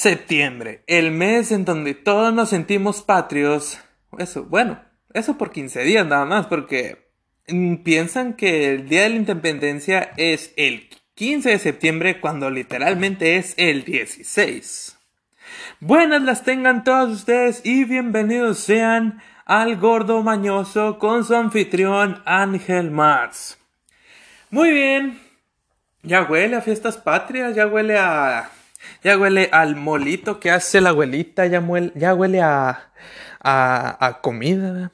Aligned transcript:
Septiembre, 0.00 0.82
el 0.86 1.10
mes 1.10 1.52
en 1.52 1.66
donde 1.66 1.92
todos 1.92 2.32
nos 2.32 2.48
sentimos 2.48 3.02
patrios. 3.02 3.78
Eso, 4.16 4.44
bueno, 4.44 4.82
eso 5.12 5.36
por 5.36 5.52
15 5.52 5.82
días 5.82 6.06
nada 6.06 6.24
más, 6.24 6.46
porque 6.46 7.10
mm, 7.48 7.82
piensan 7.82 8.32
que 8.32 8.70
el 8.70 8.88
Día 8.88 9.02
de 9.02 9.10
la 9.10 9.16
Independencia 9.16 10.12
es 10.16 10.54
el 10.56 10.88
15 11.16 11.50
de 11.50 11.58
septiembre 11.58 12.18
cuando 12.18 12.48
literalmente 12.48 13.36
es 13.36 13.52
el 13.58 13.84
16. 13.84 14.96
Buenas 15.80 16.22
las 16.22 16.44
tengan 16.44 16.82
todos 16.82 17.10
ustedes 17.10 17.60
y 17.62 17.84
bienvenidos 17.84 18.58
sean 18.58 19.20
al 19.44 19.76
Gordo 19.76 20.22
Mañoso 20.22 20.98
con 20.98 21.26
su 21.26 21.34
anfitrión 21.34 22.22
Ángel 22.24 22.90
Mars. 22.90 23.58
Muy 24.48 24.70
bien, 24.70 25.20
ya 26.02 26.22
huele 26.22 26.56
a 26.56 26.62
fiestas 26.62 26.96
patrias, 26.96 27.54
ya 27.54 27.66
huele 27.66 27.98
a 27.98 28.50
ya 29.02 29.18
huele 29.18 29.48
al 29.52 29.76
molito 29.76 30.40
que 30.40 30.50
hace 30.50 30.80
la 30.80 30.90
abuelita, 30.90 31.46
ya, 31.46 31.60
huele 32.14 32.40
a, 32.40 32.92
a, 33.40 34.06
a 34.06 34.20
comida. 34.20 34.92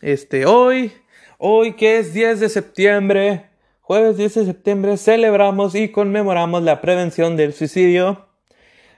Este, 0.00 0.46
hoy, 0.46 0.92
hoy 1.38 1.74
que 1.74 1.98
es 1.98 2.12
10 2.12 2.40
de 2.40 2.48
septiembre, 2.48 3.46
jueves 3.80 4.16
10 4.16 4.34
de 4.34 4.44
septiembre, 4.46 4.96
celebramos 4.96 5.74
y 5.74 5.88
conmemoramos 5.88 6.62
la 6.62 6.80
prevención 6.80 7.36
del 7.36 7.52
suicidio. 7.52 8.26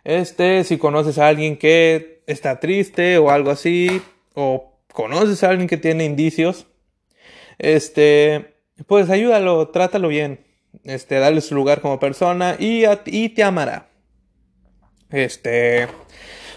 Este, 0.04 0.64
si 0.64 0.78
conoces 0.78 1.18
a 1.18 1.28
alguien 1.28 1.56
que 1.56 2.22
está 2.26 2.60
triste 2.60 3.18
o 3.18 3.30
algo 3.30 3.50
así, 3.50 4.02
o 4.34 4.72
conoces 4.92 5.42
a 5.44 5.50
alguien 5.50 5.68
que 5.68 5.76
tiene 5.76 6.04
indicios, 6.04 6.66
este, 7.58 8.54
pues 8.86 9.10
ayúdalo, 9.10 9.68
trátalo 9.68 10.08
bien, 10.08 10.40
este, 10.84 11.16
dale 11.16 11.40
su 11.40 11.54
lugar 11.54 11.80
como 11.80 11.98
persona 11.98 12.56
y, 12.58 12.84
y 13.06 13.28
te 13.30 13.42
amará. 13.42 13.87
Este, 15.10 15.88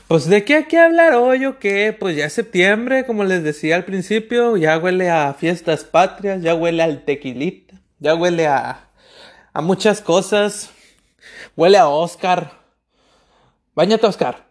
pues 0.07 0.27
de 0.27 0.43
qué 0.43 0.55
hay 0.55 0.63
que 0.65 0.77
hablar 0.77 1.13
hoy 1.13 1.45
o 1.45 1.57
qué, 1.57 1.95
pues 1.97 2.17
ya 2.17 2.25
es 2.25 2.33
septiembre, 2.33 3.05
como 3.05 3.23
les 3.23 3.43
decía 3.43 3.77
al 3.77 3.85
principio, 3.85 4.57
ya 4.57 4.77
huele 4.77 5.09
a 5.09 5.33
fiestas 5.33 5.85
patrias, 5.85 6.41
ya 6.41 6.53
huele 6.53 6.83
al 6.83 7.05
tequilita, 7.05 7.81
ya 7.99 8.13
huele 8.13 8.47
a, 8.47 8.89
a 9.53 9.61
muchas 9.61 10.01
cosas, 10.01 10.69
huele 11.55 11.77
a 11.77 11.87
Oscar. 11.87 12.59
Bañate 13.73 14.05
Oscar. 14.05 14.45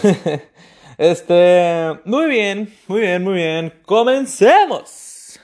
este, 0.98 1.98
muy 2.04 2.26
bien, 2.26 2.72
muy 2.86 3.00
bien, 3.00 3.24
muy 3.24 3.34
bien, 3.34 3.80
comencemos. 3.84 5.40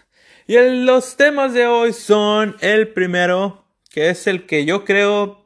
Y 0.46 0.56
los 0.84 1.16
temas 1.16 1.54
de 1.54 1.66
hoy 1.66 1.92
son 1.92 2.56
el 2.60 2.92
primero, 2.92 3.64
que 3.90 4.10
es 4.10 4.28
el 4.28 4.46
que 4.46 4.64
yo 4.64 4.84
creo 4.84 5.39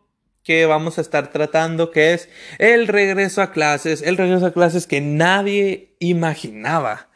que 0.44 0.66
vamos 0.66 0.98
a 0.98 1.00
estar 1.00 1.32
tratando, 1.32 1.90
que 1.90 2.12
es 2.12 2.28
el 2.58 2.86
regreso 2.86 3.42
a 3.42 3.50
clases, 3.50 4.02
el 4.02 4.16
regreso 4.16 4.46
a 4.46 4.52
clases 4.52 4.86
que 4.86 5.00
nadie 5.00 5.96
imaginaba. 5.98 7.08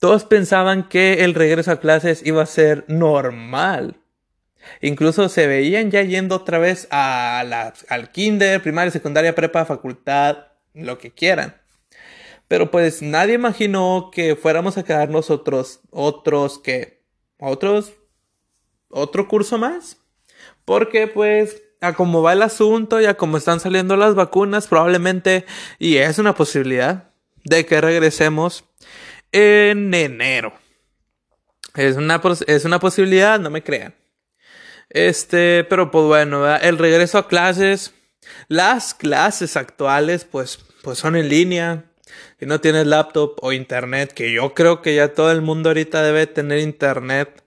Todos 0.00 0.24
pensaban 0.24 0.88
que 0.88 1.22
el 1.22 1.34
regreso 1.34 1.70
a 1.70 1.80
clases 1.80 2.26
iba 2.26 2.42
a 2.42 2.46
ser 2.46 2.84
normal. 2.88 4.00
Incluso 4.80 5.28
se 5.28 5.46
veían 5.46 5.90
ya 5.90 6.02
yendo 6.02 6.36
otra 6.36 6.58
vez 6.58 6.88
a 6.90 7.44
la, 7.46 7.74
al 7.88 8.10
kinder, 8.10 8.62
primaria, 8.62 8.90
secundaria, 8.90 9.34
prepa, 9.34 9.64
facultad, 9.64 10.46
lo 10.72 10.98
que 10.98 11.12
quieran. 11.12 11.56
Pero 12.48 12.70
pues 12.70 13.02
nadie 13.02 13.34
imaginó 13.34 14.10
que 14.12 14.34
fuéramos 14.34 14.78
a 14.78 14.82
quedar 14.82 15.08
nosotros, 15.10 15.80
otros 15.90 16.58
que, 16.58 17.02
otros, 17.38 17.92
otro 18.88 19.28
curso 19.28 19.58
más. 19.58 19.98
Porque 20.64 21.06
pues 21.06 21.61
a 21.82 21.94
cómo 21.94 22.22
va 22.22 22.32
el 22.32 22.42
asunto 22.42 23.00
y 23.00 23.06
a 23.06 23.16
cómo 23.16 23.36
están 23.36 23.60
saliendo 23.60 23.96
las 23.96 24.14
vacunas, 24.14 24.68
probablemente, 24.68 25.44
y 25.78 25.96
es 25.96 26.18
una 26.18 26.34
posibilidad, 26.34 27.10
de 27.44 27.66
que 27.66 27.80
regresemos 27.80 28.64
en 29.32 29.92
enero. 29.92 30.54
Es 31.74 31.96
una, 31.96 32.22
es 32.46 32.64
una 32.64 32.78
posibilidad, 32.78 33.40
no 33.40 33.50
me 33.50 33.64
crean. 33.64 33.94
Este, 34.90 35.64
pero 35.64 35.90
pues 35.90 36.04
bueno, 36.04 36.54
el 36.56 36.78
regreso 36.78 37.18
a 37.18 37.26
clases, 37.26 37.94
las 38.46 38.94
clases 38.94 39.56
actuales, 39.56 40.24
pues, 40.24 40.60
pues 40.82 40.98
son 40.98 41.16
en 41.16 41.28
línea. 41.28 41.84
Si 42.38 42.46
no 42.46 42.60
tienes 42.60 42.86
laptop 42.86 43.38
o 43.40 43.52
internet, 43.52 44.12
que 44.12 44.32
yo 44.32 44.54
creo 44.54 44.82
que 44.82 44.94
ya 44.94 45.14
todo 45.14 45.32
el 45.32 45.40
mundo 45.40 45.70
ahorita 45.70 46.02
debe 46.02 46.28
tener 46.28 46.58
internet 46.58 47.41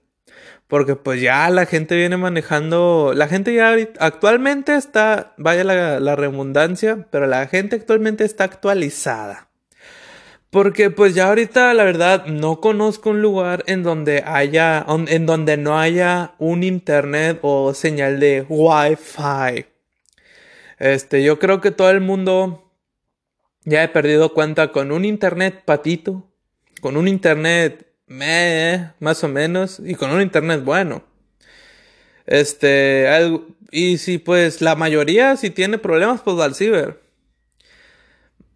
porque 0.68 0.96
pues 0.96 1.20
ya 1.20 1.48
la 1.50 1.66
gente 1.66 1.96
viene 1.96 2.16
manejando, 2.16 3.12
la 3.14 3.28
gente 3.28 3.54
ya 3.54 3.74
actualmente 3.98 4.74
está, 4.74 5.34
vaya 5.36 5.64
la, 5.64 6.00
la 6.00 6.16
redundancia, 6.16 7.06
pero 7.10 7.26
la 7.26 7.46
gente 7.46 7.76
actualmente 7.76 8.24
está 8.24 8.44
actualizada. 8.44 9.48
Porque 10.50 10.90
pues 10.90 11.14
ya 11.14 11.28
ahorita 11.28 11.74
la 11.74 11.84
verdad 11.84 12.26
no 12.26 12.60
conozco 12.60 13.10
un 13.10 13.20
lugar 13.20 13.62
en 13.66 13.82
donde 13.82 14.22
haya, 14.24 14.84
en 14.88 15.26
donde 15.26 15.56
no 15.56 15.78
haya 15.78 16.34
un 16.38 16.62
internet 16.62 17.40
o 17.42 17.74
señal 17.74 18.20
de 18.20 18.46
Wi-Fi. 18.48 19.66
Este, 20.78 21.22
yo 21.22 21.38
creo 21.38 21.60
que 21.60 21.72
todo 21.72 21.90
el 21.90 22.00
mundo 22.00 22.72
ya 23.64 23.82
he 23.82 23.88
perdido 23.88 24.32
cuenta 24.32 24.72
con 24.72 24.92
un 24.92 25.04
internet 25.04 25.62
patito, 25.64 26.26
con 26.80 26.96
un 26.96 27.08
internet 27.08 27.85
me, 28.06 28.92
más 29.00 29.22
o 29.24 29.28
menos, 29.28 29.80
y 29.84 29.94
con 29.94 30.10
un 30.10 30.22
internet 30.22 30.62
bueno. 30.64 31.02
Este, 32.26 33.06
y 33.70 33.98
si 33.98 34.18
pues 34.18 34.60
la 34.60 34.74
mayoría 34.74 35.36
si 35.36 35.50
tiene 35.50 35.78
problemas, 35.78 36.20
pues 36.22 36.38
va 36.38 36.44
al 36.44 36.54
ciber. 36.54 37.00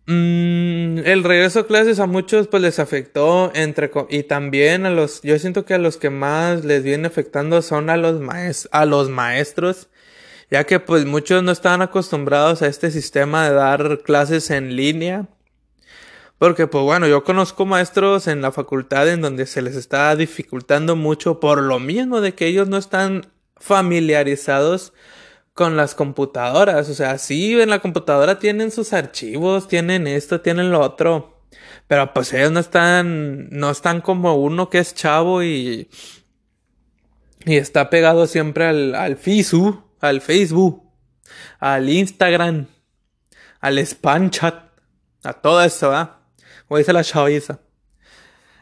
Mm, 0.06 0.98
el 1.04 1.22
regreso 1.22 1.60
a 1.60 1.66
clases 1.66 2.00
a 2.00 2.06
muchos 2.06 2.48
pues 2.48 2.62
les 2.62 2.80
afectó 2.80 3.52
entre 3.54 3.90
y 4.08 4.24
también 4.24 4.84
a 4.86 4.90
los 4.90 5.22
yo 5.22 5.38
siento 5.38 5.64
que 5.64 5.74
a 5.74 5.78
los 5.78 5.98
que 5.98 6.10
más 6.10 6.64
les 6.64 6.82
viene 6.82 7.06
afectando 7.06 7.62
son 7.62 7.90
a 7.90 7.96
los 7.96 8.20
a 8.72 8.86
los 8.86 9.08
maestros 9.08 9.88
ya 10.50 10.64
que 10.64 10.80
pues 10.80 11.04
muchos 11.06 11.44
no 11.44 11.52
estaban 11.52 11.82
acostumbrados 11.82 12.62
a 12.62 12.66
este 12.66 12.90
sistema 12.90 13.48
de 13.48 13.54
dar 13.54 14.00
clases 14.02 14.50
en 14.50 14.74
línea 14.74 15.28
porque, 16.40 16.66
pues 16.66 16.82
bueno, 16.84 17.06
yo 17.06 17.22
conozco 17.22 17.66
maestros 17.66 18.26
en 18.26 18.40
la 18.40 18.50
facultad 18.50 19.06
en 19.10 19.20
donde 19.20 19.44
se 19.44 19.60
les 19.60 19.76
está 19.76 20.16
dificultando 20.16 20.96
mucho 20.96 21.38
por 21.38 21.60
lo 21.60 21.78
mismo 21.78 22.22
de 22.22 22.34
que 22.34 22.46
ellos 22.46 22.66
no 22.66 22.78
están 22.78 23.30
familiarizados 23.58 24.94
con 25.52 25.76
las 25.76 25.94
computadoras. 25.94 26.88
O 26.88 26.94
sea, 26.94 27.18
sí, 27.18 27.60
en 27.60 27.68
la 27.68 27.80
computadora 27.80 28.38
tienen 28.38 28.70
sus 28.70 28.94
archivos, 28.94 29.68
tienen 29.68 30.06
esto, 30.06 30.40
tienen 30.40 30.70
lo 30.70 30.80
otro. 30.80 31.44
Pero 31.86 32.14
pues 32.14 32.32
ellos 32.32 32.52
no 32.52 32.60
están, 32.60 33.50
no 33.50 33.70
están 33.70 34.00
como 34.00 34.36
uno 34.36 34.70
que 34.70 34.78
es 34.78 34.94
chavo 34.94 35.42
y, 35.42 35.90
y 37.44 37.56
está 37.56 37.90
pegado 37.90 38.26
siempre 38.26 38.64
al, 38.64 38.94
al 38.94 39.18
FISU, 39.18 39.84
al 40.00 40.22
Facebook, 40.22 40.90
al 41.58 41.90
Instagram, 41.90 42.66
al 43.60 43.78
spam 43.80 44.30
chat, 44.30 44.54
a 45.22 45.34
todo 45.34 45.62
eso, 45.62 45.92
¿ah? 45.92 46.16
Como 46.70 46.78
dice 46.78 46.92
la 46.92 47.02
chaviza. 47.02 47.58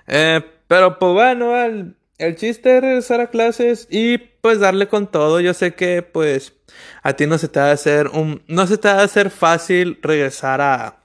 Eh, 0.06 0.40
pero 0.66 0.98
pues 0.98 1.12
bueno, 1.12 1.54
el, 1.62 1.94
el 2.16 2.36
chiste 2.36 2.74
es 2.74 2.82
regresar 2.82 3.20
a 3.20 3.26
clases 3.28 3.86
y 3.90 4.16
pues 4.16 4.60
darle 4.60 4.88
con 4.88 5.08
todo. 5.08 5.40
Yo 5.40 5.52
sé 5.52 5.74
que 5.74 6.00
pues 6.00 6.54
a 7.02 7.12
ti 7.12 7.26
no 7.26 7.36
se 7.36 7.48
te 7.48 7.60
va 7.60 7.68
a 7.68 7.72
hacer 7.72 8.08
un, 8.08 8.42
no 8.46 8.66
se 8.66 8.78
te 8.78 8.88
va 8.88 9.00
a 9.00 9.02
hacer 9.02 9.28
fácil 9.28 9.98
regresar 10.00 10.62
a, 10.62 11.00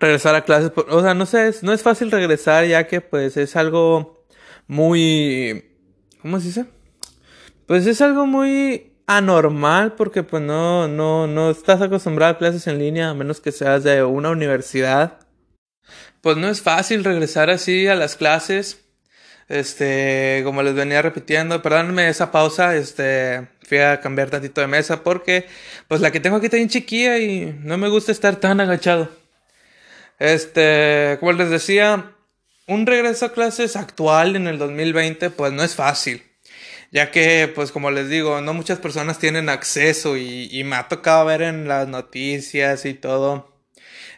regresar 0.00 0.34
a 0.34 0.42
clases. 0.42 0.72
O 0.88 1.02
sea, 1.02 1.12
no 1.12 1.26
sé, 1.26 1.54
no 1.60 1.74
es 1.74 1.82
fácil 1.82 2.10
regresar 2.10 2.64
ya 2.64 2.86
que 2.86 3.02
pues 3.02 3.36
es 3.36 3.56
algo 3.56 4.24
muy, 4.66 5.70
¿cómo 6.22 6.40
se 6.40 6.46
dice? 6.46 6.64
Pues 7.66 7.86
es 7.86 8.00
algo 8.00 8.24
muy 8.24 8.94
anormal 9.06 9.96
porque 9.96 10.22
pues 10.22 10.42
no, 10.42 10.88
no, 10.88 11.26
no 11.26 11.50
estás 11.50 11.82
acostumbrado 11.82 12.32
a 12.32 12.38
clases 12.38 12.66
en 12.68 12.78
línea 12.78 13.10
a 13.10 13.14
menos 13.14 13.42
que 13.42 13.52
seas 13.52 13.84
de 13.84 14.02
una 14.02 14.30
universidad 14.30 15.25
pues 16.26 16.36
no 16.38 16.48
es 16.48 16.60
fácil 16.60 17.04
regresar 17.04 17.50
así 17.50 17.86
a 17.86 17.94
las 17.94 18.16
clases. 18.16 18.80
Este, 19.48 20.40
como 20.42 20.64
les 20.64 20.74
venía 20.74 21.00
repitiendo, 21.00 21.62
perdónenme 21.62 22.08
esa 22.08 22.32
pausa, 22.32 22.74
este, 22.74 23.46
fui 23.62 23.78
a 23.78 24.00
cambiar 24.00 24.28
tantito 24.28 24.60
de 24.60 24.66
mesa 24.66 25.04
porque, 25.04 25.46
pues 25.86 26.00
la 26.00 26.10
que 26.10 26.18
tengo 26.18 26.38
aquí 26.38 26.46
está 26.46 26.56
bien 26.56 26.68
chiquilla 26.68 27.18
y 27.18 27.56
no 27.62 27.78
me 27.78 27.88
gusta 27.88 28.10
estar 28.10 28.34
tan 28.40 28.60
agachado. 28.60 29.08
Este, 30.18 31.16
como 31.20 31.30
les 31.30 31.48
decía, 31.48 32.10
un 32.66 32.86
regreso 32.86 33.26
a 33.26 33.32
clases 33.32 33.76
actual 33.76 34.34
en 34.34 34.48
el 34.48 34.58
2020, 34.58 35.30
pues 35.30 35.52
no 35.52 35.62
es 35.62 35.76
fácil. 35.76 36.24
Ya 36.90 37.12
que, 37.12 37.52
pues 37.54 37.70
como 37.70 37.92
les 37.92 38.08
digo, 38.08 38.40
no 38.40 38.52
muchas 38.52 38.80
personas 38.80 39.20
tienen 39.20 39.48
acceso 39.48 40.16
y, 40.16 40.48
y 40.50 40.64
me 40.64 40.74
ha 40.74 40.88
tocado 40.88 41.24
ver 41.24 41.42
en 41.42 41.68
las 41.68 41.86
noticias 41.86 42.84
y 42.84 42.94
todo 42.94 43.55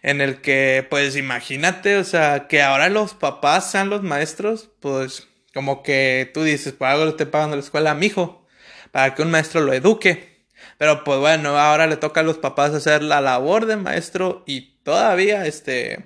en 0.02 0.20
el 0.20 0.40
que, 0.40 0.86
pues 0.88 1.16
imagínate, 1.16 1.96
o 1.96 2.04
sea, 2.04 2.48
que 2.48 2.62
ahora 2.62 2.88
los 2.88 3.14
papás 3.14 3.70
sean 3.70 3.90
los 3.90 4.02
maestros, 4.02 4.70
pues 4.80 5.28
como 5.54 5.82
que 5.82 6.30
tú 6.34 6.42
dices, 6.42 6.72
por 6.72 6.88
algo 6.88 7.04
le 7.04 7.10
estoy 7.10 7.26
pagando 7.26 7.56
la 7.56 7.62
escuela 7.62 7.92
a 7.92 7.94
mi 7.94 8.06
hijo, 8.06 8.46
para 8.92 9.14
que 9.14 9.22
un 9.22 9.30
maestro 9.30 9.60
lo 9.60 9.72
eduque. 9.72 10.46
Pero 10.76 11.04
pues 11.04 11.18
bueno, 11.18 11.58
ahora 11.58 11.86
le 11.86 11.96
toca 11.96 12.20
a 12.20 12.24
los 12.24 12.38
papás 12.38 12.72
hacer 12.74 13.02
la 13.02 13.20
labor 13.20 13.66
de 13.66 13.76
maestro 13.76 14.44
y 14.46 14.78
todavía, 14.82 15.46
este, 15.46 16.04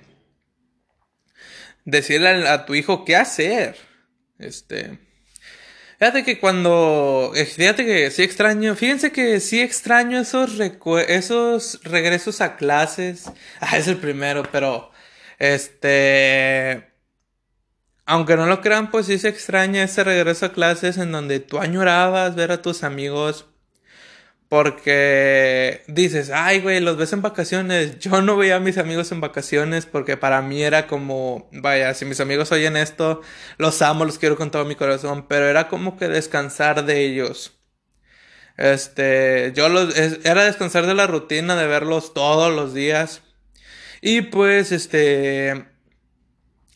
decirle 1.85 2.47
a, 2.47 2.65
tu 2.65 2.75
hijo 2.75 3.05
qué 3.05 3.15
hacer. 3.15 3.77
Este, 4.39 4.99
fíjate 6.03 6.25
que 6.25 6.37
cuando, 6.37 7.31
eh, 7.33 7.45
fíjate 7.45 7.85
que 7.85 8.11
sí 8.11 8.23
extraño, 8.23 8.75
fíjense 8.75 9.13
que 9.13 9.39
sí 9.39 9.61
extraño 9.61 10.19
esos, 10.19 10.59
esos 11.07 11.79
regresos 11.85 12.41
a 12.41 12.57
clases. 12.57 13.31
Ah, 13.61 13.77
es 13.77 13.87
el 13.87 13.95
primero, 13.97 14.43
pero, 14.51 14.91
este, 15.39 16.91
aunque 18.05 18.35
no 18.35 18.45
lo 18.47 18.59
crean, 18.59 18.91
pues 18.91 19.05
sí 19.05 19.17
se 19.17 19.29
extraña 19.29 19.83
ese 19.83 20.03
regreso 20.03 20.47
a 20.47 20.53
clases 20.53 20.97
en 20.97 21.13
donde 21.13 21.39
tú 21.39 21.59
añorabas 21.59 22.35
ver 22.35 22.51
a 22.51 22.61
tus 22.61 22.83
amigos. 22.83 23.52
Porque 24.49 25.83
dices, 25.87 26.29
ay, 26.31 26.61
güey, 26.61 26.79
los 26.79 26.97
ves 26.97 27.13
en 27.13 27.21
vacaciones. 27.21 27.99
Yo 27.99 28.21
no 28.21 28.37
veía 28.37 28.57
a 28.57 28.59
mis 28.59 28.77
amigos 28.77 29.11
en 29.11 29.19
vacaciones 29.21 29.85
porque 29.87 30.15
para 30.15 30.41
mí 30.41 30.61
era 30.61 30.85
como, 30.85 31.49
vaya, 31.51 31.93
si 31.95 32.05
mis 32.05 32.19
amigos 32.19 32.51
oyen 32.51 32.77
esto, 32.77 33.21
los 33.57 33.81
amo, 33.81 34.05
los 34.05 34.19
quiero 34.19 34.35
con 34.37 34.51
todo 34.51 34.65
mi 34.65 34.75
corazón, 34.75 35.25
pero 35.27 35.47
era 35.47 35.67
como 35.69 35.97
que 35.97 36.07
descansar 36.07 36.85
de 36.85 37.03
ellos. 37.03 37.59
Este, 38.57 39.51
yo 39.55 39.69
los, 39.69 39.97
era 39.97 40.43
descansar 40.43 40.85
de 40.85 40.93
la 40.93 41.07
rutina 41.07 41.55
de 41.55 41.67
verlos 41.67 42.13
todos 42.13 42.53
los 42.53 42.73
días. 42.73 43.23
Y 44.01 44.21
pues, 44.21 44.71
este, 44.71 45.65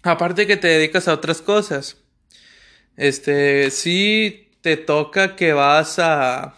aparte 0.04 0.48
que 0.48 0.58
te 0.58 0.68
dedicas 0.68 1.08
a 1.08 1.14
otras 1.14 1.42
cosas. 1.42 1.98
Este, 2.96 3.70
sí 3.72 4.52
te 4.62 4.78
toca 4.78 5.36
que 5.36 5.54
vas 5.54 6.00
a 6.00 6.56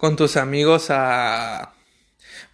con 0.00 0.16
tus 0.16 0.38
amigos 0.38 0.86
a 0.88 1.74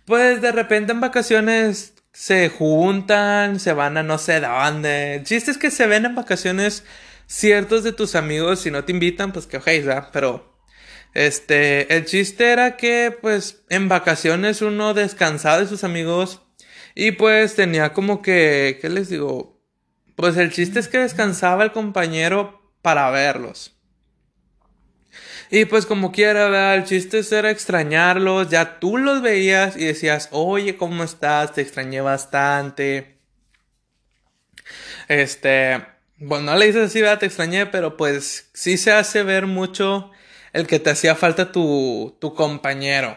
pues 0.04 0.42
de 0.42 0.52
repente 0.52 0.92
en 0.92 1.00
vacaciones 1.00 1.94
se 2.12 2.48
juntan, 2.48 3.60
se 3.60 3.72
van 3.72 3.96
a 3.96 4.02
no 4.02 4.18
sé 4.18 4.40
dónde. 4.40 5.16
El 5.16 5.24
chiste 5.24 5.52
es 5.52 5.58
que 5.58 5.70
se 5.70 5.86
ven 5.86 6.06
en 6.06 6.14
vacaciones 6.14 6.84
ciertos 7.26 7.84
de 7.84 7.92
tus 7.92 8.14
amigos 8.16 8.60
si 8.60 8.70
no 8.70 8.84
te 8.84 8.92
invitan, 8.92 9.32
pues 9.32 9.46
que 9.46 9.58
ojéis, 9.58 9.86
¿verdad? 9.86 10.10
Pero 10.12 10.58
este, 11.14 11.94
el 11.96 12.04
chiste 12.04 12.50
era 12.50 12.76
que 12.76 13.16
pues 13.20 13.62
en 13.68 13.88
vacaciones 13.88 14.60
uno 14.60 14.92
descansaba 14.94 15.60
de 15.60 15.68
sus 15.68 15.84
amigos 15.84 16.42
y 16.94 17.12
pues 17.12 17.54
tenía 17.54 17.92
como 17.92 18.22
que, 18.22 18.78
¿qué 18.80 18.88
les 18.88 19.08
digo? 19.08 19.60
Pues 20.16 20.36
el 20.36 20.50
chiste 20.52 20.80
es 20.80 20.88
que 20.88 20.98
descansaba 20.98 21.62
el 21.62 21.72
compañero 21.72 22.72
para 22.82 23.10
verlos. 23.10 23.75
Y 25.50 25.64
pues 25.66 25.86
como 25.86 26.12
quiera, 26.12 26.44
¿verdad? 26.44 26.74
El 26.76 26.84
chiste 26.84 27.20
era 27.30 27.50
extrañarlos, 27.50 28.50
ya 28.50 28.78
tú 28.80 28.98
los 28.98 29.22
veías 29.22 29.76
y 29.76 29.84
decías, 29.84 30.28
oye, 30.32 30.76
¿cómo 30.76 31.04
estás? 31.04 31.52
Te 31.52 31.60
extrañé 31.62 32.00
bastante. 32.00 33.18
Este, 35.08 35.84
bueno, 36.16 36.52
no 36.52 36.58
le 36.58 36.66
dices 36.66 36.90
así, 36.90 37.00
¿verdad? 37.00 37.20
Te 37.20 37.26
extrañé, 37.26 37.66
pero 37.66 37.96
pues 37.96 38.50
sí 38.52 38.76
se 38.76 38.92
hace 38.92 39.22
ver 39.22 39.46
mucho 39.46 40.10
el 40.52 40.66
que 40.66 40.80
te 40.80 40.90
hacía 40.90 41.14
falta 41.14 41.52
tu, 41.52 42.16
tu 42.20 42.34
compañero. 42.34 43.16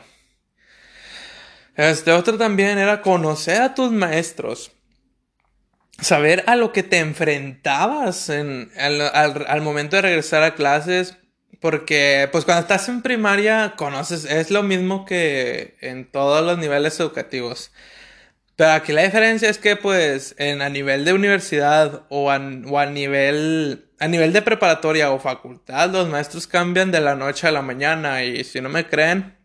Este 1.75 2.11
otro 2.11 2.37
también 2.37 2.77
era 2.77 3.01
conocer 3.01 3.61
a 3.61 3.73
tus 3.73 3.91
maestros 3.91 4.71
saber 6.01 6.43
a 6.47 6.55
lo 6.55 6.71
que 6.71 6.83
te 6.83 6.99
enfrentabas 6.99 8.29
en, 8.29 8.71
al, 8.77 9.61
momento 9.61 9.95
de 9.95 10.03
regresar 10.03 10.43
a 10.43 10.55
clases. 10.55 11.17
Porque, 11.59 12.29
pues 12.31 12.45
cuando 12.45 12.61
estás 12.61 12.87
en 12.89 13.01
primaria, 13.01 13.73
conoces, 13.77 14.25
es 14.25 14.49
lo 14.51 14.63
mismo 14.63 15.05
que 15.05 15.77
en 15.81 16.09
todos 16.09 16.45
los 16.45 16.57
niveles 16.57 16.99
educativos. 16.99 17.71
Pero 18.55 18.71
aquí 18.71 18.91
la 18.93 19.03
diferencia 19.03 19.49
es 19.49 19.57
que, 19.57 19.75
pues, 19.75 20.35
en, 20.37 20.61
a 20.61 20.69
nivel 20.69 21.05
de 21.05 21.13
universidad 21.13 22.05
o 22.09 22.29
a, 22.31 22.39
nivel, 22.39 23.89
a 23.99 24.07
nivel 24.07 24.33
de 24.33 24.41
preparatoria 24.41 25.11
o 25.11 25.19
facultad, 25.19 25.89
los 25.91 26.09
maestros 26.09 26.47
cambian 26.47 26.91
de 26.91 27.01
la 27.01 27.15
noche 27.15 27.47
a 27.47 27.51
la 27.51 27.61
mañana. 27.61 28.23
Y 28.23 28.43
si 28.43 28.61
no 28.61 28.69
me 28.69 28.87
creen, 28.87 29.37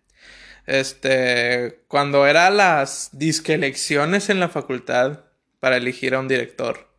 este, 0.67 1.85
cuando 1.89 2.27
eran 2.27 2.57
las 2.57 3.11
disque 3.13 3.55
elecciones 3.55 4.31
en 4.31 4.41
la 4.41 4.49
facultad, 4.49 5.21
para 5.65 5.79
elegir 5.79 6.15
a 6.15 6.21
un 6.21 6.29
director. 6.29 6.94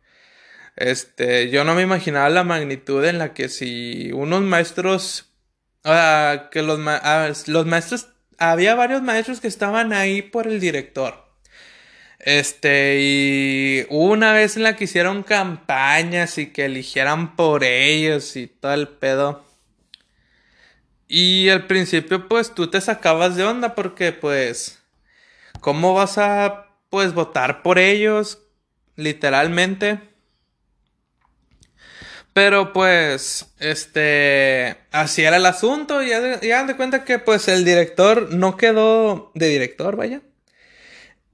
Este, 0.76 1.50
yo 1.50 1.64
no 1.64 1.74
me 1.74 1.82
imaginaba 1.82 2.28
la 2.30 2.44
magnitud 2.44 3.04
en 3.04 3.18
la 3.18 3.34
que 3.34 3.48
si 3.48 4.12
unos 4.12 4.42
maestros, 4.42 5.30
sea, 5.84 6.48
que 6.52 6.62
los, 6.62 6.78
ah, 6.86 7.32
los 7.46 7.66
maestros, 7.66 8.08
había 8.38 8.74
varios 8.74 9.02
maestros 9.02 9.40
que 9.40 9.48
estaban 9.48 9.92
ahí 9.92 10.22
por 10.22 10.46
el 10.46 10.60
director. 10.60 11.24
Este, 12.18 12.98
y 13.00 13.86
una 13.88 14.32
vez 14.32 14.56
en 14.56 14.64
la 14.64 14.76
que 14.76 14.84
hicieron 14.84 15.22
campañas 15.22 16.38
y 16.38 16.48
que 16.52 16.64
eligieran 16.66 17.36
por 17.36 17.64
ellos 17.64 18.36
y 18.36 18.46
todo 18.48 18.74
el 18.74 18.88
pedo. 18.88 19.44
Y 21.08 21.48
al 21.50 21.66
principio, 21.66 22.28
pues 22.28 22.54
tú 22.54 22.68
te 22.68 22.80
sacabas 22.80 23.36
de 23.36 23.44
onda 23.44 23.74
porque, 23.74 24.12
pues, 24.12 24.82
¿cómo 25.60 25.94
vas 25.94 26.18
a, 26.18 26.66
pues, 26.90 27.14
votar 27.14 27.62
por 27.62 27.78
ellos? 27.78 28.40
literalmente. 28.96 30.00
Pero 32.36 32.74
pues, 32.74 33.46
este, 33.60 34.76
así 34.92 35.22
era 35.22 35.38
el 35.38 35.46
asunto. 35.46 36.02
Y 36.02 36.10
ya, 36.10 36.64
de 36.64 36.76
cuenta 36.76 37.02
que 37.02 37.18
pues 37.18 37.48
el 37.48 37.64
director 37.64 38.30
no 38.34 38.58
quedó 38.58 39.30
de 39.34 39.48
director, 39.48 39.96
vaya. 39.96 40.20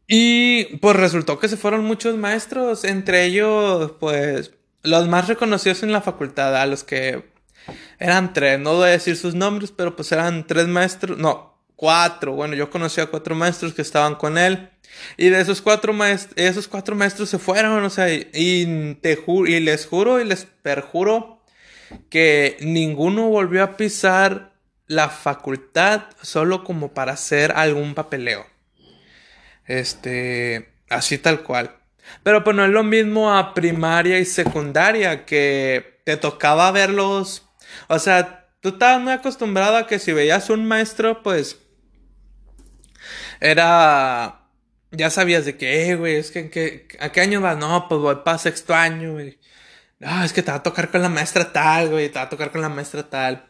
Y 0.06 0.76
pues 0.76 0.94
resultó 0.94 1.40
que 1.40 1.48
se 1.48 1.56
fueron 1.56 1.84
muchos 1.84 2.16
maestros, 2.16 2.84
entre 2.84 3.24
ellos 3.24 3.94
pues 3.98 4.52
los 4.84 5.08
más 5.08 5.26
reconocidos 5.26 5.82
en 5.82 5.90
la 5.90 6.02
facultad, 6.02 6.54
a 6.54 6.66
los 6.66 6.84
que 6.84 7.24
eran 7.98 8.32
tres, 8.32 8.60
no 8.60 8.74
voy 8.76 8.84
a 8.86 8.92
decir 8.92 9.16
sus 9.16 9.34
nombres, 9.34 9.72
pero 9.72 9.96
pues 9.96 10.12
eran 10.12 10.46
tres 10.46 10.68
maestros, 10.68 11.18
no, 11.18 11.51
cuatro. 11.82 12.34
Bueno, 12.34 12.54
yo 12.54 12.70
conocí 12.70 13.00
a 13.00 13.06
cuatro 13.06 13.34
maestros 13.34 13.74
que 13.74 13.82
estaban 13.82 14.14
con 14.14 14.38
él. 14.38 14.70
Y 15.16 15.30
de 15.30 15.40
esos 15.40 15.60
cuatro 15.60 15.92
maestros, 15.92 16.32
esos 16.36 16.68
cuatro 16.68 16.94
maestros 16.94 17.28
se 17.28 17.40
fueron, 17.40 17.82
o 17.82 17.90
sea, 17.90 18.08
y, 18.08 18.94
te 19.02 19.18
y 19.26 19.58
les 19.58 19.86
juro 19.86 20.20
y 20.20 20.24
les 20.24 20.44
perjuro 20.44 21.42
que 22.08 22.56
ninguno 22.60 23.30
volvió 23.30 23.64
a 23.64 23.76
pisar 23.76 24.52
la 24.86 25.08
facultad 25.08 26.02
solo 26.20 26.62
como 26.62 26.94
para 26.94 27.14
hacer 27.14 27.50
algún 27.50 27.96
papeleo. 27.96 28.46
Este, 29.66 30.74
así 30.88 31.18
tal 31.18 31.42
cual. 31.42 31.74
Pero 32.22 32.44
pues 32.44 32.54
no 32.54 32.64
es 32.64 32.70
lo 32.70 32.84
mismo 32.84 33.36
a 33.36 33.54
primaria 33.54 34.20
y 34.20 34.24
secundaria 34.24 35.24
que 35.24 36.00
te 36.04 36.16
tocaba 36.16 36.70
verlos. 36.70 37.48
O 37.88 37.98
sea, 37.98 38.46
tú 38.60 38.68
estabas 38.68 39.00
muy 39.00 39.14
acostumbrado 39.14 39.76
a 39.78 39.88
que 39.88 39.98
si 39.98 40.12
veías 40.12 40.48
un 40.48 40.64
maestro, 40.64 41.24
pues 41.24 41.58
era 43.42 44.42
ya 44.92 45.10
sabías 45.10 45.44
de 45.44 45.56
que, 45.56 45.90
eh, 45.90 45.96
güey, 45.96 46.16
es 46.16 46.30
que, 46.30 46.86
¿a 47.00 47.10
qué 47.10 47.20
año 47.22 47.40
vas? 47.40 47.56
No, 47.58 47.88
pues 47.88 48.00
voy 48.00 48.16
para 48.24 48.38
sexto 48.38 48.74
año, 48.74 49.12
güey. 49.14 49.38
No, 49.98 50.24
es 50.24 50.32
que 50.32 50.42
te 50.42 50.50
va 50.50 50.58
a 50.58 50.62
tocar 50.62 50.90
con 50.90 51.02
la 51.02 51.08
maestra 51.08 51.52
tal, 51.52 51.90
güey, 51.90 52.08
te 52.10 52.18
va 52.18 52.26
a 52.26 52.28
tocar 52.28 52.52
con 52.52 52.60
la 52.60 52.68
maestra 52.68 53.08
tal. 53.08 53.46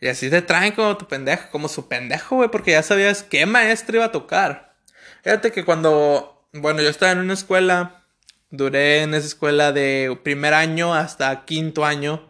Y 0.00 0.08
así 0.08 0.30
te 0.30 0.42
traen 0.42 0.74
como 0.74 0.96
tu 0.96 1.06
pendejo, 1.06 1.50
como 1.52 1.68
su 1.68 1.88
pendejo, 1.88 2.36
güey, 2.36 2.50
porque 2.50 2.72
ya 2.72 2.82
sabías 2.82 3.22
qué 3.22 3.46
maestra 3.46 3.96
iba 3.96 4.06
a 4.06 4.12
tocar. 4.12 4.74
Fíjate 5.22 5.52
que 5.52 5.64
cuando, 5.64 6.48
bueno, 6.52 6.82
yo 6.82 6.88
estaba 6.88 7.12
en 7.12 7.18
una 7.18 7.34
escuela, 7.34 8.04
duré 8.50 9.02
en 9.02 9.14
esa 9.14 9.26
escuela 9.28 9.72
de 9.72 10.18
primer 10.24 10.54
año 10.54 10.94
hasta 10.94 11.44
quinto 11.44 11.84
año. 11.84 12.28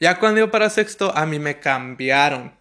Ya 0.00 0.18
cuando 0.18 0.40
iba 0.40 0.50
para 0.50 0.70
sexto, 0.70 1.14
a 1.16 1.26
mí 1.26 1.38
me 1.38 1.60
cambiaron. 1.60 2.59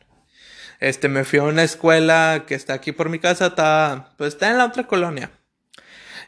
Este, 0.79 1.09
me 1.09 1.25
fui 1.25 1.39
a 1.39 1.43
una 1.43 1.63
escuela 1.63 2.45
que 2.47 2.55
está 2.55 2.73
aquí 2.73 2.91
por 2.91 3.09
mi 3.09 3.19
casa, 3.19 3.47
está, 3.47 4.13
pues 4.17 4.33
está 4.33 4.49
en 4.49 4.57
la 4.57 4.65
otra 4.65 4.87
colonia. 4.87 5.31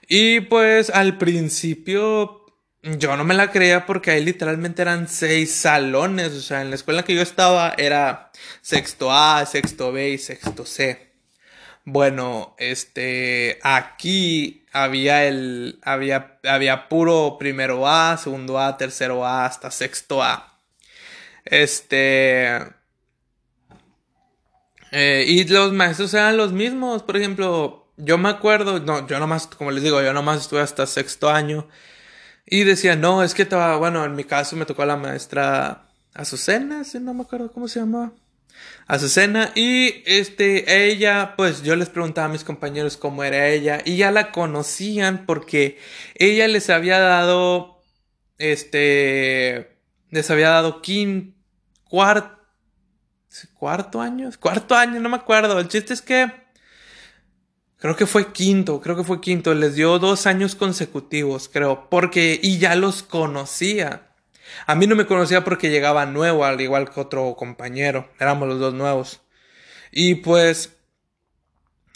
Y 0.08 0.41
pues 0.41 0.89
al 0.89 1.17
principio 1.17 2.46
yo 2.84 3.15
no 3.15 3.24
me 3.24 3.34
la 3.34 3.51
creía 3.51 3.86
porque 3.86 4.12
ahí 4.12 4.25
literalmente 4.25 4.81
eran 4.81 5.08
seis 5.08 5.53
salones. 5.53 6.34
O 6.34 6.41
sea, 6.41 6.62
en 6.62 6.70
la 6.70 6.75
escuela 6.75 7.03
que 7.03 7.15
yo 7.15 7.22
estaba 7.22 7.74
era 7.77 8.31
sexto 8.62 9.12
A, 9.12 9.46
sexto 9.46 9.91
B 9.91 10.10
y 10.10 10.17
sexto 10.17 10.65
C. 10.65 11.12
Bueno, 11.84 12.55
este, 12.60 13.60
aquí 13.63 14.65
había 14.72 15.25
el, 15.25 15.79
había, 15.84 16.39
había 16.43 16.89
puro 16.89 17.38
primero 17.39 17.88
A, 17.88 18.17
segundo 18.17 18.60
A, 18.60 18.77
tercero 18.77 19.25
A, 19.25 19.46
hasta 19.46 19.72
sexto 19.72 20.22
A. 20.24 20.60
Este, 21.46 22.60
eh, 24.91 25.25
y 25.27 25.45
los 25.45 25.74
maestros 25.74 26.13
eran 26.13 26.38
los 26.38 26.51
mismos, 26.53 27.03
por 27.03 27.17
ejemplo, 27.17 27.91
yo 27.98 28.17
me 28.17 28.29
acuerdo, 28.29 28.79
no, 28.79 29.07
yo 29.07 29.19
nomás, 29.19 29.48
como 29.48 29.71
les 29.71 29.83
digo, 29.83 30.01
yo 30.01 30.13
nomás 30.13 30.41
estuve 30.41 30.62
hasta 30.62 30.86
sexto 30.88 31.29
año 31.29 31.67
y 32.45 32.63
decía, 32.63 32.95
no, 32.95 33.24
es 33.24 33.33
que 33.33 33.43
estaba, 33.43 33.77
bueno, 33.77 34.03
en 34.05 34.15
mi 34.15 34.24
caso 34.24 34.55
me 34.55 34.65
tocó 34.65 34.86
la 34.86 34.98
maestra 34.98 35.88
Azucena, 36.13 36.83
si 36.83 37.00
no 37.00 37.13
me 37.13 37.24
acuerdo 37.24 37.51
cómo 37.51 37.67
se 37.67 37.79
llamaba. 37.79 38.12
a 38.88 39.00
su 39.00 39.07
cena 39.10 39.51
y 39.55 40.03
este 40.05 40.86
ella 40.88 41.36
pues 41.38 41.63
yo 41.63 41.75
les 41.75 41.89
preguntaba 41.89 42.27
a 42.27 42.31
mis 42.31 42.43
compañeros 42.43 42.98
cómo 42.98 43.24
era 43.24 43.48
ella 43.50 43.81
y 43.86 43.98
ya 43.98 44.12
la 44.12 44.31
conocían 44.31 45.25
porque 45.25 45.79
ella 46.15 46.48
les 46.48 46.69
había 46.69 47.00
dado 47.00 47.81
este 48.38 49.77
les 50.10 50.29
había 50.29 50.50
dado 50.50 50.81
quin, 50.81 51.36
cuarto 51.86 52.40
cuarto 53.53 54.01
año 54.01 54.29
cuarto 54.39 54.75
año 54.75 55.00
no 55.00 55.09
me 55.09 55.17
acuerdo 55.17 55.59
el 55.59 55.67
chiste 55.67 55.93
es 55.93 56.01
que 56.01 56.31
creo 57.77 57.95
que 57.95 58.05
fue 58.05 58.31
quinto 58.31 58.81
creo 58.81 58.95
que 58.95 59.03
fue 59.03 59.21
quinto 59.21 59.53
les 59.53 59.75
dio 59.75 60.00
dos 60.00 60.27
años 60.27 60.55
consecutivos 60.55 61.50
creo 61.51 61.89
porque 61.89 62.39
y 62.41 62.57
ya 62.57 62.75
los 62.75 63.03
conocía 63.03 64.11
a 64.67 64.75
mí 64.75 64.88
no 64.88 64.95
me 64.95 65.05
conocía 65.05 65.43
porque 65.43 65.69
llegaba 65.69 66.05
nuevo, 66.05 66.45
al 66.45 66.59
igual 66.61 66.89
que 66.89 67.00
otro 67.00 67.35
compañero. 67.35 68.09
Éramos 68.19 68.47
los 68.47 68.59
dos 68.59 68.73
nuevos. 68.73 69.21
Y 69.91 70.15
pues 70.15 70.73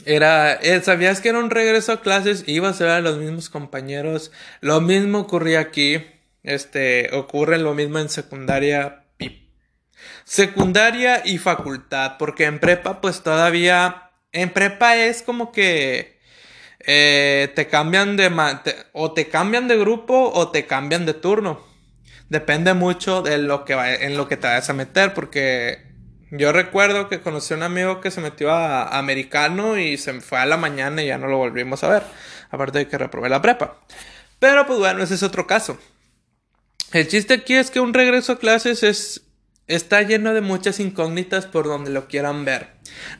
era, 0.06 0.54
eh, 0.54 0.82
sabías 0.82 1.22
que 1.22 1.30
era 1.30 1.40
un 1.40 1.50
regreso 1.50 1.94
a 1.94 2.02
clases, 2.02 2.44
ibas 2.48 2.82
a 2.82 2.86
ver 2.86 2.94
a 2.94 3.02
los 3.02 3.18
mismos 3.18 3.50
compañeros. 3.50 4.32
Lo 4.62 4.82
mismo 4.82 5.20
ocurría 5.20 5.60
aquí. 5.60 6.06
Este, 6.44 7.10
ocurre 7.14 7.58
lo 7.58 7.74
mismo 7.74 8.00
en 8.00 8.10
secundaria. 8.10 9.05
Secundaria 10.24 11.22
y 11.26 11.38
facultad, 11.38 12.18
porque 12.18 12.46
en 12.46 12.60
prepa 12.60 13.02
pues 13.02 13.22
todavía, 13.22 14.12
en 14.32 14.52
prepa 14.52 14.98
es 14.98 15.22
como 15.22 15.52
que 15.52 16.20
eh, 16.80 17.52
te 17.56 17.68
cambian 17.68 18.18
de, 18.18 18.32
o 18.94 19.14
te 19.14 19.28
cambian 19.28 19.68
de 19.68 19.78
grupo 19.78 20.32
o 20.34 20.52
te 20.52 20.66
cambian 20.66 21.06
de 21.06 21.14
turno 21.14 21.76
depende 22.30 22.74
mucho 22.74 23.22
de 23.22 23.38
lo 23.38 23.66
que 23.66 23.74
en 23.74 24.18
lo 24.18 24.28
que 24.28 24.38
te 24.38 24.48
vayas 24.48 24.70
a 24.70 24.74
meter, 24.74 25.14
porque 25.14 25.86
yo 26.32 26.52
recuerdo 26.52 27.08
que 27.08 27.22
conocí 27.22 27.54
a 27.54 27.58
un 27.58 27.64
amigo 27.64 28.02
que 28.02 28.12
se 28.12 28.22
metió 28.22 28.52
a, 28.52 28.98
americano 28.98 29.78
y 29.78 29.98
se 29.98 30.20
fue 30.22 30.40
a 30.40 30.46
la 30.46 30.58
mañana 30.58 31.04
y 31.04 31.08
ya 31.08 31.18
no 31.18 31.28
lo 31.28 31.38
volvimos 31.38 31.84
a 31.84 31.90
ver, 31.90 32.04
aparte 32.50 32.80
de 32.80 32.88
que 32.88 32.98
reprobé 32.98 33.30
la 33.30 33.42
prepa. 33.42 33.80
Pero 34.40 34.66
pues 34.66 34.80
bueno, 34.80 35.04
ese 35.04 35.16
es 35.16 35.24
otro 35.24 35.48
caso. 35.48 35.78
El 36.92 37.08
chiste 37.08 37.34
aquí 37.36 37.56
es 37.56 37.72
que 37.72 37.80
un 37.80 37.94
regreso 37.94 38.34
a 38.34 38.40
clases 38.40 38.84
es 38.84 39.22
está 39.68 40.02
lleno 40.02 40.34
de 40.34 40.42
muchas 40.42 40.80
incógnitas 40.80 41.46
por 41.46 41.66
donde 41.66 41.92
lo 41.92 42.08
quieran 42.08 42.46
ver. 42.46 42.72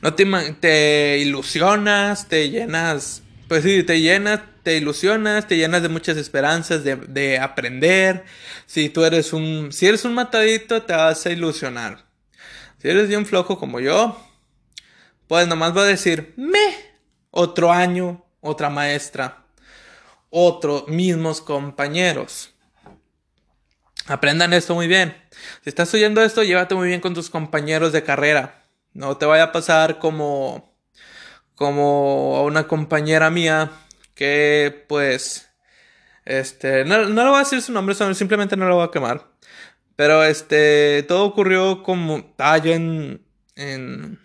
No 0.02 0.14
te, 0.14 0.26
te 0.60 1.18
ilusionas, 1.18 2.28
te 2.28 2.50
llenas, 2.50 3.22
pues 3.48 3.62
sí, 3.62 3.82
te 3.82 4.00
llenas 4.00 4.40
te 4.66 4.76
ilusionas, 4.78 5.46
te 5.46 5.56
llenas 5.56 5.80
de 5.80 5.88
muchas 5.88 6.16
esperanzas 6.16 6.82
de, 6.82 7.38
aprender. 7.38 8.24
Si 8.66 8.88
tú 8.88 9.04
eres 9.04 9.32
un, 9.32 9.70
si 9.70 9.86
eres 9.86 10.04
un 10.04 10.12
matadito, 10.12 10.82
te 10.82 10.92
vas 10.92 11.24
a 11.24 11.30
ilusionar. 11.30 12.04
Si 12.82 12.88
eres 12.88 13.06
bien 13.06 13.26
flojo 13.26 13.60
como 13.60 13.78
yo, 13.78 14.20
pues 15.28 15.46
nomás 15.46 15.76
va 15.76 15.82
a 15.82 15.86
decir, 15.86 16.34
me, 16.36 16.74
otro 17.30 17.70
año, 17.70 18.26
otra 18.40 18.68
maestra, 18.68 19.44
otros 20.30 20.88
mismos 20.88 21.40
compañeros. 21.40 22.52
Aprendan 24.08 24.52
esto 24.52 24.74
muy 24.74 24.86
bien. 24.86 25.16
Si 25.62 25.68
estás 25.68 25.92
oyendo 25.92 26.22
esto, 26.22 26.42
llévate 26.42 26.74
muy 26.74 26.88
bien 26.88 27.00
con 27.00 27.14
tus 27.14 27.28
compañeros 27.28 27.92
de 27.92 28.04
carrera. 28.04 28.62
No 28.92 29.16
te 29.16 29.26
vaya 29.26 29.44
a 29.44 29.52
pasar 29.52 29.98
como, 29.98 30.76
como 31.54 32.36
a 32.36 32.42
una 32.42 32.68
compañera 32.68 33.30
mía 33.30 33.72
que 34.14 34.84
pues, 34.88 35.48
este, 36.24 36.84
no, 36.84 37.06
no 37.06 37.22
le 37.22 37.28
voy 37.28 37.36
a 37.36 37.44
decir 37.44 37.60
su 37.60 37.72
nombre, 37.72 37.94
simplemente 38.14 38.56
no 38.56 38.68
lo 38.68 38.76
voy 38.76 38.84
a 38.86 38.90
quemar. 38.90 39.26
Pero 39.96 40.24
este, 40.24 41.04
todo 41.08 41.24
ocurrió 41.24 41.82
como, 41.82 42.34
ah, 42.38 42.58
yo 42.58 42.72
en, 42.72 43.26
en, 43.56 44.20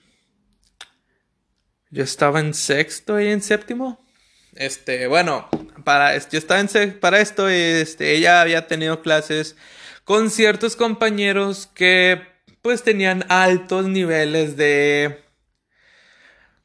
yo 1.90 2.04
estaba 2.04 2.40
en 2.40 2.54
sexto 2.54 3.20
y 3.20 3.28
en 3.28 3.42
séptimo. 3.42 4.01
Este, 4.56 5.08
bueno, 5.08 5.48
para, 5.84 6.18
yo 6.18 6.38
estaba 6.38 6.60
en 6.60 7.00
para 7.00 7.20
esto, 7.22 7.48
este, 7.50 8.16
ella 8.16 8.42
había 8.42 8.68
tenido 8.68 9.02
clases 9.02 9.56
con 10.04 10.30
ciertos 10.30 10.76
compañeros 10.76 11.68
que 11.74 12.22
pues 12.62 12.84
tenían 12.84 13.26
altos 13.30 13.88
niveles 13.88 14.58
de 14.58 15.22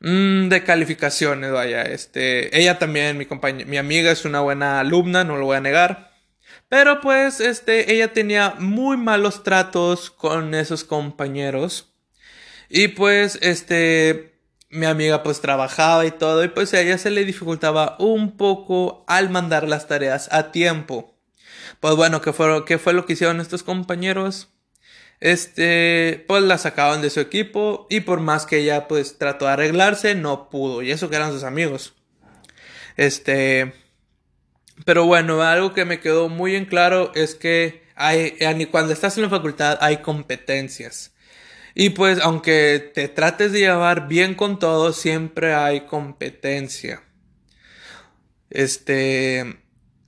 Mm, 0.00 0.48
de 0.48 0.62
calificaciones, 0.64 1.52
vaya. 1.52 1.82
Este, 1.82 2.56
ella 2.58 2.78
también, 2.78 3.16
mi 3.18 3.26
mi 3.66 3.76
amiga 3.78 4.10
es 4.12 4.24
una 4.24 4.40
buena 4.40 4.80
alumna, 4.80 5.24
no 5.24 5.36
lo 5.36 5.46
voy 5.46 5.56
a 5.56 5.60
negar. 5.60 6.12
Pero 6.68 7.00
pues, 7.00 7.40
este, 7.40 7.92
ella 7.92 8.12
tenía 8.12 8.54
muy 8.58 8.96
malos 8.96 9.42
tratos 9.42 10.10
con 10.10 10.54
esos 10.54 10.84
compañeros. 10.84 11.92
Y 12.68 12.88
pues, 12.88 13.38
este, 13.42 14.35
mi 14.76 14.86
amiga 14.86 15.22
pues 15.22 15.40
trabajaba 15.40 16.06
y 16.06 16.10
todo. 16.10 16.44
Y 16.44 16.48
pues 16.48 16.72
a 16.74 16.80
ella 16.80 16.98
se 16.98 17.10
le 17.10 17.24
dificultaba 17.24 17.96
un 17.98 18.36
poco 18.36 19.04
al 19.08 19.30
mandar 19.30 19.68
las 19.68 19.88
tareas 19.88 20.28
a 20.32 20.52
tiempo. 20.52 21.14
Pues 21.80 21.96
bueno, 21.96 22.20
¿qué 22.20 22.32
fue, 22.32 22.92
lo 22.92 23.06
que 23.06 23.12
hicieron 23.12 23.40
estos 23.40 23.62
compañeros? 23.62 24.48
este, 25.20 26.24
pues 26.28 26.42
la 26.42 26.58
sacaban 26.58 27.00
de 27.02 27.10
su 27.10 27.20
equipo 27.20 27.86
y 27.88 28.00
por 28.00 28.20
más 28.20 28.46
que 28.46 28.58
ella 28.58 28.88
pues 28.88 29.18
trató 29.18 29.46
de 29.46 29.52
arreglarse, 29.52 30.14
no 30.14 30.50
pudo. 30.50 30.82
Y 30.82 30.90
eso 30.90 31.08
que 31.08 31.16
eran 31.16 31.32
sus 31.32 31.44
amigos. 31.44 31.94
Este, 32.96 33.72
pero 34.84 35.06
bueno, 35.06 35.42
algo 35.42 35.72
que 35.72 35.84
me 35.84 36.00
quedó 36.00 36.28
muy 36.28 36.54
en 36.54 36.66
claro 36.66 37.12
es 37.14 37.34
que 37.34 37.84
hay, 37.94 38.36
cuando 38.70 38.92
estás 38.92 39.16
en 39.16 39.24
la 39.24 39.30
facultad 39.30 39.78
hay 39.80 39.98
competencias. 39.98 41.14
Y 41.78 41.90
pues 41.90 42.20
aunque 42.22 42.90
te 42.94 43.06
trates 43.06 43.52
de 43.52 43.60
llevar 43.60 44.08
bien 44.08 44.34
con 44.34 44.58
todo, 44.58 44.94
siempre 44.94 45.52
hay 45.52 45.82
competencia. 45.82 47.02
Este, 48.48 49.60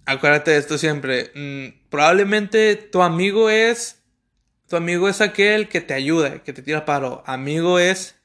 acuérdate 0.06 0.52
de 0.52 0.56
esto 0.56 0.78
siempre. 0.78 1.30
Mm, 1.34 1.90
probablemente 1.90 2.75
tu 2.75 3.02
amigo 3.02 3.50
es 3.50 3.98
tu 4.66 4.76
amigo 4.76 5.10
es 5.10 5.20
aquel 5.20 5.68
que 5.68 5.82
te 5.82 5.92
ayuda, 5.92 6.42
que 6.42 6.54
te 6.54 6.62
tira 6.62 6.87
paro. 6.87 7.22
Amigo 7.26 7.78
es 7.78 8.16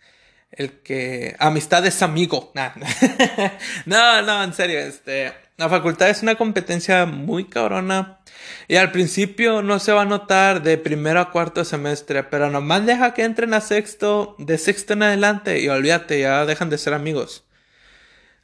el 0.52 0.82
que... 0.82 1.36
Amistad 1.40 1.86
es 1.86 2.02
amigo. 2.02 2.54
no, 3.86 4.22
no, 4.22 4.44
en 4.44 4.54
serio. 4.54 4.80
Este, 4.80 5.34
la 5.58 5.70
facultad 5.70 6.10
es 6.10 6.24
una 6.24 6.36
competencia 6.36 7.06
muy 7.06 7.46
cabrona. 7.46 8.20
Y 8.68 8.76
al 8.76 8.92
principio 8.92 9.62
no 9.62 9.80
se 9.80 9.92
va 9.92 10.02
a 10.02 10.06
notar 10.06 10.64
de 10.64 10.78
primero 10.78 11.20
a 11.20 11.32
cuarto 11.32 11.64
semestre. 11.64 12.24
Pero 12.24 12.50
nomás 12.50 12.86
deja 12.86 13.14
que 13.14 13.24
entren 13.24 13.54
a 13.54 13.62
sexto. 13.62 14.36
De 14.40 14.58
sexto 14.58 14.94
en 14.94 15.04
adelante. 15.04 15.62
Y 15.62 15.70
olvídate, 15.70 16.20
ya 16.20 16.46
dejan 16.46 16.70
de 16.70 16.78
ser 16.78 16.94
amigos. 16.94 17.46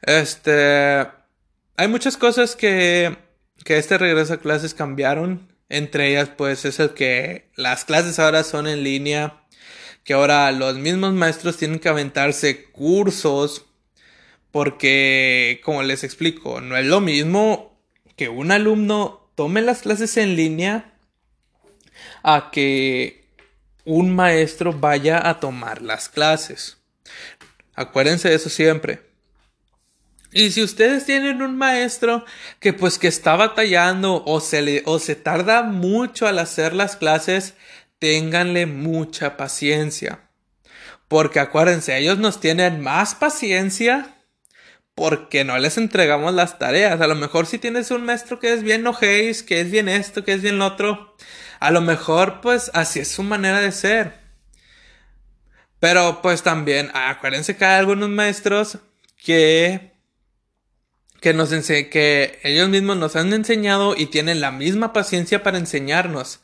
Este... 0.02 1.06
Hay 1.76 1.88
muchas 1.88 2.16
cosas 2.16 2.56
que... 2.56 3.16
Que 3.64 3.76
este 3.76 3.98
regreso 3.98 4.34
a 4.34 4.38
clases 4.38 4.72
cambiaron. 4.74 5.50
Entre 5.70 6.10
ellas, 6.10 6.30
pues, 6.36 6.64
es 6.64 6.80
el 6.80 6.90
que 6.90 7.48
las 7.54 7.84
clases 7.84 8.18
ahora 8.18 8.42
son 8.42 8.66
en 8.66 8.82
línea, 8.82 9.44
que 10.04 10.14
ahora 10.14 10.50
los 10.50 10.76
mismos 10.76 11.14
maestros 11.14 11.56
tienen 11.56 11.78
que 11.78 11.88
aventarse 11.88 12.64
cursos, 12.72 13.66
porque, 14.52 15.60
como 15.64 15.82
les 15.82 16.04
explico, 16.04 16.60
no 16.60 16.76
es 16.76 16.86
lo 16.86 17.00
mismo 17.00 17.78
que 18.16 18.28
un 18.28 18.50
alumno 18.50 19.30
tome 19.34 19.62
las 19.62 19.82
clases 19.82 20.16
en 20.16 20.36
línea 20.36 20.92
a 22.22 22.50
que 22.50 23.24
un 23.84 24.14
maestro 24.14 24.72
vaya 24.72 25.28
a 25.28 25.40
tomar 25.40 25.82
las 25.82 26.08
clases. 26.08 26.78
Acuérdense 27.74 28.28
de 28.28 28.34
eso 28.34 28.50
siempre. 28.50 29.10
Y 30.32 30.50
si 30.50 30.62
ustedes 30.62 31.06
tienen 31.06 31.42
un 31.42 31.56
maestro 31.56 32.24
que 32.60 32.72
pues 32.72 32.98
que 32.98 33.08
está 33.08 33.34
batallando 33.34 34.22
o 34.26 34.40
se 34.40 34.62
le 34.62 34.82
o 34.86 34.98
se 34.98 35.16
tarda 35.16 35.62
mucho 35.62 36.26
al 36.26 36.38
hacer 36.38 36.72
las 36.72 36.96
clases, 36.96 37.54
ténganle 37.98 38.66
mucha 38.66 39.36
paciencia. 39.36 40.28
Porque 41.08 41.40
acuérdense, 41.40 41.96
ellos 41.98 42.18
nos 42.18 42.38
tienen 42.38 42.80
más 42.80 43.16
paciencia 43.16 44.19
porque 45.00 45.44
no 45.44 45.58
les 45.58 45.78
entregamos 45.78 46.34
las 46.34 46.58
tareas. 46.58 47.00
A 47.00 47.06
lo 47.06 47.14
mejor 47.14 47.46
si 47.46 47.56
tienes 47.56 47.90
un 47.90 48.04
maestro 48.04 48.38
que 48.38 48.52
es 48.52 48.62
bien 48.62 48.86
ojéis, 48.86 49.42
que 49.42 49.62
es 49.62 49.70
bien 49.70 49.88
esto, 49.88 50.26
que 50.26 50.34
es 50.34 50.42
bien 50.42 50.58
lo 50.58 50.66
otro, 50.66 51.16
a 51.58 51.70
lo 51.70 51.80
mejor 51.80 52.42
pues 52.42 52.70
así 52.74 53.00
es 53.00 53.08
su 53.08 53.22
manera 53.22 53.62
de 53.62 53.72
ser. 53.72 54.20
Pero 55.78 56.20
pues 56.20 56.42
también 56.42 56.90
acuérdense 56.92 57.56
que 57.56 57.64
hay 57.64 57.78
algunos 57.78 58.10
maestros 58.10 58.76
que 59.24 59.94
que 61.22 61.32
nos 61.32 61.48
que 61.48 62.38
ellos 62.42 62.68
mismos 62.68 62.98
nos 62.98 63.16
han 63.16 63.32
enseñado 63.32 63.94
y 63.96 64.04
tienen 64.04 64.42
la 64.42 64.50
misma 64.50 64.92
paciencia 64.92 65.42
para 65.42 65.56
enseñarnos. 65.56 66.40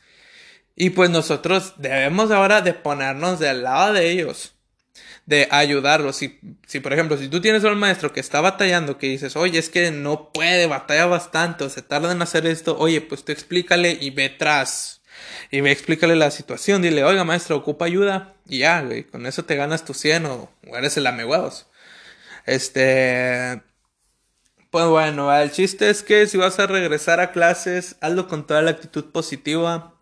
Y 0.74 0.90
pues 0.90 1.10
nosotros 1.10 1.74
debemos 1.76 2.30
ahora 2.30 2.62
de 2.62 2.72
ponernos 2.72 3.38
del 3.38 3.64
lado 3.64 3.92
de 3.92 4.10
ellos, 4.12 4.55
de 5.26 5.48
ayudarlos. 5.50 6.16
Si, 6.16 6.38
si 6.66 6.80
por 6.80 6.92
ejemplo, 6.92 7.18
si 7.18 7.28
tú 7.28 7.40
tienes 7.40 7.64
a 7.64 7.68
un 7.68 7.78
maestro 7.78 8.12
que 8.12 8.20
está 8.20 8.40
batallando, 8.40 8.98
que 8.98 9.08
dices, 9.08 9.36
oye, 9.36 9.58
es 9.58 9.68
que 9.68 9.90
no 9.90 10.32
puede, 10.32 10.66
batalla 10.66 11.06
bastante, 11.06 11.64
o 11.64 11.70
se 11.70 11.82
tarda 11.82 12.12
en 12.12 12.22
hacer 12.22 12.46
esto, 12.46 12.78
oye, 12.78 13.00
pues 13.00 13.24
tú 13.24 13.32
explícale 13.32 13.98
y 14.00 14.10
ve 14.10 14.28
tras. 14.30 15.02
Y 15.50 15.62
me 15.62 15.72
explícale 15.72 16.16
la 16.16 16.30
situación, 16.30 16.82
dile, 16.82 17.04
oiga 17.04 17.24
maestro, 17.24 17.56
ocupa 17.56 17.86
ayuda. 17.86 18.34
Y 18.48 18.58
ya, 18.58 18.82
güey, 18.82 19.04
con 19.04 19.26
eso 19.26 19.44
te 19.44 19.56
ganas 19.56 19.84
tu 19.84 19.94
100 19.94 20.26
o, 20.26 20.50
eres 20.74 20.96
el 20.96 21.06
huevos. 21.06 21.66
Este... 22.46 23.62
Pues 24.70 24.86
bueno, 24.86 25.34
el 25.34 25.52
chiste 25.52 25.88
es 25.88 26.02
que 26.02 26.26
si 26.26 26.36
vas 26.36 26.58
a 26.58 26.66
regresar 26.66 27.20
a 27.20 27.32
clases, 27.32 27.96
hazlo 28.02 28.28
con 28.28 28.46
toda 28.46 28.60
la 28.62 28.72
actitud 28.72 29.06
positiva. 29.06 29.94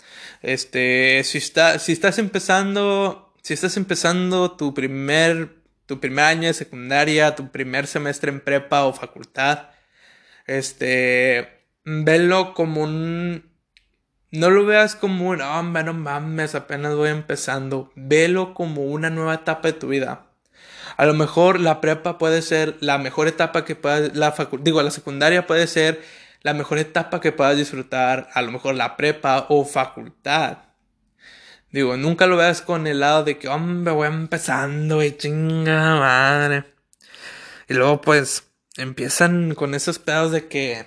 Este, 0.42 1.22
si, 1.24 1.38
está, 1.38 1.78
si 1.78 1.92
estás 1.92 2.18
empezando, 2.18 3.23
si 3.44 3.52
estás 3.52 3.76
empezando 3.76 4.52
tu 4.52 4.72
primer, 4.72 5.50
tu 5.84 6.00
primer 6.00 6.24
año 6.24 6.48
de 6.48 6.54
secundaria, 6.54 7.36
tu 7.36 7.50
primer 7.50 7.86
semestre 7.86 8.30
en 8.30 8.40
prepa 8.40 8.84
o 8.84 8.94
facultad, 8.94 9.68
este, 10.46 11.66
velo 11.84 12.54
como 12.54 12.82
un, 12.82 13.44
no 14.30 14.48
lo 14.48 14.64
veas 14.64 14.96
como 14.96 15.28
un, 15.28 15.42
hombre, 15.42 15.84
no 15.84 15.92
mames, 15.92 16.54
apenas 16.54 16.94
voy 16.96 17.10
empezando. 17.10 17.92
Velo 17.96 18.54
como 18.54 18.82
una 18.84 19.10
nueva 19.10 19.34
etapa 19.34 19.68
de 19.68 19.74
tu 19.74 19.88
vida. 19.88 20.26
A 20.96 21.04
lo 21.04 21.12
mejor 21.12 21.60
la 21.60 21.82
prepa 21.82 22.16
puede 22.16 22.40
ser 22.40 22.76
la 22.80 22.96
mejor 22.96 23.28
etapa 23.28 23.66
que 23.66 23.76
puedas, 23.76 24.16
la 24.16 24.34
digo, 24.60 24.82
la 24.82 24.90
secundaria 24.90 25.46
puede 25.46 25.66
ser 25.66 26.02
la 26.42 26.54
mejor 26.54 26.78
etapa 26.78 27.20
que 27.20 27.32
puedas 27.32 27.58
disfrutar, 27.58 28.28
a 28.32 28.40
lo 28.40 28.52
mejor 28.52 28.74
la 28.74 28.96
prepa 28.96 29.46
o 29.50 29.66
facultad. 29.66 30.58
Digo, 31.74 31.96
nunca 31.96 32.28
lo 32.28 32.36
veas 32.36 32.62
con 32.62 32.86
el 32.86 33.00
lado 33.00 33.24
de 33.24 33.36
que, 33.36 33.48
hombre, 33.48 33.92
voy 33.92 34.06
empezando 34.06 35.02
y 35.02 35.10
chinga 35.16 35.96
madre. 35.96 36.72
Y 37.68 37.74
luego 37.74 38.00
pues 38.00 38.48
empiezan 38.76 39.56
con 39.56 39.74
esos 39.74 39.98
pedos 39.98 40.30
de 40.30 40.46
que, 40.46 40.86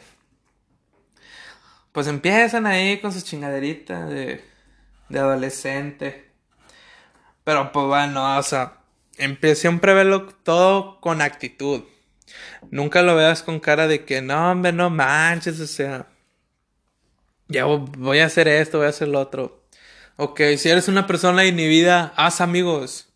pues 1.92 2.08
empiezan 2.08 2.66
ahí 2.66 3.02
con 3.02 3.12
sus 3.12 3.26
chingaderitas 3.26 4.10
de, 4.10 4.46
de 5.10 5.20
adolescente. 5.20 6.32
Pero 7.44 7.70
pues 7.74 7.86
bueno, 7.86 8.38
o 8.38 8.44
sea, 8.44 8.78
siempre 9.56 9.94
verlo 9.94 10.28
todo 10.28 11.02
con 11.02 11.22
actitud. 11.22 11.84
Nunca 12.72 13.02
lo 13.02 13.14
veas 13.14 13.44
con 13.44 13.60
cara 13.60 13.88
de 13.88 14.06
que 14.06 14.22
no, 14.22 14.52
hombre, 14.52 14.72
no 14.72 14.90
manches, 14.90 15.60
o 15.60 15.68
sea, 15.68 16.08
ya 17.50 17.66
voy 17.66 18.20
a 18.20 18.26
hacer 18.28 18.48
esto, 18.48 18.78
voy 18.78 18.88
a 18.88 18.92
hacer 18.92 19.10
lo 19.10 19.20
otro. 19.20 19.67
Ok, 20.20 20.42
si 20.58 20.70
eres 20.70 20.88
una 20.88 21.06
persona 21.06 21.46
inhibida, 21.46 22.12
haz 22.16 22.42
amigos. 22.42 23.14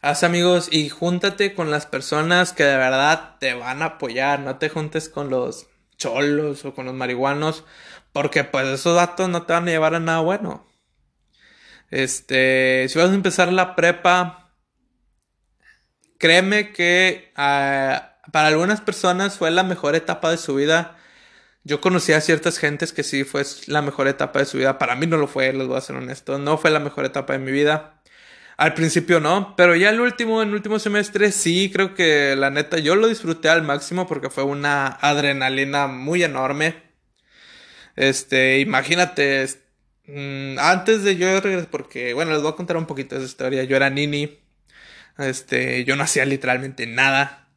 Haz 0.00 0.22
amigos 0.22 0.68
y 0.70 0.88
júntate 0.88 1.54
con 1.56 1.72
las 1.72 1.86
personas 1.86 2.52
que 2.52 2.62
de 2.62 2.76
verdad 2.76 3.36
te 3.40 3.54
van 3.54 3.82
a 3.82 3.86
apoyar. 3.86 4.38
No 4.38 4.56
te 4.56 4.68
juntes 4.68 5.08
con 5.08 5.28
los 5.28 5.66
cholos 5.96 6.64
o 6.64 6.72
con 6.72 6.86
los 6.86 6.94
marihuanos, 6.94 7.64
porque 8.12 8.44
pues 8.44 8.68
esos 8.68 8.94
datos 8.94 9.28
no 9.28 9.42
te 9.42 9.54
van 9.54 9.66
a 9.66 9.72
llevar 9.72 9.96
a 9.96 10.00
nada 10.00 10.20
bueno. 10.20 10.68
Este, 11.90 12.86
si 12.88 12.96
vas 12.96 13.10
a 13.10 13.14
empezar 13.14 13.52
la 13.52 13.74
prepa, 13.74 14.52
créeme 16.16 16.72
que 16.72 17.32
ah, 17.34 18.20
para 18.30 18.48
algunas 18.48 18.80
personas 18.80 19.36
fue 19.36 19.50
la 19.50 19.64
mejor 19.64 19.96
etapa 19.96 20.30
de 20.30 20.36
su 20.38 20.54
vida. 20.54 20.96
Yo 21.64 21.80
conocí 21.80 22.12
a 22.12 22.20
ciertas 22.20 22.58
gentes 22.58 22.92
que 22.92 23.02
sí 23.02 23.24
fue 23.24 23.42
la 23.66 23.82
mejor 23.82 24.08
etapa 24.08 24.38
de 24.38 24.46
su 24.46 24.58
vida. 24.58 24.78
Para 24.78 24.96
mí 24.96 25.06
no 25.06 25.18
lo 25.18 25.26
fue, 25.26 25.52
les 25.52 25.66
voy 25.66 25.76
a 25.76 25.80
ser 25.80 25.96
honesto. 25.96 26.38
No 26.38 26.56
fue 26.58 26.70
la 26.70 26.80
mejor 26.80 27.04
etapa 27.04 27.34
de 27.34 27.38
mi 27.38 27.52
vida. 27.52 28.00
Al 28.56 28.74
principio 28.74 29.20
no, 29.20 29.54
pero 29.56 29.74
ya 29.74 29.90
el 29.90 30.00
último, 30.00 30.42
en 30.42 30.52
último 30.52 30.78
semestre 30.78 31.32
sí, 31.32 31.70
creo 31.72 31.94
que 31.94 32.36
la 32.36 32.50
neta 32.50 32.78
yo 32.78 32.94
lo 32.94 33.08
disfruté 33.08 33.48
al 33.48 33.62
máximo 33.62 34.06
porque 34.06 34.28
fue 34.30 34.44
una 34.44 34.86
adrenalina 34.88 35.86
muy 35.86 36.22
enorme. 36.22 36.74
Este, 37.96 38.60
imagínate, 38.60 39.46
mm, 40.06 40.58
antes 40.58 41.04
de 41.04 41.16
yo 41.16 41.40
regresar, 41.40 41.70
porque 41.70 42.14
bueno, 42.14 42.32
les 42.32 42.42
voy 42.42 42.52
a 42.52 42.56
contar 42.56 42.76
un 42.76 42.86
poquito 42.86 43.14
de 43.14 43.22
esa 43.22 43.30
historia. 43.30 43.64
Yo 43.64 43.76
era 43.76 43.90
nini, 43.90 44.40
este, 45.18 45.84
yo 45.84 45.96
no 45.96 46.04
hacía 46.04 46.24
literalmente 46.26 46.86
nada. 46.86 47.48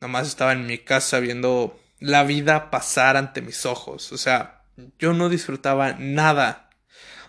Nomás 0.00 0.28
estaba 0.28 0.52
en 0.52 0.66
mi 0.66 0.78
casa 0.78 1.20
viendo 1.20 1.78
la 2.00 2.24
vida 2.24 2.70
pasar 2.70 3.16
ante 3.16 3.42
mis 3.42 3.66
ojos. 3.66 4.12
O 4.12 4.18
sea, 4.18 4.62
yo 4.98 5.12
no 5.12 5.28
disfrutaba 5.28 5.94
nada. 5.94 6.70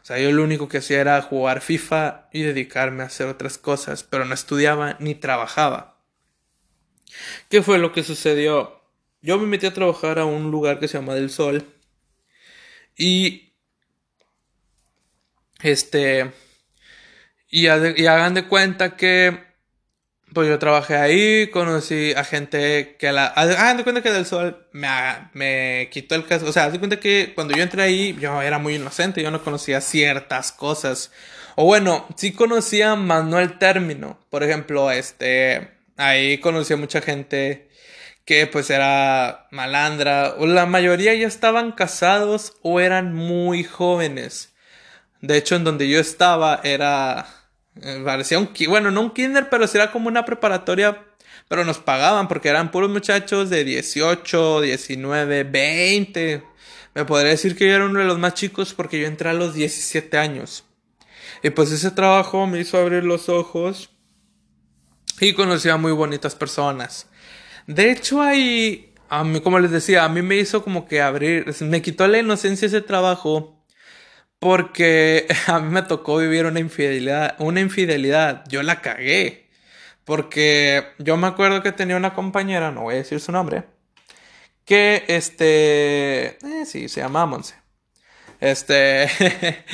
O 0.01 0.05
sea, 0.05 0.19
yo 0.19 0.31
lo 0.31 0.43
único 0.43 0.69
que 0.69 0.77
hacía 0.77 1.01
era 1.01 1.21
jugar 1.21 1.61
FIFA 1.61 2.29
y 2.31 2.43
dedicarme 2.43 3.03
a 3.03 3.07
hacer 3.07 3.27
otras 3.27 3.57
cosas, 3.57 4.03
pero 4.03 4.25
no 4.25 4.33
estudiaba 4.33 4.95
ni 4.99 5.15
trabajaba. 5.15 5.97
¿Qué 7.49 7.61
fue 7.61 7.77
lo 7.77 7.91
que 7.91 8.03
sucedió? 8.03 8.81
Yo 9.21 9.37
me 9.37 9.47
metí 9.47 9.65
a 9.65 9.73
trabajar 9.73 10.19
a 10.19 10.25
un 10.25 10.51
lugar 10.51 10.79
que 10.79 10.87
se 10.87 10.97
llama 10.97 11.15
Del 11.15 11.29
Sol. 11.29 11.65
Y 12.95 13.53
este 15.61 16.31
y, 17.49 17.67
hagan 17.67 18.33
de 18.33 18.47
cuenta 18.47 18.95
que 18.97 19.46
pues 20.33 20.49
yo 20.49 20.59
trabajé 20.59 20.95
ahí, 20.95 21.47
conocí 21.47 22.13
a 22.13 22.23
gente 22.23 22.95
que 22.99 23.11
la... 23.11 23.27
Hagan 23.27 23.77
de 23.77 23.83
cuenta 23.83 24.01
que 24.01 24.11
del 24.11 24.25
sol 24.25 24.67
me, 24.71 24.87
me 25.33 25.89
quitó 25.91 26.15
el 26.15 26.25
caso. 26.25 26.45
O 26.45 26.51
sea, 26.51 26.69
de 26.69 26.79
cuenta 26.79 26.99
que 26.99 27.31
cuando 27.33 27.55
yo 27.55 27.63
entré 27.63 27.81
ahí, 27.83 28.15
yo 28.19 28.41
era 28.41 28.59
muy 28.59 28.75
inocente, 28.75 29.23
yo 29.23 29.31
no 29.31 29.43
conocía 29.43 29.81
ciertas 29.81 30.51
cosas. 30.51 31.11
O 31.55 31.65
bueno, 31.65 32.05
sí 32.17 32.33
conocía, 32.33 32.95
más 32.95 33.25
no 33.25 33.39
el 33.39 33.57
término. 33.57 34.19
Por 34.29 34.43
ejemplo, 34.43 34.91
este... 34.91 35.71
Ahí 35.97 36.37
conocí 36.37 36.73
a 36.73 36.77
mucha 36.77 37.01
gente 37.01 37.69
que 38.25 38.45
pues 38.45 38.69
era 38.69 39.47
malandra. 39.51 40.35
O 40.37 40.45
la 40.45 40.65
mayoría 40.65 41.15
ya 41.15 41.27
estaban 41.27 41.71
casados 41.71 42.53
o 42.61 42.79
eran 42.79 43.13
muy 43.15 43.63
jóvenes. 43.63 44.53
De 45.21 45.37
hecho, 45.37 45.55
en 45.55 45.63
donde 45.63 45.89
yo 45.89 45.99
estaba 45.99 46.61
era 46.63 47.25
parecía 48.03 48.39
un, 48.39 48.49
bueno, 48.67 48.91
no 48.91 49.01
un 49.01 49.11
kinder, 49.11 49.49
pero 49.49 49.65
era 49.73 49.91
como 49.91 50.07
una 50.07 50.25
preparatoria, 50.25 51.05
pero 51.47 51.63
nos 51.63 51.79
pagaban 51.79 52.27
porque 52.27 52.49
eran 52.49 52.71
puros 52.71 52.89
muchachos 52.89 53.49
de 53.49 53.63
18, 53.63 54.61
19, 54.61 55.43
20. 55.43 56.43
Me 56.93 57.05
podría 57.05 57.31
decir 57.31 57.55
que 57.55 57.67
yo 57.67 57.75
era 57.75 57.85
uno 57.85 57.99
de 57.99 58.05
los 58.05 58.19
más 58.19 58.33
chicos 58.33 58.73
porque 58.73 58.99
yo 58.99 59.07
entré 59.07 59.29
a 59.29 59.33
los 59.33 59.53
17 59.53 60.17
años. 60.17 60.65
Y 61.43 61.51
pues 61.51 61.71
ese 61.71 61.91
trabajo 61.91 62.47
me 62.47 62.59
hizo 62.59 62.77
abrir 62.77 63.03
los 63.03 63.29
ojos 63.29 63.91
y 65.19 65.33
conocí 65.33 65.69
a 65.69 65.77
muy 65.77 65.91
bonitas 65.91 66.35
personas. 66.35 67.07
De 67.67 67.91
hecho, 67.91 68.21
ahí, 68.21 68.93
a 69.09 69.23
mí, 69.23 69.41
como 69.41 69.59
les 69.59 69.71
decía, 69.71 70.05
a 70.05 70.09
mí 70.09 70.21
me 70.21 70.37
hizo 70.37 70.63
como 70.63 70.87
que 70.87 71.01
abrir, 71.01 71.53
me 71.61 71.81
quitó 71.81 72.07
la 72.07 72.19
inocencia 72.19 72.65
ese 72.65 72.81
trabajo 72.81 73.56
porque 74.39 75.27
a 75.47 75.59
mí 75.59 75.69
me 75.69 75.83
tocó 75.83 76.17
vivir 76.17 76.45
una 76.45 76.59
infidelidad, 76.59 77.35
una 77.39 77.61
infidelidad, 77.61 78.43
yo 78.47 78.63
la 78.63 78.81
cagué. 78.81 79.47
Porque 80.05 80.93
yo 80.99 81.17
me 81.17 81.27
acuerdo 81.27 81.61
que 81.61 81.73
tenía 81.73 81.97
una 81.97 82.13
compañera, 82.13 82.71
no 82.71 82.83
voy 82.83 82.95
a 82.95 82.99
decir 82.99 83.19
su 83.19 83.33
nombre, 83.33 83.65
que 84.63 85.03
este, 85.07 86.37
eh, 86.45 86.65
sí, 86.65 86.87
se 86.89 87.01
llamaba 87.01 87.25
Monse. 87.25 87.55
Este, 88.39 89.09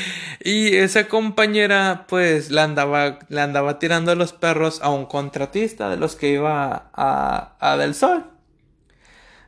y 0.43 0.75
esa 0.75 1.07
compañera 1.07 2.05
pues 2.07 2.49
la 2.49 2.63
andaba, 2.63 3.19
le 3.29 3.41
andaba 3.41 3.77
tirando 3.79 4.15
los 4.15 4.33
perros 4.33 4.81
a 4.81 4.89
un 4.89 5.05
contratista 5.05 5.89
de 5.89 5.97
los 5.97 6.15
que 6.15 6.29
iba 6.29 6.89
a, 6.93 7.55
a 7.59 7.77
Del 7.77 7.93
Sol. 7.93 8.25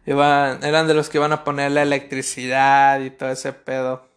Iban, 0.06 0.64
eran 0.64 0.88
de 0.88 0.94
los 0.94 1.10
que 1.10 1.18
iban 1.18 1.34
a 1.34 1.44
poner 1.44 1.72
la 1.72 1.82
electricidad 1.82 3.00
y 3.02 3.10
todo 3.10 3.32
ese 3.32 3.54
pedo. 3.54 4.15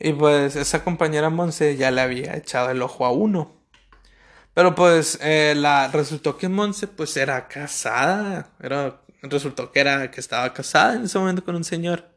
Y 0.00 0.14
pues 0.14 0.56
esa 0.56 0.82
compañera 0.82 1.28
Monse 1.28 1.76
ya 1.76 1.90
le 1.90 2.00
había 2.00 2.34
echado 2.34 2.70
el 2.70 2.80
ojo 2.80 3.04
a 3.04 3.12
uno. 3.12 3.54
Pero 4.54 4.74
pues 4.74 5.18
eh, 5.22 5.54
la, 5.56 5.88
resultó 5.88 6.38
que 6.38 6.48
Monse 6.48 6.88
pues 6.88 7.16
era 7.18 7.48
casada. 7.48 8.48
Era, 8.62 9.02
resultó 9.22 9.70
que 9.70 9.80
era 9.80 10.10
que 10.10 10.20
estaba 10.20 10.52
casada 10.54 10.94
en 10.94 11.04
ese 11.04 11.18
momento 11.18 11.44
con 11.44 11.54
un 11.54 11.64
señor. 11.64 12.08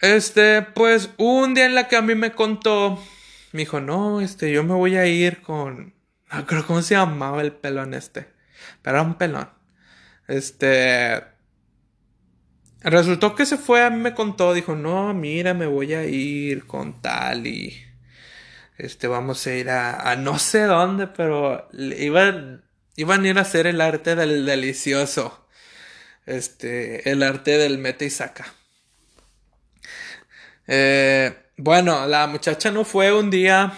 Este, 0.00 0.62
pues 0.62 1.10
un 1.18 1.54
día 1.54 1.66
en 1.66 1.74
la 1.76 1.88
que 1.88 1.96
a 1.96 2.02
mí 2.02 2.14
me 2.16 2.32
contó, 2.32 3.00
me 3.52 3.60
dijo, 3.60 3.80
no, 3.80 4.20
este, 4.20 4.52
yo 4.52 4.64
me 4.64 4.74
voy 4.74 4.96
a 4.96 5.06
ir 5.06 5.40
con... 5.40 5.94
No 6.32 6.46
creo 6.46 6.66
cómo 6.66 6.82
se 6.82 6.96
llamaba 6.96 7.42
el 7.42 7.52
pelón 7.52 7.94
este. 7.94 8.26
Pero 8.82 8.98
era 8.98 9.06
un 9.06 9.14
pelón. 9.14 9.48
Este, 10.26 11.22
Resultó 12.84 13.34
que 13.34 13.46
se 13.46 13.56
fue, 13.56 13.82
a 13.82 13.88
mí 13.88 13.96
me 13.96 14.14
contó, 14.14 14.52
dijo, 14.52 14.74
no, 14.76 15.14
mira, 15.14 15.54
me 15.54 15.66
voy 15.66 15.94
a 15.94 16.04
ir 16.04 16.66
con 16.66 17.00
tal 17.00 17.46
y 17.46 17.82
este, 18.76 19.06
vamos 19.06 19.46
a 19.46 19.54
ir 19.54 19.70
a, 19.70 20.16
no 20.16 20.38
sé 20.38 20.64
dónde, 20.64 21.06
pero 21.06 21.66
iban, 21.72 22.62
iban 22.96 23.24
a 23.24 23.28
ir 23.28 23.38
a 23.38 23.42
hacer 23.42 23.66
el 23.66 23.80
arte 23.80 24.14
del 24.16 24.44
delicioso, 24.44 25.46
este, 26.26 27.10
el 27.10 27.22
arte 27.22 27.56
del 27.56 27.78
mete 27.78 28.04
y 28.04 28.10
saca. 28.10 28.52
Eh, 30.66 31.34
bueno, 31.56 32.06
la 32.06 32.26
muchacha 32.26 32.70
no 32.70 32.84
fue 32.84 33.12
un 33.12 33.30
día, 33.30 33.72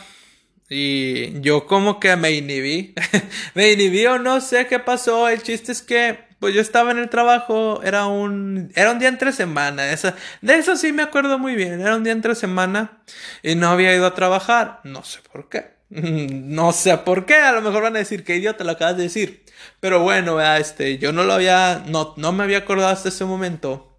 Y 0.69 1.41
yo 1.43 1.67
como 1.67 2.01
que 2.01 2.17
me 2.17 2.33
inhibí. 2.33 2.95
me 3.55 3.73
inhibí 3.73 4.05
o 4.07 4.19
no 4.19 4.41
sé 4.41 4.67
qué 4.67 4.81
pasó. 4.81 5.29
El 5.29 5.43
chiste 5.43 5.71
es 5.73 5.83
que 5.83 6.26
pues 6.39 6.55
yo 6.55 6.61
estaba 6.61 6.91
en 6.91 6.99
el 6.99 7.09
trabajo, 7.09 7.81
era 7.83 8.07
un, 8.07 8.71
era 8.75 8.93
un 8.93 8.99
día 8.99 9.09
entre 9.09 9.33
semana, 9.33 9.85
de 9.85 10.55
eso 10.55 10.77
sí 10.77 10.93
me 10.93 11.03
acuerdo 11.03 11.39
muy 11.39 11.55
bien, 11.55 11.81
era 11.81 11.97
un 11.97 12.05
día 12.05 12.13
entre 12.13 12.35
semana 12.35 13.03
y 13.43 13.55
no 13.55 13.69
había 13.69 13.95
ido 13.95 14.07
a 14.07 14.15
trabajar, 14.15 14.81
no 14.85 15.03
sé 15.03 15.21
por 15.33 15.49
qué, 15.49 15.77
no 15.91 16.73
sé 16.73 16.99
por 16.99 17.25
qué, 17.25 17.37
a 17.37 17.53
lo 17.53 17.63
mejor 17.63 17.83
van 17.83 17.97
a 17.97 18.01
decir 18.01 18.25
que 18.25 18.37
idiota 18.37 18.65
lo 18.65 18.73
acabas 18.73 18.97
de 18.97 19.05
decir, 19.05 19.45
pero 19.81 20.01
bueno, 20.01 20.41
este, 20.57 20.99
yo 20.99 21.13
no 21.13 21.25
lo 21.25 21.33
había, 21.33 21.83
no, 21.87 22.15
no 22.17 22.33
me 22.33 22.45
había 22.45 22.59
acordado 22.59 22.91
hasta 22.91 23.09
ese 23.09 23.25
momento, 23.25 23.99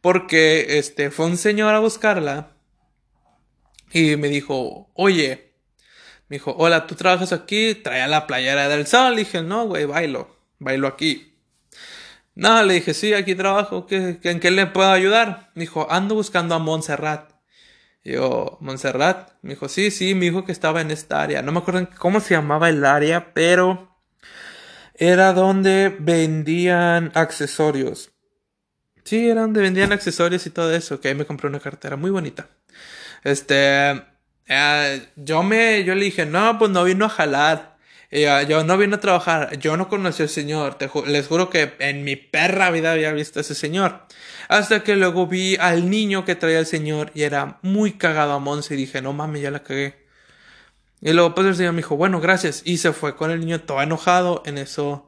porque 0.00 0.78
este, 0.78 1.10
fue 1.10 1.26
un 1.26 1.36
señor 1.36 1.74
a 1.74 1.78
buscarla 1.78 2.50
y 3.92 4.16
me 4.16 4.28
dijo, 4.28 4.90
oye, 4.94 5.54
me 6.28 6.36
dijo, 6.36 6.54
hola, 6.58 6.86
¿tú 6.88 6.96
trabajas 6.96 7.32
aquí? 7.32 7.76
Traía 7.76 8.08
la 8.08 8.26
playera 8.26 8.68
del 8.68 8.86
sol, 8.86 9.14
y 9.14 9.18
dije, 9.18 9.42
no, 9.42 9.66
güey, 9.66 9.84
bailo, 9.84 10.36
bailo 10.58 10.88
aquí. 10.88 11.35
No, 12.36 12.62
le 12.62 12.74
dije, 12.74 12.92
sí, 12.92 13.14
aquí 13.14 13.34
trabajo, 13.34 13.86
¿Qué, 13.86 14.20
en 14.22 14.40
qué 14.40 14.50
le 14.50 14.66
puedo 14.66 14.90
ayudar? 14.90 15.50
Me 15.54 15.62
dijo, 15.62 15.90
ando 15.90 16.14
buscando 16.14 16.54
a 16.54 16.58
Montserrat. 16.58 17.32
Y 18.04 18.12
yo, 18.12 18.58
¿Montserrat? 18.60 19.32
Me 19.40 19.54
dijo, 19.54 19.68
sí, 19.70 19.90
sí, 19.90 20.14
me 20.14 20.26
dijo 20.26 20.44
que 20.44 20.52
estaba 20.52 20.82
en 20.82 20.90
esta 20.90 21.22
área. 21.22 21.40
No 21.40 21.50
me 21.50 21.60
acuerdo 21.60 21.88
cómo 21.98 22.20
se 22.20 22.34
llamaba 22.34 22.68
el 22.68 22.84
área, 22.84 23.32
pero 23.32 23.98
era 24.94 25.32
donde 25.32 25.96
vendían 25.98 27.10
accesorios. 27.14 28.12
Sí, 29.04 29.30
era 29.30 29.40
donde 29.40 29.62
vendían 29.62 29.92
accesorios 29.92 30.46
y 30.46 30.50
todo 30.50 30.74
eso. 30.74 31.00
Que 31.00 31.08
ahí 31.08 31.14
me 31.14 31.24
compré 31.24 31.48
una 31.48 31.60
cartera 31.60 31.96
muy 31.96 32.10
bonita. 32.10 32.50
Este, 33.24 34.02
eh, 34.46 35.08
yo 35.16 35.42
me, 35.42 35.84
yo 35.84 35.94
le 35.94 36.04
dije, 36.04 36.26
no, 36.26 36.58
pues 36.58 36.70
no 36.70 36.84
vino 36.84 37.06
a 37.06 37.08
jalar. 37.08 37.75
Yo 38.48 38.64
no 38.64 38.78
vine 38.78 38.96
a 38.96 39.00
trabajar, 39.00 39.58
yo 39.58 39.76
no 39.76 39.88
conocí 39.88 40.22
al 40.22 40.30
Señor, 40.30 40.78
les 41.06 41.26
juro 41.26 41.50
que 41.50 41.74
en 41.80 42.02
mi 42.02 42.16
perra 42.16 42.70
vida 42.70 42.92
había 42.92 43.12
visto 43.12 43.40
a 43.40 43.42
ese 43.42 43.54
Señor. 43.54 44.06
Hasta 44.48 44.82
que 44.82 44.96
luego 44.96 45.26
vi 45.26 45.56
al 45.56 45.90
niño 45.90 46.24
que 46.24 46.34
traía 46.34 46.60
el 46.60 46.66
Señor 46.66 47.10
y 47.14 47.24
era 47.24 47.58
muy 47.60 47.92
cagado 47.92 48.32
a 48.32 48.38
Monse 48.38 48.72
y 48.72 48.78
dije, 48.78 49.02
no 49.02 49.12
mames, 49.12 49.42
ya 49.42 49.50
la 49.50 49.62
cagué. 49.62 50.06
Y 51.02 51.12
luego 51.12 51.34
pues 51.34 51.46
el 51.46 51.56
Señor 51.56 51.74
me 51.74 51.78
dijo, 51.78 51.96
bueno, 51.96 52.20
gracias. 52.20 52.62
Y 52.64 52.78
se 52.78 52.92
fue 52.92 53.16
con 53.16 53.30
el 53.30 53.40
niño 53.40 53.60
todo 53.60 53.82
enojado. 53.82 54.42
En 54.46 54.56
eso 54.56 55.05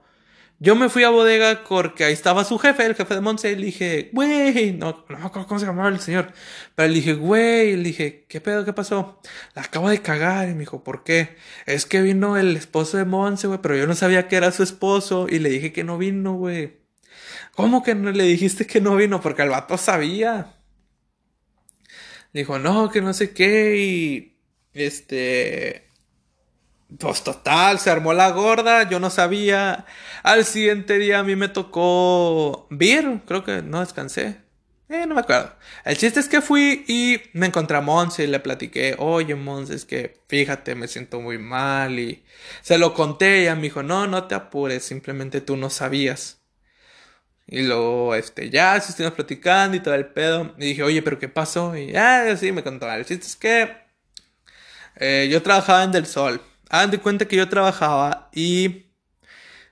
yo 0.60 0.74
me 0.74 0.88
fui 0.88 1.04
a 1.04 1.10
bodega 1.10 1.62
porque 1.68 2.04
ahí 2.04 2.12
estaba 2.12 2.44
su 2.44 2.58
jefe, 2.58 2.84
el 2.84 2.96
jefe 2.96 3.14
de 3.14 3.20
Monse, 3.20 3.52
y 3.52 3.56
le 3.56 3.66
dije, 3.66 4.10
güey, 4.12 4.72
no, 4.72 5.04
no 5.08 5.30
cómo 5.30 5.58
se 5.60 5.66
llamaba 5.66 5.88
el 5.88 6.00
señor. 6.00 6.32
Pero 6.74 6.88
le 6.88 6.94
dije, 6.96 7.14
güey, 7.14 7.76
le 7.76 7.84
dije, 7.84 8.26
¿qué 8.28 8.40
pedo? 8.40 8.64
¿Qué 8.64 8.72
pasó? 8.72 9.20
La 9.54 9.62
acabo 9.62 9.88
de 9.88 10.02
cagar. 10.02 10.48
Y 10.48 10.54
me 10.54 10.60
dijo, 10.60 10.82
¿por 10.82 11.04
qué? 11.04 11.36
Es 11.66 11.86
que 11.86 12.02
vino 12.02 12.36
el 12.36 12.56
esposo 12.56 12.96
de 12.96 13.04
Monse, 13.04 13.46
güey, 13.46 13.60
pero 13.62 13.76
yo 13.76 13.86
no 13.86 13.94
sabía 13.94 14.26
que 14.26 14.36
era 14.36 14.50
su 14.50 14.64
esposo. 14.64 15.26
Y 15.28 15.38
le 15.38 15.50
dije 15.50 15.72
que 15.72 15.84
no 15.84 15.96
vino, 15.96 16.34
güey. 16.34 16.78
¿Cómo 17.54 17.82
que 17.84 17.94
no 17.94 18.10
le 18.10 18.24
dijiste 18.24 18.66
que 18.66 18.80
no 18.80 18.96
vino? 18.96 19.20
Porque 19.20 19.42
el 19.42 19.50
vato 19.50 19.78
sabía. 19.78 20.56
Dijo, 22.32 22.58
no, 22.58 22.90
que 22.90 23.00
no 23.00 23.12
sé 23.14 23.32
qué. 23.32 23.76
Y 23.76 24.38
este 24.74 25.87
pues 26.98 27.22
total, 27.22 27.78
se 27.78 27.90
armó 27.90 28.12
la 28.14 28.30
gorda, 28.30 28.88
yo 28.88 29.00
no 29.00 29.10
sabía. 29.10 29.84
Al 30.22 30.44
siguiente 30.44 30.98
día 30.98 31.18
a 31.20 31.22
mí 31.22 31.36
me 31.36 31.48
tocó 31.48 32.66
vir, 32.70 33.20
creo 33.26 33.44
que 33.44 33.62
no 33.62 33.80
descansé. 33.80 34.38
Eh, 34.88 35.04
no 35.06 35.14
me 35.14 35.20
acuerdo. 35.20 35.54
El 35.84 35.98
chiste 35.98 36.18
es 36.20 36.28
que 36.28 36.40
fui 36.40 36.84
y 36.88 37.20
me 37.34 37.46
encontré 37.46 37.76
a 37.76 37.82
Monse 37.82 38.24
y 38.24 38.26
le 38.26 38.40
platiqué, 38.40 38.96
oye 38.98 39.34
Monse, 39.34 39.74
es 39.74 39.84
que 39.84 40.22
fíjate, 40.28 40.74
me 40.74 40.88
siento 40.88 41.20
muy 41.20 41.36
mal 41.38 41.98
y 41.98 42.24
se 42.62 42.78
lo 42.78 42.94
conté 42.94 43.40
y 43.40 43.42
ella 43.42 43.54
me 43.54 43.62
dijo, 43.62 43.82
no, 43.82 44.06
no 44.06 44.24
te 44.24 44.34
apures, 44.34 44.82
simplemente 44.84 45.42
tú 45.42 45.56
no 45.58 45.68
sabías. 45.68 46.38
Y 47.46 47.62
luego, 47.62 48.14
este, 48.14 48.50
ya 48.50 48.76
estuvimos 48.76 49.14
platicando 49.14 49.76
y 49.76 49.80
todo 49.80 49.94
el 49.94 50.06
pedo. 50.06 50.54
Y 50.58 50.66
dije, 50.66 50.82
oye, 50.82 51.02
pero 51.02 51.18
¿qué 51.18 51.28
pasó? 51.28 51.74
Y 51.76 51.92
ya, 51.92 52.36
sí, 52.36 52.52
me 52.52 52.62
contó. 52.62 52.90
El 52.92 53.06
chiste 53.06 53.26
es 53.26 53.36
que 53.36 53.74
eh, 54.96 55.28
yo 55.30 55.42
trabajaba 55.42 55.84
en 55.84 55.92
Del 55.92 56.06
Sol. 56.06 56.42
Hagan 56.70 56.90
de 56.90 56.98
cuenta 56.98 57.26
que 57.26 57.36
yo 57.36 57.48
trabajaba 57.48 58.30
y 58.34 58.86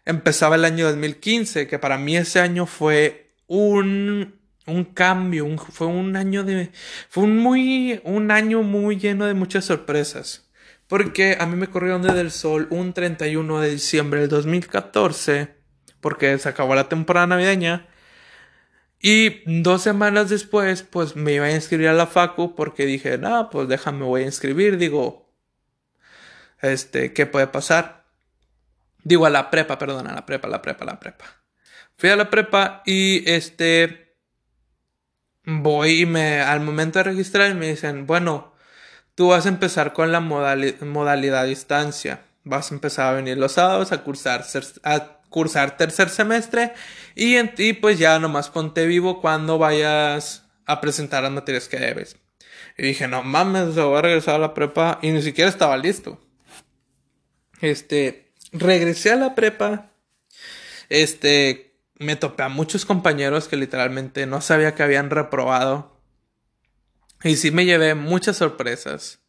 empezaba 0.04 0.56
el 0.56 0.64
año 0.64 0.86
2015, 0.86 1.66
que 1.66 1.78
para 1.78 1.98
mí 1.98 2.16
ese 2.16 2.40
año 2.40 2.66
fue 2.66 3.34
un, 3.46 4.40
un 4.66 4.84
cambio, 4.84 5.46
fue 5.58 5.86
un 5.88 6.16
año 6.16 6.44
de, 6.44 6.70
fue 7.08 7.24
un 7.24 7.38
muy, 7.38 8.00
un 8.04 8.30
año 8.30 8.62
muy 8.62 8.96
lleno 8.96 9.26
de 9.26 9.34
muchas 9.34 9.66
sorpresas. 9.66 10.44
Porque 10.88 11.36
a 11.40 11.46
mí 11.46 11.56
me 11.56 11.66
corrió 11.66 11.98
desde 11.98 12.20
el 12.20 12.30
sol 12.30 12.68
un 12.70 12.92
31 12.92 13.60
de 13.60 13.70
diciembre 13.70 14.20
del 14.20 14.28
2014, 14.28 15.48
porque 16.00 16.38
se 16.38 16.48
acabó 16.48 16.74
la 16.76 16.88
temporada 16.88 17.26
navideña. 17.26 17.88
Y 19.00 19.42
dos 19.62 19.82
semanas 19.82 20.30
después, 20.30 20.82
pues 20.82 21.16
me 21.16 21.32
iba 21.34 21.46
a 21.46 21.52
inscribir 21.52 21.88
a 21.88 21.92
la 21.92 22.06
facu 22.06 22.54
porque 22.54 22.86
dije, 22.86 23.18
no, 23.18 23.50
pues 23.50 23.68
déjame, 23.68 24.04
voy 24.04 24.22
a 24.22 24.26
inscribir. 24.26 24.78
Digo, 24.78 25.25
este, 26.72 27.12
¿qué 27.12 27.26
puede 27.26 27.46
pasar? 27.46 28.06
Digo 29.02 29.26
a 29.26 29.30
la 29.30 29.50
prepa, 29.50 29.78
perdón, 29.78 30.08
a 30.08 30.14
la 30.14 30.26
prepa, 30.26 30.48
la 30.48 30.62
prepa, 30.62 30.84
la 30.84 30.98
prepa. 30.98 31.24
Fui 31.96 32.10
a 32.10 32.16
la 32.16 32.28
prepa 32.28 32.82
y 32.84 33.28
este, 33.30 34.16
voy 35.44 36.02
y 36.02 36.06
me, 36.06 36.40
al 36.40 36.60
momento 36.60 36.98
de 36.98 37.04
registrar 37.04 37.54
me 37.54 37.68
dicen, 37.68 38.06
bueno, 38.06 38.52
tú 39.14 39.28
vas 39.28 39.46
a 39.46 39.48
empezar 39.48 39.92
con 39.92 40.12
la 40.12 40.20
modalidad 40.20 41.46
distancia. 41.46 42.20
Vas 42.44 42.70
a 42.70 42.74
empezar 42.74 43.06
a 43.06 43.16
venir 43.16 43.38
los 43.38 43.52
sábados 43.52 43.92
a 43.92 44.04
cursar, 44.04 45.76
tercer 45.76 46.10
semestre 46.10 46.74
y, 47.14 47.36
en, 47.36 47.54
ti 47.54 47.72
pues 47.72 47.98
ya 47.98 48.18
nomás 48.18 48.50
ponte 48.50 48.86
vivo 48.86 49.20
cuando 49.20 49.58
vayas 49.58 50.44
a 50.66 50.80
presentar 50.80 51.22
las 51.22 51.32
materias 51.32 51.68
que 51.68 51.78
debes. 51.78 52.16
Y 52.76 52.82
dije, 52.82 53.08
no 53.08 53.22
mames, 53.22 53.74
voy 53.74 53.98
a 53.98 54.02
regresar 54.02 54.34
a 54.34 54.38
la 54.38 54.54
prepa 54.54 54.98
y 55.00 55.10
ni 55.12 55.22
siquiera 55.22 55.48
estaba 55.48 55.76
listo. 55.76 56.20
Este, 57.60 58.32
regresé 58.52 59.12
a 59.12 59.16
la 59.16 59.34
prepa. 59.34 59.90
Este, 60.88 61.74
me 61.98 62.16
topé 62.16 62.42
a 62.42 62.48
muchos 62.48 62.84
compañeros 62.84 63.48
que 63.48 63.56
literalmente 63.56 64.26
no 64.26 64.40
sabía 64.40 64.74
que 64.74 64.82
habían 64.82 65.10
reprobado. 65.10 66.00
Y 67.22 67.36
sí 67.36 67.50
me 67.50 67.64
llevé 67.64 67.94
muchas 67.94 68.36
sorpresas. 68.36 69.20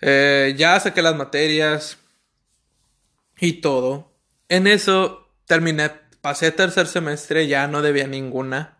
Eh, 0.00 0.54
ya 0.56 0.80
saqué 0.80 1.02
las 1.02 1.16
materias 1.16 1.98
y 3.38 3.54
todo. 3.54 4.16
En 4.48 4.66
eso 4.66 5.28
terminé, 5.46 5.90
pasé 6.20 6.50
tercer 6.52 6.86
semestre, 6.86 7.46
ya 7.46 7.66
no 7.66 7.82
debía 7.82 8.06
ninguna. 8.06 8.78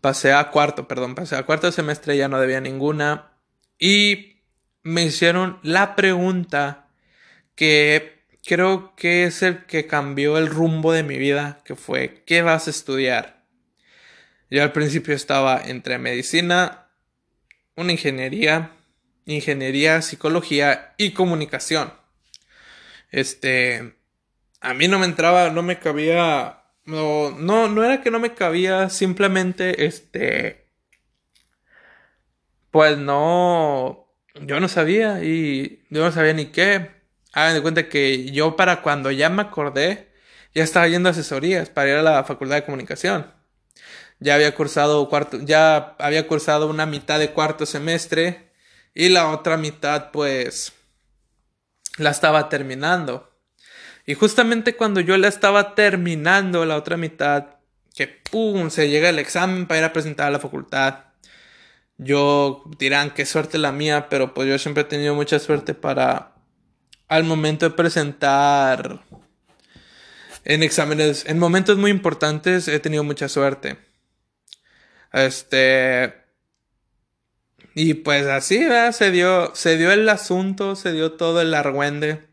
Pasé 0.00 0.32
a 0.32 0.50
cuarto, 0.50 0.88
perdón, 0.88 1.14
pasé 1.14 1.36
a 1.36 1.44
cuarto 1.44 1.70
semestre, 1.72 2.16
ya 2.16 2.28
no 2.28 2.40
debía 2.40 2.60
ninguna. 2.60 3.32
Y 3.78 4.42
me 4.82 5.04
hicieron 5.04 5.58
la 5.62 5.96
pregunta 5.96 6.89
que 7.60 8.24
creo 8.42 8.96
que 8.96 9.24
es 9.24 9.42
el 9.42 9.66
que 9.66 9.86
cambió 9.86 10.38
el 10.38 10.46
rumbo 10.46 10.92
de 10.92 11.02
mi 11.02 11.18
vida, 11.18 11.60
que 11.62 11.76
fue, 11.76 12.24
¿qué 12.24 12.40
vas 12.40 12.66
a 12.66 12.70
estudiar? 12.70 13.44
Yo 14.48 14.62
al 14.62 14.72
principio 14.72 15.14
estaba 15.14 15.60
entre 15.62 15.98
medicina, 15.98 16.88
una 17.76 17.92
ingeniería, 17.92 18.70
ingeniería, 19.26 20.00
psicología 20.00 20.94
y 20.96 21.10
comunicación. 21.10 21.92
Este, 23.10 23.94
a 24.62 24.72
mí 24.72 24.88
no 24.88 24.98
me 24.98 25.04
entraba, 25.04 25.50
no 25.50 25.62
me 25.62 25.78
cabía, 25.78 26.62
no, 26.86 27.30
no, 27.32 27.68
no 27.68 27.84
era 27.84 28.00
que 28.00 28.10
no 28.10 28.20
me 28.20 28.32
cabía, 28.32 28.88
simplemente, 28.88 29.84
este, 29.84 30.64
pues 32.70 32.96
no, 32.96 34.06
yo 34.46 34.60
no 34.60 34.68
sabía 34.68 35.22
y 35.22 35.84
yo 35.90 36.02
no 36.02 36.10
sabía 36.10 36.32
ni 36.32 36.46
qué. 36.46 36.99
Hagan 37.32 37.54
de 37.54 37.62
cuenta 37.62 37.88
que 37.88 38.30
yo 38.30 38.56
para 38.56 38.82
cuando 38.82 39.10
ya 39.10 39.28
me 39.28 39.42
acordé, 39.42 40.10
ya 40.54 40.64
estaba 40.64 40.88
yendo 40.88 41.08
a 41.08 41.12
asesorías 41.12 41.70
para 41.70 41.90
ir 41.90 41.96
a 41.96 42.02
la 42.02 42.24
facultad 42.24 42.56
de 42.56 42.64
comunicación. 42.64 43.32
Ya 44.18 44.34
había 44.34 44.54
cursado 44.54 45.08
cuarto, 45.08 45.38
ya 45.40 45.96
había 45.98 46.26
cursado 46.26 46.68
una 46.68 46.86
mitad 46.86 47.18
de 47.18 47.30
cuarto 47.32 47.66
semestre 47.66 48.50
y 48.94 49.08
la 49.08 49.30
otra 49.30 49.56
mitad 49.56 50.10
pues 50.10 50.72
la 51.96 52.10
estaba 52.10 52.48
terminando. 52.48 53.30
Y 54.06 54.14
justamente 54.14 54.76
cuando 54.76 55.00
yo 55.00 55.16
la 55.16 55.28
estaba 55.28 55.74
terminando 55.74 56.64
la 56.64 56.76
otra 56.76 56.96
mitad, 56.96 57.60
que 57.94 58.08
pum, 58.08 58.70
se 58.70 58.88
llega 58.88 59.08
el 59.08 59.18
examen 59.18 59.66
para 59.66 59.78
ir 59.78 59.84
a 59.84 59.92
presentar 59.92 60.28
a 60.28 60.30
la 60.30 60.38
facultad. 60.38 61.04
Yo 61.98 62.64
dirán 62.78 63.10
qué 63.10 63.26
suerte 63.26 63.58
la 63.58 63.72
mía, 63.72 64.08
pero 64.08 64.34
pues 64.34 64.48
yo 64.48 64.58
siempre 64.58 64.82
he 64.82 64.86
tenido 64.86 65.14
mucha 65.14 65.38
suerte 65.38 65.74
para 65.74 66.39
al 67.10 67.24
momento 67.24 67.68
de 67.68 67.74
presentar 67.74 69.00
en 70.44 70.62
exámenes, 70.62 71.26
en 71.26 71.38
momentos 71.38 71.76
muy 71.76 71.90
importantes 71.90 72.68
he 72.68 72.78
tenido 72.78 73.04
mucha 73.04 73.28
suerte. 73.28 73.76
Este... 75.12 76.14
Y 77.74 77.94
pues 77.94 78.26
así, 78.26 78.58
¿verdad? 78.58 78.92
Se 78.92 79.10
dio, 79.10 79.52
se 79.54 79.76
dio 79.76 79.92
el 79.92 80.08
asunto, 80.08 80.76
se 80.76 80.92
dio 80.92 81.12
todo 81.12 81.40
el 81.40 81.54
argüende. 81.54 82.28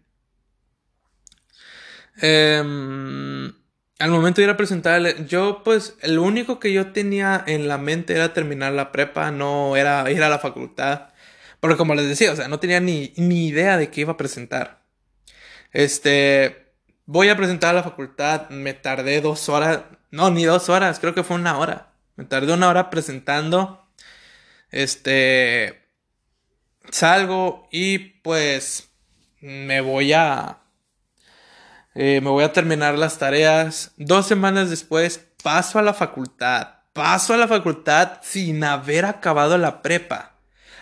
Em, 2.21 3.53
al 3.99 4.09
momento 4.09 4.41
de 4.41 4.45
ir 4.45 4.49
a 4.49 4.57
presentar, 4.57 5.25
yo 5.25 5.61
pues 5.63 5.95
el 6.01 6.19
único 6.19 6.59
que 6.59 6.73
yo 6.73 6.91
tenía 6.91 7.43
en 7.47 7.67
la 7.67 7.77
mente 7.77 8.13
era 8.15 8.33
terminar 8.33 8.73
la 8.73 8.91
prepa, 8.91 9.31
no 9.31 9.75
era 9.75 10.09
ir 10.11 10.23
a 10.23 10.29
la 10.29 10.39
facultad. 10.39 11.09
Porque 11.59 11.77
como 11.77 11.95
les 11.95 12.07
decía, 12.07 12.31
o 12.31 12.35
sea, 12.35 12.47
no 12.47 12.59
tenía 12.59 12.79
ni, 12.79 13.13
ni 13.17 13.47
idea 13.47 13.77
de 13.77 13.89
qué 13.89 14.01
iba 14.01 14.13
a 14.13 14.17
presentar. 14.17 14.83
Este, 15.71 16.73
voy 17.05 17.29
a 17.29 17.37
presentar 17.37 17.71
a 17.71 17.79
la 17.79 17.83
facultad, 17.83 18.49
me 18.49 18.73
tardé 18.73 19.21
dos 19.21 19.49
horas, 19.49 19.81
no, 20.11 20.29
ni 20.31 20.45
dos 20.45 20.69
horas, 20.69 20.99
creo 20.99 21.13
que 21.13 21.23
fue 21.23 21.35
una 21.35 21.57
hora. 21.57 21.93
Me 22.15 22.25
tardé 22.25 22.53
una 22.53 22.69
hora 22.69 22.89
presentando. 22.89 23.87
Este, 24.71 25.83
salgo 26.89 27.67
y 27.71 27.99
pues 27.99 28.89
me 29.39 29.81
voy 29.81 30.13
a 30.13 30.59
eh, 31.99 32.21
me 32.21 32.29
voy 32.29 32.43
a 32.43 32.53
terminar 32.53 32.95
las 32.95 33.17
tareas. 33.17 33.91
Dos 33.97 34.27
semanas 34.27 34.69
después 34.69 35.25
paso 35.41 35.79
a 35.79 35.81
la 35.81 35.95
facultad. 35.95 36.75
Paso 36.93 37.33
a 37.33 37.37
la 37.37 37.47
facultad 37.47 38.19
sin 38.21 38.63
haber 38.63 39.05
acabado 39.05 39.57
la 39.57 39.81
prepa. 39.81 40.36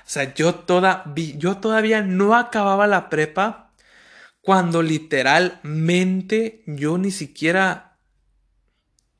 O 0.05 0.09
sea, 0.09 0.33
yo, 0.35 0.53
toda, 0.53 1.03
yo 1.15 1.57
todavía 1.57 2.01
no 2.01 2.35
acababa 2.35 2.85
la 2.85 3.09
prepa 3.09 3.71
cuando 4.41 4.83
literalmente 4.83 6.63
yo 6.67 6.99
ni 6.99 7.09
siquiera... 7.09 7.97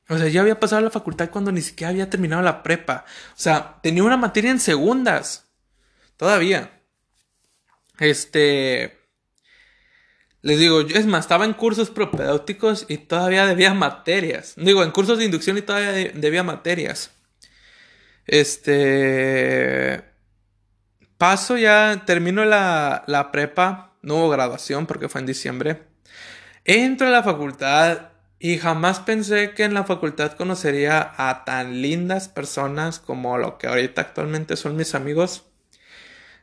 O 0.08 0.16
sea, 0.16 0.28
ya 0.28 0.42
había 0.42 0.60
pasado 0.60 0.82
la 0.82 0.90
facultad 0.90 1.30
cuando 1.30 1.50
ni 1.50 1.60
siquiera 1.60 1.90
había 1.90 2.08
terminado 2.08 2.40
la 2.42 2.62
prepa. 2.62 3.04
O 3.30 3.38
sea, 3.40 3.80
tenía 3.82 4.04
una 4.04 4.16
materia 4.16 4.52
en 4.52 4.60
segundas. 4.60 5.48
Todavía. 6.16 6.80
Este... 7.98 9.00
Les 10.42 10.60
digo, 10.60 10.82
yo 10.82 10.96
es 10.96 11.06
más, 11.06 11.24
estaba 11.24 11.44
en 11.44 11.54
cursos 11.54 11.90
propedéuticos 11.90 12.86
y 12.88 12.98
todavía 12.98 13.46
debía 13.46 13.74
materias. 13.74 14.54
Digo, 14.56 14.84
en 14.84 14.92
cursos 14.92 15.18
de 15.18 15.24
inducción 15.24 15.58
y 15.58 15.62
todavía 15.62 15.90
debía 16.14 16.44
materias. 16.44 17.10
Este. 18.26 20.04
Paso 21.18 21.56
ya, 21.56 22.02
termino 22.06 22.44
la, 22.44 23.04
la 23.06 23.30
prepa. 23.32 23.94
No 24.02 24.16
hubo 24.16 24.30
graduación 24.30 24.86
porque 24.86 25.08
fue 25.08 25.20
en 25.20 25.26
diciembre. 25.26 25.82
Entro 26.64 27.06
a 27.06 27.10
la 27.10 27.22
facultad 27.22 28.10
y 28.38 28.58
jamás 28.58 29.00
pensé 29.00 29.52
que 29.54 29.64
en 29.64 29.74
la 29.74 29.84
facultad 29.84 30.32
conocería 30.32 31.14
a 31.16 31.44
tan 31.44 31.80
lindas 31.80 32.28
personas 32.28 32.98
como 32.98 33.38
lo 33.38 33.56
que 33.58 33.66
ahorita 33.66 34.02
actualmente 34.02 34.56
son 34.56 34.76
mis 34.76 34.94
amigos. 34.94 35.46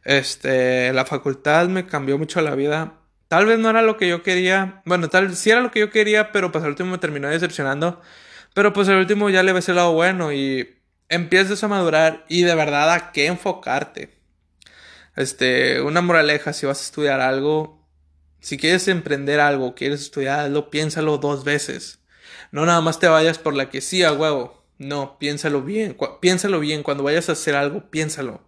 Este, 0.04 0.92
la 0.92 1.06
facultad 1.06 1.68
me 1.68 1.86
cambió 1.86 2.18
mucho 2.18 2.42
la 2.42 2.56
vida. 2.56 2.94
Tal 3.28 3.46
vez 3.46 3.60
no 3.60 3.70
era 3.70 3.82
lo 3.82 3.98
que 3.98 4.08
yo 4.08 4.24
quería. 4.24 4.82
Bueno, 4.86 5.10
tal 5.10 5.36
sí 5.36 5.52
era 5.52 5.62
lo 5.62 5.72
que 5.72 5.80
yo 5.80 5.90
quería, 5.92 6.32
pero 6.32 6.52
pues 6.52 6.64
al 6.64 6.72
último 6.72 6.92
me 6.92 6.98
terminó 6.98 7.30
decepcionando. 7.30 8.02
Pero 8.54 8.74
pues 8.74 8.90
al 8.90 8.98
último 8.98 9.30
ya 9.30 9.44
le 9.44 9.54
ves 9.54 9.70
el 9.70 9.76
lado 9.76 9.94
bueno 9.94 10.32
y 10.32 10.78
empiezas 11.10 11.64
a 11.64 11.68
madurar 11.68 12.26
y 12.28 12.44
de 12.44 12.56
verdad 12.56 12.92
a 12.92 13.12
qué 13.12 13.28
enfocarte. 13.28 14.23
Este, 15.16 15.82
una 15.82 16.02
moraleja, 16.02 16.54
si 16.54 16.66
vas 16.66 16.80
a 16.80 16.86
estudiar 16.86 17.22
algo, 17.22 17.84
si 18.40 18.58
quieres 18.58 18.88
emprender 18.88 19.40
algo, 19.40 19.76
quieres 19.76 20.02
estudiarlo, 20.02 20.70
piénsalo 20.70 21.18
dos 21.18 21.44
veces. 21.44 22.00
No 22.52 22.66
nada 22.66 22.82
más 22.82 23.00
te 23.00 23.08
vayas 23.08 23.38
por 23.38 23.56
la 23.56 23.70
que 23.70 23.82
sí, 23.82 24.04
a 24.04 24.12
huevo. 24.12 24.64
No, 24.78 25.18
piénsalo 25.18 25.62
bien. 25.62 25.96
piénsalo 26.20 26.60
bien. 26.60 26.84
Cuando 26.84 27.04
vayas 27.04 27.30
a 27.30 27.34
hacer 27.34 27.56
algo, 27.56 27.90
piénsalo. 27.90 28.42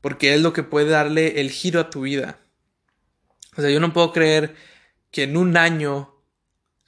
Porque 0.00 0.34
es 0.34 0.42
lo 0.42 0.52
que 0.52 0.62
puede 0.62 0.90
darle 0.90 1.40
el 1.40 1.50
giro 1.50 1.80
a 1.80 1.90
tu 1.90 2.02
vida. 2.02 2.40
O 3.56 3.62
sea, 3.62 3.70
yo 3.70 3.80
no 3.80 3.92
puedo 3.92 4.12
creer 4.12 4.54
que 5.10 5.24
en 5.24 5.36
un 5.36 5.56
año, 5.56 6.14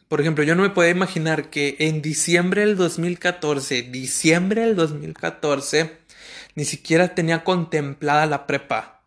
por 0.08 0.20
ejemplo, 0.20 0.44
yo 0.44 0.54
no 0.54 0.62
me 0.62 0.70
puedo 0.70 0.90
imaginar 0.90 1.50
que 1.50 1.76
en 1.80 2.02
diciembre 2.02 2.66
del 2.66 2.76
2014, 2.76 3.82
diciembre 3.82 4.62
del 4.62 4.76
2014, 4.76 5.99
ni 6.60 6.66
siquiera 6.66 7.14
tenía 7.14 7.42
contemplada 7.42 8.26
la 8.26 8.46
prepa. 8.46 9.00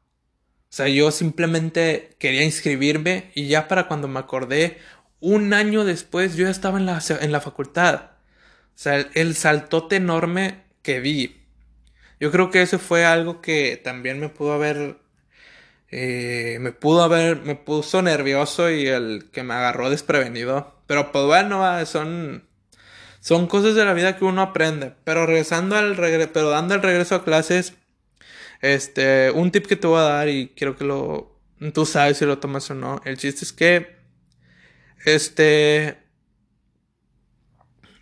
O 0.63 0.75
sea, 0.75 0.87
yo 0.87 1.11
simplemente 1.11 2.15
quería 2.17 2.43
inscribirme 2.43 3.29
y 3.35 3.47
ya 3.47 3.67
para 3.67 3.87
cuando 3.87 4.07
me 4.07 4.17
acordé, 4.17 4.79
un 5.19 5.53
año 5.53 5.85
después 5.85 6.35
yo 6.35 6.45
ya 6.45 6.49
estaba 6.49 6.79
en 6.79 6.87
la, 6.87 6.99
en 7.21 7.31
la 7.31 7.41
facultad. 7.41 8.05
O 8.69 8.71
sea, 8.73 9.07
el, 9.13 9.35
saltote 9.35 9.97
enorme 9.97 10.63
que 10.81 10.99
vi. 10.99 11.43
Yo 12.19 12.31
creo 12.31 12.49
que 12.49 12.63
eso 12.63 12.79
fue 12.79 13.05
algo 13.05 13.39
que 13.39 13.77
también 13.77 14.19
me 14.19 14.29
pudo 14.29 14.53
haber 14.53 14.97
eh, 15.91 16.57
me 16.59 16.71
pudo 16.71 17.03
haber, 17.03 17.43
me 17.43 17.53
puso 17.53 18.01
nervioso 18.01 18.71
y 18.71 18.87
el 18.87 19.29
que 19.31 19.43
me 19.43 19.53
agarró 19.53 19.91
desprevenido. 19.91 20.81
Pero 20.87 21.11
pues 21.11 21.25
bueno, 21.25 21.85
son, 21.85 22.47
son 23.23 23.47
cosas 23.47 23.73
de 23.75 23.85
la 23.85 23.93
vida 23.93 24.17
que 24.17 24.25
uno 24.25 24.41
aprende. 24.41 24.95
Pero 25.05 25.25
regresando 25.25 25.77
al 25.77 25.95
regreso, 25.95 26.31
pero 26.33 26.49
dando 26.49 26.75
el 26.75 26.81
regreso 26.81 27.15
a 27.15 27.23
clases, 27.23 27.73
este, 28.61 29.31
un 29.31 29.49
tip 29.49 29.65
que 29.65 29.77
te 29.77 29.87
voy 29.87 29.99
a 29.99 30.03
dar 30.03 30.27
y 30.27 30.49
quiero 30.49 30.75
que 30.75 30.83
lo, 30.83 31.39
tú 31.73 31.85
sabes 31.85 32.17
si 32.17 32.25
lo 32.25 32.39
tomas 32.39 32.69
o 32.69 32.75
no. 32.75 33.01
El 33.05 33.17
chiste 33.17 33.45
es 33.45 33.53
que, 33.53 33.95
este, 35.05 36.03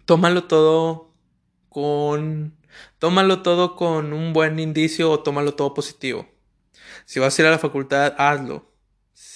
tómalo 0.06 0.46
todo 0.46 1.14
con, 1.70 2.58
tómalo 2.98 3.44
todo 3.44 3.76
con 3.76 4.14
un 4.14 4.34
buen 4.34 4.58
indicio 4.58 5.12
o 5.12 5.20
tómalo 5.20 5.54
todo 5.54 5.76
positivo. 5.76 6.28
Si 7.06 7.20
vas 7.20 7.38
a 7.38 7.42
ir 7.44 7.48
a 7.48 7.52
la 7.52 7.60
facultad, 7.60 8.16
hazlo. 8.18 8.74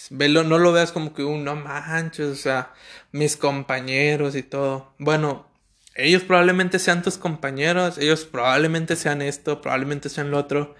Velo, 0.09 0.43
no 0.43 0.57
lo 0.57 0.71
veas 0.71 0.91
como 0.91 1.13
que 1.13 1.23
un 1.23 1.43
no 1.43 1.55
manches, 1.55 2.27
o 2.27 2.35
sea, 2.35 2.73
mis 3.11 3.37
compañeros 3.37 4.35
y 4.35 4.41
todo. 4.41 4.95
Bueno, 4.97 5.53
ellos 5.95 6.23
probablemente 6.23 6.77
sean 6.79 7.01
tus 7.01 7.17
compañeros, 7.17 7.97
ellos 7.97 8.25
probablemente 8.25 8.95
sean 8.95 9.21
esto, 9.21 9.61
probablemente 9.61 10.09
sean 10.09 10.29
lo 10.29 10.37
otro. 10.37 10.75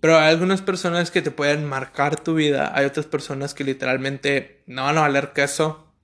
Pero 0.00 0.18
hay 0.18 0.30
algunas 0.30 0.62
personas 0.62 1.10
que 1.10 1.22
te 1.22 1.30
pueden 1.30 1.64
marcar 1.64 2.20
tu 2.20 2.34
vida, 2.34 2.72
hay 2.74 2.86
otras 2.86 3.06
personas 3.06 3.54
que 3.54 3.64
literalmente 3.64 4.62
no 4.66 4.84
van 4.84 4.98
a 4.98 5.02
valer 5.02 5.32
queso. 5.32 5.94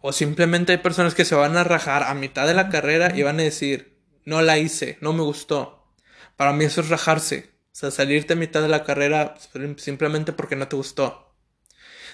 O 0.00 0.12
simplemente 0.12 0.72
hay 0.72 0.78
personas 0.78 1.14
que 1.14 1.24
se 1.24 1.34
van 1.34 1.56
a 1.56 1.64
rajar 1.64 2.04
a 2.04 2.14
mitad 2.14 2.46
de 2.46 2.54
la 2.54 2.68
carrera 2.68 3.16
y 3.16 3.22
van 3.22 3.40
a 3.40 3.42
decir, 3.42 3.98
no 4.24 4.42
la 4.42 4.58
hice, 4.58 4.98
no 5.00 5.12
me 5.12 5.22
gustó. 5.22 5.92
Para 6.36 6.52
mí 6.52 6.64
eso 6.64 6.82
es 6.82 6.90
rajarse. 6.90 7.50
O 7.72 7.78
sea, 7.78 7.90
salirte 7.90 8.34
a 8.34 8.36
mitad 8.36 8.62
de 8.62 8.68
la 8.68 8.84
carrera 8.84 9.34
simplemente 9.76 10.32
porque 10.32 10.56
no 10.56 10.68
te 10.68 10.76
gustó. 10.76 11.34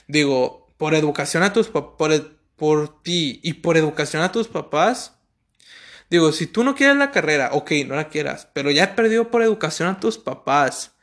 Digo, 0.08 0.74
por 0.76 0.94
educación 0.94 1.42
a 1.42 1.52
tus 1.52 1.68
por, 1.68 1.96
por 2.56 3.02
ti 3.02 3.40
y 3.42 3.54
por 3.54 3.76
educación 3.76 4.22
a 4.22 4.32
tus 4.32 4.48
papás. 4.48 5.21
Digo, 6.12 6.30
si 6.32 6.46
tú 6.46 6.62
no 6.62 6.74
quieres 6.74 6.98
la 6.98 7.10
carrera, 7.10 7.48
ok, 7.52 7.72
no 7.86 7.96
la 7.96 8.10
quieras, 8.10 8.46
pero 8.52 8.70
ya 8.70 8.84
he 8.84 8.88
perdido 8.88 9.30
por 9.30 9.40
educación 9.40 9.88
a 9.88 9.98
tus 9.98 10.18
papás 10.18 10.94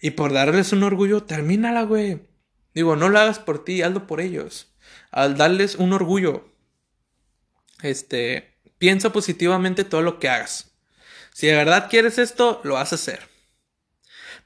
y 0.00 0.12
por 0.12 0.32
darles 0.32 0.72
un 0.72 0.84
orgullo, 0.84 1.24
termínala, 1.24 1.82
güey. 1.82 2.28
Digo, 2.72 2.94
no 2.94 3.08
lo 3.08 3.18
hagas 3.18 3.40
por 3.40 3.64
ti, 3.64 3.82
hazlo 3.82 4.06
por 4.06 4.20
ellos. 4.20 4.72
Al 5.10 5.36
darles 5.36 5.74
un 5.74 5.92
orgullo, 5.92 6.54
este, 7.82 8.60
piensa 8.78 9.10
positivamente 9.10 9.82
todo 9.82 10.02
lo 10.02 10.20
que 10.20 10.28
hagas. 10.28 10.76
Si 11.32 11.48
de 11.48 11.56
verdad 11.56 11.88
quieres 11.90 12.18
esto, 12.18 12.60
lo 12.62 12.74
vas 12.74 12.92
a 12.92 12.94
hacer. 12.94 13.28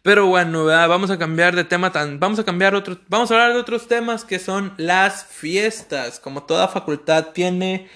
Pero 0.00 0.26
bueno, 0.26 0.64
vamos 0.64 1.10
a 1.10 1.18
cambiar 1.18 1.54
de 1.54 1.64
tema 1.64 1.92
tan. 1.92 2.18
Vamos 2.18 2.38
a 2.38 2.44
cambiar 2.44 2.74
otro. 2.74 2.98
Vamos 3.08 3.30
a 3.30 3.34
hablar 3.34 3.52
de 3.52 3.60
otros 3.60 3.88
temas 3.88 4.24
que 4.24 4.38
son 4.38 4.72
las 4.78 5.26
fiestas. 5.26 6.18
Como 6.18 6.44
toda 6.44 6.68
facultad 6.68 7.32
tiene 7.34 7.90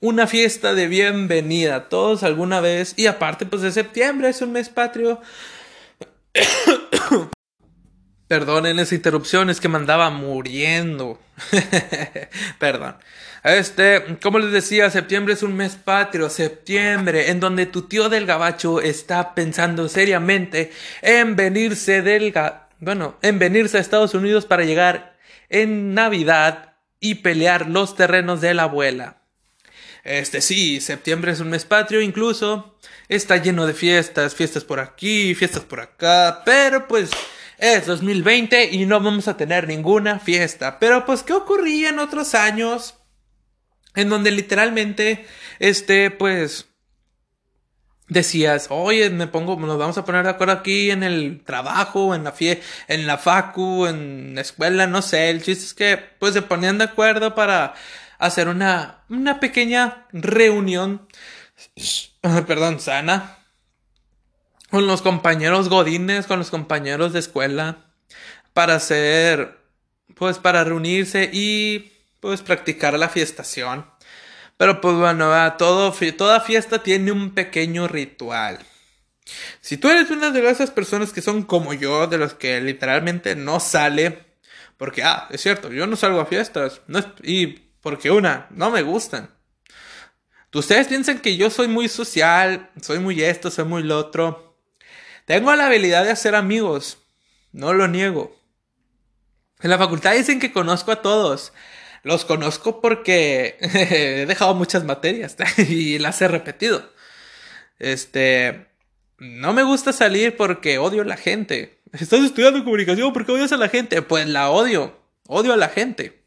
una 0.00 0.26
fiesta 0.26 0.74
de 0.74 0.86
bienvenida. 0.88 1.88
Todos 1.88 2.22
alguna 2.22 2.60
vez. 2.60 2.94
Y 2.96 3.06
aparte, 3.06 3.46
pues 3.46 3.62
de 3.62 3.72
septiembre 3.72 4.28
es 4.28 4.42
un 4.42 4.52
mes 4.52 4.68
patrio. 4.68 5.20
Perdonen 8.28 8.76
las 8.76 8.92
interrupciones 8.92 9.60
que 9.60 9.68
me 9.68 9.78
andaba 9.78 10.10
muriendo. 10.10 11.18
Perdón. 12.58 12.96
Este, 13.44 14.18
como 14.20 14.38
les 14.38 14.52
decía, 14.52 14.90
septiembre 14.90 15.34
es 15.34 15.42
un 15.42 15.56
mes 15.56 15.76
patrio, 15.76 16.28
septiembre, 16.28 17.30
en 17.30 17.40
donde 17.40 17.66
tu 17.66 17.82
tío 17.82 18.08
del 18.08 18.26
gabacho 18.26 18.80
está 18.80 19.34
pensando 19.34 19.88
seriamente 19.88 20.72
en 21.02 21.36
venirse 21.36 22.02
del 22.02 22.34
bueno, 22.80 23.16
en 23.22 23.38
venirse 23.38 23.78
a 23.78 23.80
Estados 23.80 24.14
Unidos 24.14 24.46
para 24.46 24.64
llegar 24.64 25.16
en 25.48 25.94
Navidad 25.94 26.74
y 27.00 27.16
pelear 27.16 27.68
los 27.68 27.96
terrenos 27.96 28.40
de 28.40 28.54
la 28.54 28.64
abuela. 28.64 29.17
Este 30.08 30.40
sí, 30.40 30.80
septiembre 30.80 31.32
es 31.32 31.40
un 31.40 31.50
mes 31.50 31.66
patrio, 31.66 32.00
incluso 32.00 32.78
está 33.10 33.36
lleno 33.36 33.66
de 33.66 33.74
fiestas, 33.74 34.34
fiestas 34.34 34.64
por 34.64 34.80
aquí, 34.80 35.34
fiestas 35.34 35.64
por 35.64 35.80
acá, 35.80 36.40
pero 36.46 36.88
pues 36.88 37.10
es 37.58 37.84
2020 37.84 38.70
y 38.72 38.86
no 38.86 39.00
vamos 39.00 39.28
a 39.28 39.36
tener 39.36 39.68
ninguna 39.68 40.18
fiesta. 40.18 40.78
Pero 40.78 41.04
pues, 41.04 41.22
¿qué 41.22 41.34
ocurría 41.34 41.90
en 41.90 41.98
otros 41.98 42.34
años? 42.34 42.94
En 43.94 44.08
donde 44.08 44.30
literalmente, 44.30 45.26
este, 45.58 46.10
pues, 46.10 46.68
decías, 48.08 48.68
oye, 48.70 49.10
me 49.10 49.26
pongo, 49.26 49.56
nos 49.56 49.76
vamos 49.76 49.98
a 49.98 50.06
poner 50.06 50.24
de 50.24 50.30
acuerdo 50.30 50.54
aquí 50.54 50.90
en 50.90 51.02
el 51.02 51.42
trabajo, 51.44 52.14
en 52.14 52.24
la 52.24 52.32
fie 52.32 52.62
en 52.86 53.06
la 53.06 53.18
facu, 53.18 53.84
en 53.84 54.34
la 54.34 54.40
escuela, 54.40 54.86
no 54.86 55.02
sé. 55.02 55.28
El 55.28 55.42
chiste 55.42 55.66
es 55.66 55.74
que, 55.74 55.98
pues, 55.98 56.32
se 56.32 56.40
ponían 56.40 56.78
de 56.78 56.84
acuerdo 56.84 57.34
para 57.34 57.74
hacer 58.18 58.48
una, 58.48 59.04
una 59.08 59.40
pequeña 59.40 60.06
reunión, 60.12 61.08
perdón, 62.46 62.80
sana, 62.80 63.38
con 64.70 64.86
los 64.86 65.02
compañeros 65.02 65.68
godines, 65.68 66.26
con 66.26 66.38
los 66.38 66.50
compañeros 66.50 67.12
de 67.12 67.20
escuela, 67.20 67.86
para 68.52 68.74
hacer, 68.74 69.58
pues, 70.14 70.38
para 70.38 70.64
reunirse 70.64 71.30
y, 71.32 71.92
pues, 72.20 72.42
practicar 72.42 72.98
la 72.98 73.08
fiestación. 73.08 73.86
Pero 74.58 74.80
pues 74.80 74.96
bueno, 74.96 75.32
todo, 75.56 75.94
toda 76.16 76.40
fiesta 76.40 76.82
tiene 76.82 77.12
un 77.12 77.32
pequeño 77.32 77.86
ritual. 77.86 78.58
Si 79.60 79.76
tú 79.76 79.88
eres 79.88 80.10
una 80.10 80.30
de 80.32 80.50
esas 80.50 80.72
personas 80.72 81.12
que 81.12 81.22
son 81.22 81.44
como 81.44 81.74
yo, 81.74 82.08
de 82.08 82.18
los 82.18 82.34
que 82.34 82.60
literalmente 82.60 83.36
no 83.36 83.60
sale, 83.60 84.26
porque, 84.76 85.04
ah, 85.04 85.28
es 85.30 85.42
cierto, 85.42 85.72
yo 85.72 85.86
no 85.86 85.94
salgo 85.94 86.20
a 86.20 86.26
fiestas, 86.26 86.80
no 86.88 87.00
y 87.22 87.67
porque 87.80 88.10
una, 88.10 88.46
no 88.50 88.70
me 88.70 88.82
gustan. 88.82 89.30
Ustedes 90.54 90.88
piensan 90.88 91.20
que 91.20 91.36
yo 91.36 91.50
soy 91.50 91.68
muy 91.68 91.88
social, 91.88 92.70
soy 92.80 92.98
muy 92.98 93.22
esto, 93.22 93.50
soy 93.50 93.66
muy 93.66 93.82
lo 93.82 93.98
otro. 93.98 94.56
Tengo 95.26 95.54
la 95.54 95.66
habilidad 95.66 96.04
de 96.04 96.10
hacer 96.10 96.34
amigos, 96.34 96.98
no 97.52 97.74
lo 97.74 97.86
niego. 97.86 98.34
En 99.60 99.70
la 99.70 99.78
facultad 99.78 100.14
dicen 100.14 100.40
que 100.40 100.52
conozco 100.52 100.92
a 100.92 101.02
todos. 101.02 101.52
Los 102.02 102.24
conozco 102.24 102.80
porque 102.80 103.58
he 103.60 104.26
dejado 104.26 104.54
muchas 104.54 104.84
materias 104.84 105.36
y 105.58 105.98
las 105.98 106.22
he 106.22 106.28
repetido. 106.28 106.90
Este, 107.78 108.68
no 109.18 109.52
me 109.52 109.64
gusta 109.64 109.92
salir 109.92 110.36
porque 110.36 110.78
odio 110.78 111.02
a 111.02 111.04
la 111.04 111.16
gente. 111.16 111.82
Estás 111.92 112.20
estudiando 112.20 112.64
comunicación 112.64 113.12
porque 113.12 113.32
odias 113.32 113.52
a 113.52 113.56
la 113.56 113.68
gente. 113.68 114.00
Pues 114.00 114.26
la 114.26 114.50
odio. 114.50 114.98
Odio 115.26 115.52
a 115.52 115.56
la 115.56 115.68
gente. 115.68 116.17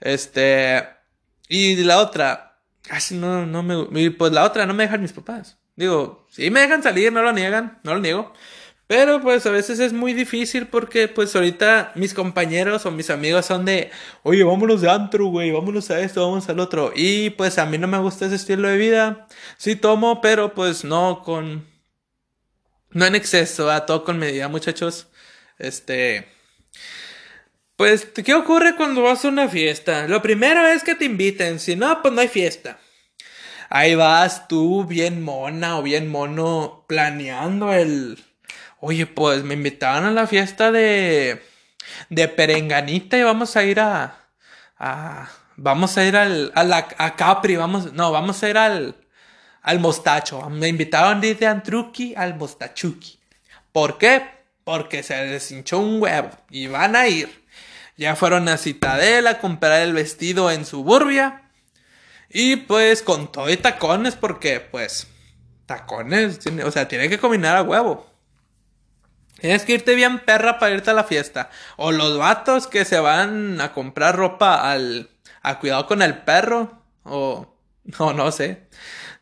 Este, 0.00 0.86
y 1.48 1.76
la 1.76 1.98
otra, 1.98 2.58
casi 2.82 3.16
no, 3.16 3.46
no 3.46 3.62
me, 3.62 4.10
pues 4.12 4.32
la 4.32 4.44
otra 4.44 4.66
no 4.66 4.74
me 4.74 4.84
dejan 4.84 5.02
mis 5.02 5.12
papás. 5.12 5.58
Digo, 5.76 6.26
si 6.30 6.50
me 6.50 6.60
dejan 6.60 6.82
salir, 6.82 7.12
no 7.12 7.22
lo 7.22 7.32
niegan, 7.32 7.80
no 7.84 7.94
lo 7.94 8.00
niego. 8.00 8.32
Pero 8.86 9.20
pues 9.20 9.46
a 9.46 9.50
veces 9.50 9.78
es 9.78 9.92
muy 9.92 10.14
difícil 10.14 10.66
porque 10.66 11.06
pues 11.06 11.36
ahorita 11.36 11.92
mis 11.94 12.12
compañeros 12.12 12.84
o 12.86 12.90
mis 12.90 13.08
amigos 13.08 13.46
son 13.46 13.64
de, 13.64 13.92
oye, 14.24 14.42
vámonos 14.42 14.80
de 14.80 14.90
antro, 14.90 15.26
güey, 15.26 15.52
vámonos 15.52 15.90
a 15.92 16.00
esto, 16.00 16.26
vamos 16.26 16.48
al 16.48 16.58
otro. 16.58 16.92
Y 16.96 17.30
pues 17.30 17.58
a 17.58 17.66
mí 17.66 17.78
no 17.78 17.86
me 17.86 17.98
gusta 17.98 18.26
ese 18.26 18.34
estilo 18.34 18.68
de 18.68 18.76
vida. 18.76 19.28
Sí 19.58 19.76
tomo, 19.76 20.20
pero 20.20 20.54
pues 20.54 20.82
no 20.84 21.22
con... 21.22 21.68
No 22.90 23.06
en 23.06 23.14
exceso, 23.14 23.70
a 23.70 23.86
todo 23.86 24.02
con 24.04 24.18
medida, 24.18 24.48
muchachos. 24.48 25.06
Este... 25.58 26.39
Pues, 27.80 28.04
¿qué 28.04 28.34
ocurre 28.34 28.76
cuando 28.76 29.00
vas 29.00 29.24
a 29.24 29.28
una 29.28 29.48
fiesta? 29.48 30.06
Lo 30.06 30.20
primero 30.20 30.66
es 30.66 30.84
que 30.84 30.94
te 30.94 31.06
inviten, 31.06 31.58
si 31.58 31.76
no, 31.76 32.02
pues 32.02 32.12
no 32.12 32.20
hay 32.20 32.28
fiesta. 32.28 32.76
Ahí 33.70 33.94
vas 33.94 34.48
tú 34.48 34.84
bien 34.84 35.22
mona 35.22 35.78
o 35.78 35.82
bien 35.82 36.06
mono 36.06 36.84
planeando 36.86 37.72
el 37.72 38.22
Oye, 38.80 39.06
pues 39.06 39.44
me 39.44 39.54
invitaron 39.54 40.04
a 40.04 40.10
la 40.10 40.26
fiesta 40.26 40.70
de, 40.70 41.42
de 42.10 42.28
Perenganita 42.28 43.16
y 43.16 43.22
vamos 43.22 43.56
a 43.56 43.64
ir 43.64 43.80
a, 43.80 44.28
a 44.78 45.30
vamos 45.56 45.96
a 45.96 46.04
ir 46.04 46.18
al, 46.18 46.52
a, 46.54 46.64
la, 46.64 46.86
a 46.98 47.16
Capri, 47.16 47.56
vamos, 47.56 47.94
no, 47.94 48.12
vamos 48.12 48.42
a 48.42 48.50
ir 48.50 48.58
al, 48.58 48.94
al 49.62 49.80
Mostacho. 49.80 50.50
Me 50.50 50.68
invitaron 50.68 51.22
desde 51.22 51.46
Antruki 51.46 52.14
al 52.14 52.34
Mostachuki. 52.34 53.18
¿Por 53.72 53.96
qué? 53.96 54.22
Porque 54.64 55.02
se 55.02 55.24
les 55.24 55.50
hinchó 55.50 55.78
un 55.78 56.02
huevo 56.02 56.28
y 56.50 56.66
van 56.66 56.94
a 56.94 57.08
ir. 57.08 57.40
Ya 58.00 58.16
fueron 58.16 58.48
a 58.48 58.56
Citadela 58.56 59.32
a 59.32 59.38
comprar 59.40 59.82
el 59.82 59.92
vestido 59.92 60.50
en 60.50 60.64
Suburbia. 60.64 61.50
Y 62.30 62.56
pues 62.56 63.02
con 63.02 63.30
todo 63.30 63.50
y 63.50 63.58
tacones 63.58 64.16
porque 64.16 64.58
pues 64.58 65.06
tacones, 65.66 66.40
o 66.64 66.70
sea, 66.70 66.88
tiene 66.88 67.10
que 67.10 67.18
combinar 67.18 67.58
a 67.58 67.62
huevo. 67.62 68.10
Tienes 69.38 69.66
que 69.66 69.74
irte 69.74 69.94
bien 69.94 70.20
perra 70.20 70.58
para 70.58 70.72
irte 70.72 70.88
a 70.88 70.94
la 70.94 71.04
fiesta. 71.04 71.50
O 71.76 71.92
los 71.92 72.16
vatos 72.16 72.66
que 72.66 72.86
se 72.86 72.98
van 72.98 73.60
a 73.60 73.74
comprar 73.74 74.16
ropa 74.16 74.72
al... 74.72 75.10
a 75.42 75.58
cuidado 75.58 75.86
con 75.86 76.00
el 76.00 76.20
perro. 76.20 76.82
O... 77.02 77.54
no, 77.98 78.14
no 78.14 78.32
sé. 78.32 78.66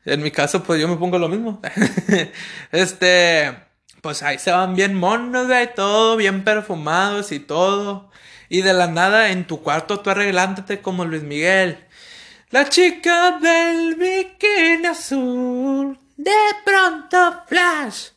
En 0.04 0.22
mi 0.22 0.30
caso, 0.30 0.62
pues 0.62 0.80
yo 0.80 0.86
me 0.86 0.96
pongo 0.98 1.18
lo 1.18 1.28
mismo. 1.28 1.60
este... 2.70 3.58
Pues 4.02 4.22
ahí 4.22 4.38
se 4.38 4.52
van 4.52 4.76
bien 4.76 4.94
monos, 4.94 5.48
güey, 5.48 5.74
todo 5.74 6.16
bien 6.16 6.44
perfumados 6.44 7.32
y 7.32 7.40
todo. 7.40 8.08
Y 8.48 8.62
de 8.62 8.72
la 8.72 8.86
nada 8.86 9.30
en 9.30 9.46
tu 9.46 9.62
cuarto 9.62 10.00
tú 10.00 10.10
arreglándote 10.10 10.80
como 10.80 11.04
Luis 11.04 11.22
Miguel. 11.22 11.78
La 12.50 12.68
chica 12.68 13.38
del 13.40 13.94
bikini 13.94 14.86
azul. 14.86 15.98
De 16.16 16.32
pronto, 16.64 17.42
flash. 17.46 18.08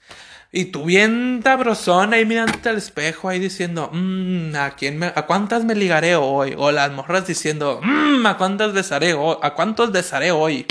Y 0.54 0.66
tú 0.66 0.84
bien 0.84 1.42
tabrosona 1.44 2.18
ahí 2.18 2.26
mirándote 2.26 2.68
al 2.68 2.78
espejo 2.78 3.30
ahí 3.30 3.40
diciendo, 3.40 3.90
mmm, 3.94 4.54
¿a 4.56 4.72
quién 4.72 4.98
me, 4.98 5.08
a 5.08 5.26
cuántas 5.26 5.64
me 5.64 5.76
ligaré 5.76 6.18
hoy? 6.18 6.56
O 6.58 6.72
las 6.72 6.92
morras 6.92 7.26
diciendo, 7.26 7.80
mmm, 7.82 8.26
¿a 8.26 8.38
cuántas 8.38 8.74
besaré 8.74 9.14
hoy? 9.14 9.38
¿A 9.42 9.54
cuántos 9.54 9.94
besaré 9.94 10.32
hoy? 10.32 10.66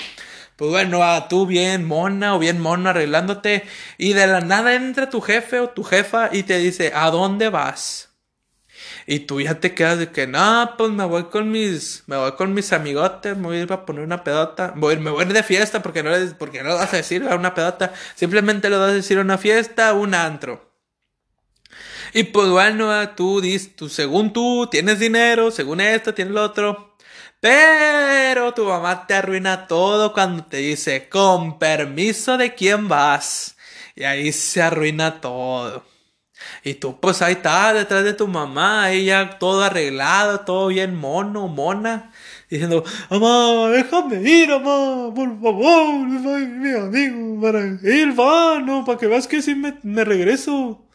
Pues 0.56 0.70
bueno, 0.70 1.02
a 1.02 1.28
tú 1.28 1.46
bien 1.46 1.86
mona 1.86 2.36
o 2.36 2.38
bien 2.38 2.60
mono 2.60 2.90
arreglándote 2.90 3.64
y 3.96 4.12
de 4.12 4.26
la 4.26 4.42
nada 4.42 4.74
entra 4.74 5.08
tu 5.08 5.22
jefe 5.22 5.58
o 5.58 5.70
tu 5.70 5.84
jefa 5.84 6.28
y 6.30 6.42
te 6.42 6.58
dice, 6.58 6.92
¿a 6.94 7.10
dónde 7.10 7.48
vas? 7.48 8.09
Y 9.10 9.18
tú 9.26 9.40
ya 9.40 9.58
te 9.58 9.74
quedas 9.74 9.98
de 9.98 10.12
que, 10.12 10.28
no, 10.28 10.74
pues 10.78 10.92
me 10.92 11.04
voy 11.04 11.24
con 11.24 11.50
mis, 11.50 12.04
me 12.06 12.16
voy 12.16 12.30
con 12.36 12.54
mis 12.54 12.72
amigotes, 12.72 13.36
me 13.36 13.48
voy 13.48 13.56
a 13.56 13.62
ir 13.62 13.72
a 13.72 13.84
poner 13.84 14.04
una 14.04 14.22
pedota, 14.22 14.72
voy, 14.76 14.98
me 14.98 15.10
voy 15.10 15.24
a 15.24 15.26
de 15.26 15.42
fiesta 15.42 15.82
porque 15.82 16.04
no, 16.04 16.12
porque 16.38 16.62
no 16.62 16.68
lo 16.68 16.76
vas 16.76 16.94
a 16.94 16.98
decir 16.98 17.26
a 17.28 17.34
una 17.34 17.52
pedota, 17.52 17.92
simplemente 18.14 18.70
lo 18.70 18.78
vas 18.78 18.90
a 18.90 18.94
decir 18.94 19.18
a 19.18 19.22
una 19.22 19.36
fiesta, 19.36 19.94
un 19.94 20.14
antro. 20.14 20.72
Y 22.14 22.22
pues 22.22 22.50
bueno, 22.50 22.88
tú 23.16 23.42
tú, 23.74 23.88
según 23.88 24.32
tú 24.32 24.68
tienes 24.70 25.00
dinero, 25.00 25.50
según 25.50 25.80
esto 25.80 26.14
tienes 26.14 26.32
lo 26.32 26.44
otro. 26.44 26.96
Pero 27.40 28.54
tu 28.54 28.64
mamá 28.66 29.08
te 29.08 29.14
arruina 29.14 29.66
todo 29.66 30.12
cuando 30.12 30.44
te 30.44 30.58
dice, 30.58 31.08
con 31.08 31.58
permiso 31.58 32.38
de 32.38 32.54
quién 32.54 32.86
vas. 32.86 33.56
Y 33.96 34.04
ahí 34.04 34.30
se 34.30 34.62
arruina 34.62 35.20
todo. 35.20 35.89
Y 36.64 36.74
tú, 36.74 36.98
pues 37.00 37.22
ahí 37.22 37.34
está, 37.34 37.72
detrás 37.72 38.04
de 38.04 38.12
tu 38.12 38.28
mamá, 38.28 38.90
ella 38.90 39.38
todo 39.38 39.62
arreglado, 39.62 40.40
todo 40.40 40.68
bien 40.68 40.94
mono, 40.94 41.48
mona, 41.48 42.12
diciendo, 42.48 42.84
mamá, 43.10 43.70
déjame 43.70 44.22
ir, 44.22 44.48
mamá, 44.48 45.14
por 45.14 45.40
favor, 45.40 46.06
mi 46.06 46.70
amigo, 46.70 47.40
para 47.40 47.60
ir, 47.82 48.12
vano, 48.14 48.84
para 48.84 48.98
que 48.98 49.06
veas 49.06 49.26
que 49.26 49.42
si 49.42 49.54
me, 49.54 49.78
me 49.82 50.04
regreso. 50.04 50.86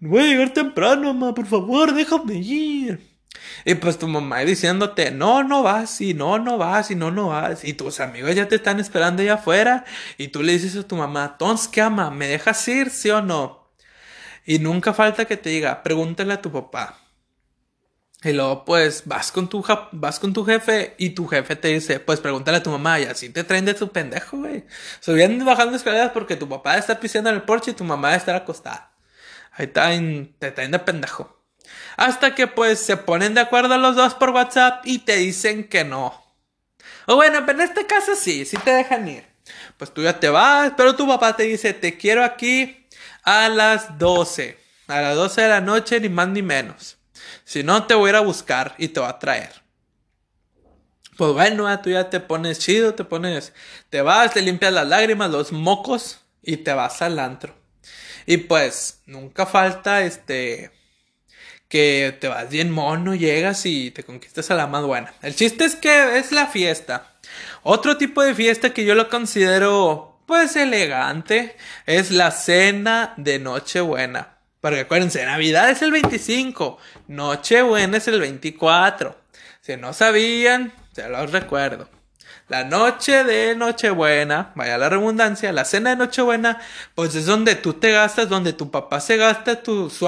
Voy 0.00 0.22
a 0.22 0.26
llegar 0.26 0.50
temprano, 0.50 1.14
mamá, 1.14 1.34
por 1.34 1.46
favor, 1.46 1.94
déjame 1.94 2.34
ir. 2.34 3.12
Y 3.64 3.74
pues 3.76 3.98
tu 3.98 4.08
mamá 4.08 4.40
diciéndote, 4.40 5.10
no, 5.10 5.44
no 5.44 5.62
vas, 5.62 6.00
y 6.00 6.14
no, 6.14 6.38
no 6.38 6.58
vas, 6.58 6.90
y 6.90 6.96
no, 6.96 7.10
no 7.10 7.28
vas. 7.28 7.64
Y 7.64 7.74
tus 7.74 8.00
amigos 8.00 8.34
ya 8.34 8.48
te 8.48 8.56
están 8.56 8.80
esperando 8.80 9.22
allá 9.22 9.34
afuera. 9.34 9.84
Y 10.18 10.28
tú 10.28 10.42
le 10.42 10.52
dices 10.52 10.76
a 10.76 10.86
tu 10.86 10.96
mamá, 10.96 11.30
entonces, 11.32 11.68
¿qué 11.68 11.80
ama? 11.80 12.10
¿Me 12.10 12.26
dejas 12.26 12.66
ir, 12.68 12.90
sí 12.90 13.10
o 13.10 13.22
no? 13.22 13.61
Y 14.44 14.58
nunca 14.58 14.92
falta 14.92 15.24
que 15.24 15.36
te 15.36 15.50
diga, 15.50 15.82
pregúntale 15.82 16.34
a 16.34 16.42
tu 16.42 16.50
papá. 16.50 16.98
Y 18.24 18.32
luego, 18.32 18.64
pues, 18.64 19.02
vas 19.06 19.32
con 19.32 19.48
tu, 19.48 19.64
vas 19.92 20.20
con 20.20 20.32
tu 20.32 20.44
jefe 20.44 20.94
y 20.96 21.10
tu 21.10 21.26
jefe 21.26 21.56
te 21.56 21.68
dice, 21.68 21.98
pues, 21.98 22.20
pregúntale 22.20 22.58
a 22.58 22.62
tu 22.62 22.70
mamá 22.70 23.00
y 23.00 23.04
así 23.04 23.30
te 23.30 23.42
traen 23.42 23.64
de 23.64 23.74
tu 23.74 23.90
pendejo, 23.90 24.38
güey. 24.38 24.64
Subiendo 25.00 25.42
y 25.42 25.46
bajando 25.46 25.76
escaleras 25.76 26.12
porque 26.12 26.36
tu 26.36 26.48
papá 26.48 26.76
está 26.78 27.00
pisando 27.00 27.30
en 27.30 27.36
el 27.36 27.42
porche 27.42 27.72
y 27.72 27.74
tu 27.74 27.82
mamá 27.84 28.14
está 28.14 28.36
acostada. 28.36 28.92
Ahí 29.52 29.66
te 29.66 30.50
traen 30.52 30.70
de 30.70 30.78
pendejo. 30.78 31.44
Hasta 31.96 32.34
que, 32.34 32.46
pues, 32.46 32.78
se 32.78 32.96
ponen 32.96 33.34
de 33.34 33.40
acuerdo 33.40 33.76
los 33.78 33.96
dos 33.96 34.14
por 34.14 34.30
WhatsApp 34.30 34.86
y 34.86 35.00
te 35.00 35.16
dicen 35.16 35.68
que 35.68 35.84
no. 35.84 36.22
O 37.06 37.16
bueno, 37.16 37.44
pero 37.44 37.58
en 37.58 37.68
este 37.68 37.86
caso 37.86 38.14
sí, 38.14 38.44
sí 38.44 38.56
te 38.58 38.70
dejan 38.70 39.08
ir. 39.08 39.24
Pues 39.76 39.92
tú 39.92 40.02
ya 40.02 40.20
te 40.20 40.28
vas, 40.28 40.72
pero 40.76 40.94
tu 40.94 41.06
papá 41.08 41.36
te 41.36 41.42
dice, 41.42 41.72
te 41.72 41.96
quiero 41.96 42.22
aquí 42.24 42.81
a 43.22 43.48
las 43.48 43.98
12. 43.98 44.58
A 44.88 45.00
las 45.00 45.16
12 45.16 45.42
de 45.42 45.48
la 45.48 45.60
noche, 45.60 46.00
ni 46.00 46.08
más 46.08 46.28
ni 46.28 46.42
menos. 46.42 46.98
Si 47.44 47.62
no, 47.62 47.86
te 47.86 47.94
voy 47.94 48.08
a 48.08 48.10
ir 48.10 48.16
a 48.16 48.20
buscar 48.20 48.74
y 48.78 48.88
te 48.88 49.00
va 49.00 49.08
a 49.08 49.18
traer. 49.18 49.62
Pues 51.16 51.32
bueno, 51.34 51.80
tú 51.80 51.90
ya 51.90 52.08
te 52.08 52.20
pones 52.20 52.58
chido, 52.58 52.94
te 52.94 53.04
pones, 53.04 53.52
te 53.90 54.00
vas, 54.00 54.32
te 54.32 54.42
limpias 54.42 54.72
las 54.72 54.86
lágrimas, 54.86 55.30
los 55.30 55.52
mocos 55.52 56.20
y 56.42 56.58
te 56.58 56.72
vas 56.72 57.02
al 57.02 57.18
antro. 57.18 57.54
Y 58.26 58.38
pues, 58.38 59.00
nunca 59.06 59.46
falta 59.46 60.02
este, 60.02 60.70
que 61.68 62.16
te 62.20 62.28
vas 62.28 62.48
bien 62.48 62.70
mono, 62.70 63.14
llegas 63.14 63.66
y 63.66 63.90
te 63.90 64.04
conquistas 64.04 64.50
a 64.50 64.54
la 64.54 64.66
más 64.66 64.84
buena. 64.84 65.12
El 65.22 65.34
chiste 65.34 65.64
es 65.64 65.76
que 65.76 66.18
es 66.18 66.32
la 66.32 66.46
fiesta. 66.46 67.14
Otro 67.62 67.96
tipo 67.96 68.22
de 68.22 68.34
fiesta 68.34 68.74
que 68.74 68.84
yo 68.84 68.94
lo 68.94 69.08
considero 69.08 70.11
pues 70.26 70.56
elegante. 70.56 71.56
Es 71.86 72.10
la 72.10 72.30
cena 72.30 73.14
de 73.16 73.38
Nochebuena. 73.38 74.38
Porque 74.60 74.80
acuérdense, 74.80 75.24
Navidad 75.26 75.70
es 75.70 75.82
el 75.82 75.90
25, 75.90 76.78
Nochebuena 77.08 77.96
es 77.96 78.06
el 78.06 78.20
24. 78.20 79.18
Si 79.60 79.76
no 79.76 79.92
sabían, 79.92 80.72
se 80.92 81.08
los 81.08 81.32
recuerdo. 81.32 81.88
La 82.48 82.64
noche 82.64 83.24
de 83.24 83.56
Nochebuena, 83.56 84.52
vaya 84.54 84.76
la 84.76 84.88
redundancia, 84.88 85.52
la 85.52 85.64
cena 85.64 85.90
de 85.90 85.96
Nochebuena, 85.96 86.60
pues 86.94 87.14
es 87.14 87.26
donde 87.26 87.54
tú 87.54 87.74
te 87.74 87.92
gastas, 87.92 88.28
donde 88.28 88.52
tu 88.52 88.70
papá 88.70 89.00
se 89.00 89.16
gasta 89.16 89.62
tu, 89.62 89.88
su 89.88 90.06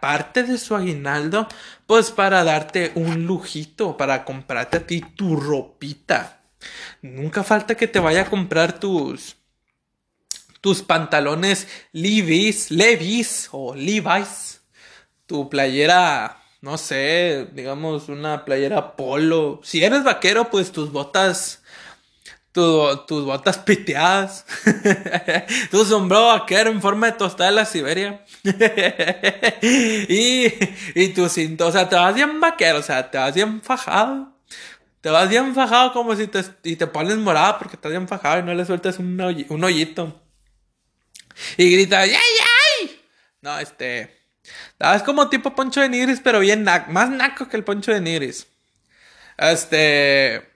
parte 0.00 0.44
de 0.44 0.56
su 0.56 0.76
aguinaldo, 0.76 1.48
pues 1.86 2.10
para 2.10 2.44
darte 2.44 2.92
un 2.94 3.26
lujito, 3.26 3.96
para 3.96 4.24
comprarte 4.24 4.76
a 4.76 4.86
ti 4.86 5.00
tu 5.00 5.34
ropita. 5.34 6.42
Nunca 7.02 7.42
falta 7.42 7.74
que 7.74 7.88
te 7.88 7.98
vaya 7.98 8.22
a 8.22 8.30
comprar 8.30 8.78
tus, 8.78 9.36
tus 10.60 10.82
pantalones 10.82 11.68
Levi's, 11.92 12.70
Levi's 12.70 13.48
o 13.52 13.74
Levi's, 13.74 14.62
tu 15.26 15.48
playera 15.48 16.36
no 16.60 16.76
sé, 16.76 17.48
digamos 17.54 18.10
una 18.10 18.44
playera 18.44 18.94
polo. 18.94 19.60
Si 19.62 19.82
eres 19.82 20.04
vaquero, 20.04 20.50
pues 20.50 20.72
tus 20.72 20.92
botas 20.92 21.62
tus 22.52 23.24
botas 23.24 23.58
piteadas, 23.58 24.44
tu 25.70 25.84
sombrero 25.84 26.26
vaquero 26.26 26.70
en 26.70 26.80
forma 26.80 27.06
de 27.06 27.12
tostada 27.12 27.50
de 27.50 27.56
la 27.56 27.64
Siberia, 27.64 28.24
y, 29.62 30.46
y 30.96 31.08
tu 31.10 31.28
cinto, 31.28 31.68
o 31.68 31.72
sea, 31.72 31.88
te 31.88 31.94
vas 31.94 32.12
bien 32.12 32.40
vaquero, 32.40 32.80
o 32.80 32.82
sea, 32.82 33.08
te 33.08 33.18
vas 33.18 33.34
bien 33.34 33.60
fajado, 33.62 34.32
te 35.00 35.10
vas 35.10 35.28
bien 35.28 35.54
fajado 35.54 35.92
como 35.92 36.16
si 36.16 36.26
te, 36.26 36.42
y 36.64 36.74
te 36.74 36.88
pones 36.88 37.16
morado 37.18 37.58
porque 37.58 37.76
estás 37.76 37.92
bien 37.92 38.08
fajado 38.08 38.40
y 38.40 38.42
no 38.42 38.52
le 38.52 38.64
sueltas 38.64 38.98
un, 38.98 39.46
un 39.48 39.64
hoyito. 39.64 40.20
Y 41.56 41.70
grita, 41.70 42.00
¡ay, 42.00 42.12
ay! 42.12 43.00
No, 43.42 43.58
este, 43.58 44.20
es 44.94 45.02
como 45.02 45.28
tipo 45.28 45.54
Poncho 45.54 45.80
de 45.80 45.88
Nigris, 45.88 46.20
pero 46.22 46.40
bien 46.40 46.64
más 46.64 47.10
naco 47.10 47.48
que 47.48 47.56
el 47.56 47.64
Poncho 47.64 47.92
de 47.92 48.00
Nigris. 48.00 48.46
Este... 49.38 50.48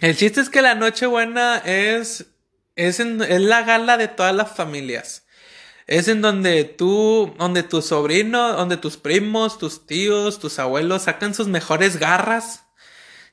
El 0.00 0.16
chiste 0.16 0.40
es 0.40 0.50
que 0.50 0.62
la 0.62 0.74
Nochebuena 0.74 1.58
es, 1.58 2.26
es, 2.74 2.98
es 2.98 3.40
la 3.40 3.62
gala 3.62 3.96
de 3.96 4.08
todas 4.08 4.34
las 4.34 4.50
familias. 4.50 5.24
Es 5.86 6.08
en 6.08 6.22
donde 6.22 6.64
tú, 6.64 7.34
donde 7.38 7.62
tu 7.62 7.82
sobrino, 7.82 8.54
donde 8.54 8.76
tus 8.76 8.96
primos, 8.96 9.58
tus 9.58 9.86
tíos, 9.86 10.40
tus 10.40 10.58
abuelos 10.58 11.02
sacan 11.02 11.34
sus 11.34 11.46
mejores 11.46 11.98
garras 11.98 12.64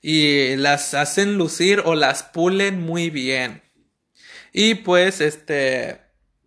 y 0.02 0.58
las 0.58 0.94
hacen 0.94 1.38
lucir 1.38 1.82
o 1.86 1.96
las 1.96 2.22
pulen 2.22 2.82
muy 2.82 3.10
bien. 3.10 3.64
Y 4.52 4.76
pues, 4.76 5.22
este, 5.22 6.02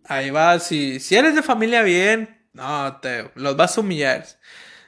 ahí 0.05 0.29
va, 0.29 0.59
si, 0.59 0.99
si 0.99 1.15
eres 1.15 1.35
de 1.35 1.43
familia 1.43 1.81
bien, 1.83 2.47
no, 2.53 2.97
te 3.01 3.31
los 3.35 3.55
vas 3.55 3.77
a 3.77 3.81
humillar. 3.81 4.25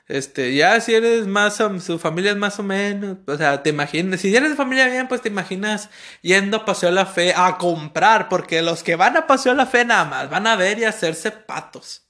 Este, 0.07 0.53
ya 0.53 0.80
si 0.82 0.93
eres 0.93 1.26
más, 1.26 1.55
su 1.55 1.97
familia 1.97 2.32
es 2.32 2.38
más 2.38 2.59
o 2.59 2.63
menos, 2.63 3.18
o 3.26 3.38
sea, 3.38 3.63
te 3.63 3.72
imaginas, 3.72 4.22
si 4.22 4.36
eres 4.36 4.51
de 4.51 4.55
familia 4.55 4.88
bien, 4.88 5.07
pues 5.07 5.22
te 5.22 5.30
imaginas 5.30 5.89
yendo 6.22 6.57
a 6.57 6.66
Paseo 6.66 6.91
la 6.91 7.07
Fe 7.07 7.34
a 7.36 7.57
comprar, 7.57 8.30
porque 8.30 8.61
los 8.61 8.84
que 8.84 8.95
van 8.95 9.18
a 9.18 9.26
Paseo 9.26 9.55
la 9.55 9.66
Fe 9.66 9.84
nada 9.84 10.05
más 10.05 10.30
van 10.30 10.45
a 10.45 10.55
ver 10.55 10.78
y 10.78 10.84
hacerse 10.86 11.32
patos. 11.32 12.03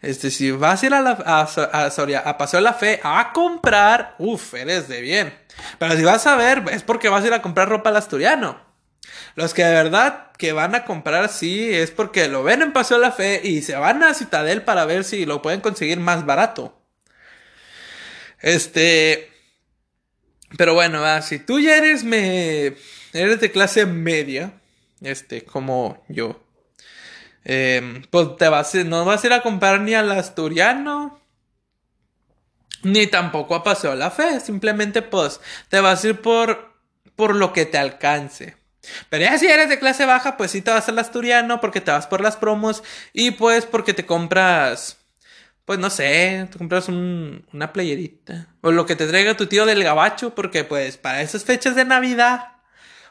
Este, 0.00 0.30
si 0.30 0.50
vas 0.52 0.82
a 0.82 0.86
ir 0.86 0.94
a, 0.94 1.02
la, 1.02 1.10
a, 1.10 1.42
a, 1.42 2.30
a 2.30 2.38
Paseo 2.38 2.60
la 2.60 2.72
Fe 2.72 3.00
a 3.02 3.30
comprar, 3.34 4.14
uff, 4.18 4.54
eres 4.54 4.88
de 4.88 5.02
bien. 5.02 5.34
Pero 5.78 5.96
si 5.96 6.02
vas 6.02 6.26
a 6.26 6.36
ver, 6.36 6.64
es 6.72 6.82
porque 6.82 7.10
vas 7.10 7.24
a 7.24 7.26
ir 7.26 7.34
a 7.34 7.42
comprar 7.42 7.68
ropa 7.68 7.90
al 7.90 7.96
asturiano. 7.96 8.58
Los 9.34 9.54
que 9.54 9.64
de 9.64 9.74
verdad 9.74 10.32
que 10.38 10.52
van 10.52 10.74
a 10.74 10.84
comprar 10.84 11.28
sí 11.28 11.72
es 11.72 11.90
porque 11.90 12.28
lo 12.28 12.42
ven 12.42 12.62
en 12.62 12.72
Paseo 12.72 12.98
la 12.98 13.12
Fe 13.12 13.40
y 13.44 13.62
se 13.62 13.76
van 13.76 14.02
a 14.02 14.14
Citadel 14.14 14.62
para 14.62 14.84
ver 14.84 15.04
si 15.04 15.26
lo 15.26 15.42
pueden 15.42 15.60
conseguir 15.60 15.98
más 15.98 16.26
barato. 16.26 16.80
Este. 18.40 19.30
Pero 20.56 20.74
bueno, 20.74 21.02
si 21.22 21.38
tú 21.38 21.58
ya 21.58 21.76
eres, 21.76 22.04
me, 22.04 22.76
eres 23.12 23.40
de 23.40 23.50
clase 23.50 23.86
media, 23.86 24.60
este, 25.00 25.44
como 25.44 26.04
yo, 26.08 26.44
em, 27.44 28.02
pues 28.10 28.36
te 28.36 28.48
vas, 28.48 28.74
no 28.74 29.04
vas 29.04 29.24
a 29.24 29.26
ir 29.26 29.32
a 29.32 29.42
comprar 29.42 29.80
ni 29.80 29.94
al 29.94 30.12
asturiano, 30.12 31.20
ni 32.82 33.06
tampoco 33.08 33.54
a 33.54 33.64
Paseo 33.64 33.94
la 33.94 34.10
Fe. 34.10 34.40
Simplemente, 34.40 35.02
pues, 35.02 35.40
te 35.68 35.80
vas 35.80 36.04
a 36.04 36.08
ir 36.08 36.20
por, 36.20 36.74
por 37.16 37.34
lo 37.34 37.52
que 37.52 37.66
te 37.66 37.78
alcance. 37.78 38.63
Pero 39.08 39.24
ya 39.24 39.38
si 39.38 39.46
eres 39.46 39.68
de 39.68 39.78
clase 39.78 40.06
baja, 40.06 40.36
pues 40.36 40.50
sí 40.50 40.62
te 40.62 40.70
vas 40.70 40.88
al 40.88 40.98
asturiano 40.98 41.60
porque 41.60 41.80
te 41.80 41.90
vas 41.90 42.06
por 42.06 42.20
las 42.20 42.36
promos 42.36 42.82
y 43.12 43.32
pues 43.32 43.66
porque 43.66 43.94
te 43.94 44.06
compras 44.06 44.98
pues 45.64 45.78
no 45.78 45.88
sé, 45.90 46.46
te 46.50 46.58
compras 46.58 46.88
una 46.88 47.72
playerita. 47.72 48.48
O 48.60 48.70
lo 48.70 48.86
que 48.86 48.96
te 48.96 49.06
traiga 49.06 49.36
tu 49.36 49.46
tío 49.46 49.64
del 49.66 49.82
gabacho, 49.82 50.34
porque 50.34 50.64
pues 50.64 50.98
para 50.98 51.22
esas 51.22 51.44
fechas 51.44 51.74
de 51.74 51.84
Navidad 51.84 52.52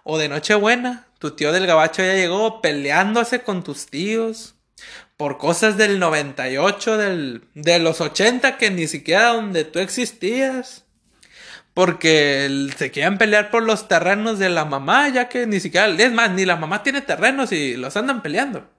o 0.04 0.18
de 0.18 0.30
Nochebuena, 0.30 1.08
tu 1.20 1.32
tío 1.32 1.52
del 1.52 1.66
gabacho 1.66 2.04
ya 2.04 2.14
llegó 2.14 2.62
peleándose 2.62 3.42
con 3.42 3.64
tus 3.64 3.88
tíos 3.88 4.56
por 5.18 5.38
cosas 5.38 5.78
del 5.78 6.00
98, 6.00 6.98
del, 6.98 7.44
de 7.56 7.80
los 7.80 8.02
80 8.02 8.58
que 8.58 8.70
ni 8.70 8.88
siquiera 8.88 9.30
donde 9.30 9.64
tú 9.64 9.80
existías. 9.80 10.86
Porque 11.74 12.70
se 12.78 12.92
quieren 12.92 13.18
pelear 13.18 13.50
por 13.50 13.64
los 13.64 13.88
terrenos 13.88 14.38
de 14.40 14.50
la 14.50 14.66
mamá, 14.66 15.10
ya 15.10 15.28
que 15.30 15.48
ni 15.48 15.60
siquiera, 15.60 15.88
es 15.88 16.12
más, 16.12 16.32
ni 16.32 16.46
la 16.46 16.56
mamá 16.56 16.84
tiene 16.84 17.02
terrenos 17.02 17.52
y 17.52 17.76
los 17.78 17.98
andan 17.98 18.22
peleando. 18.22 18.70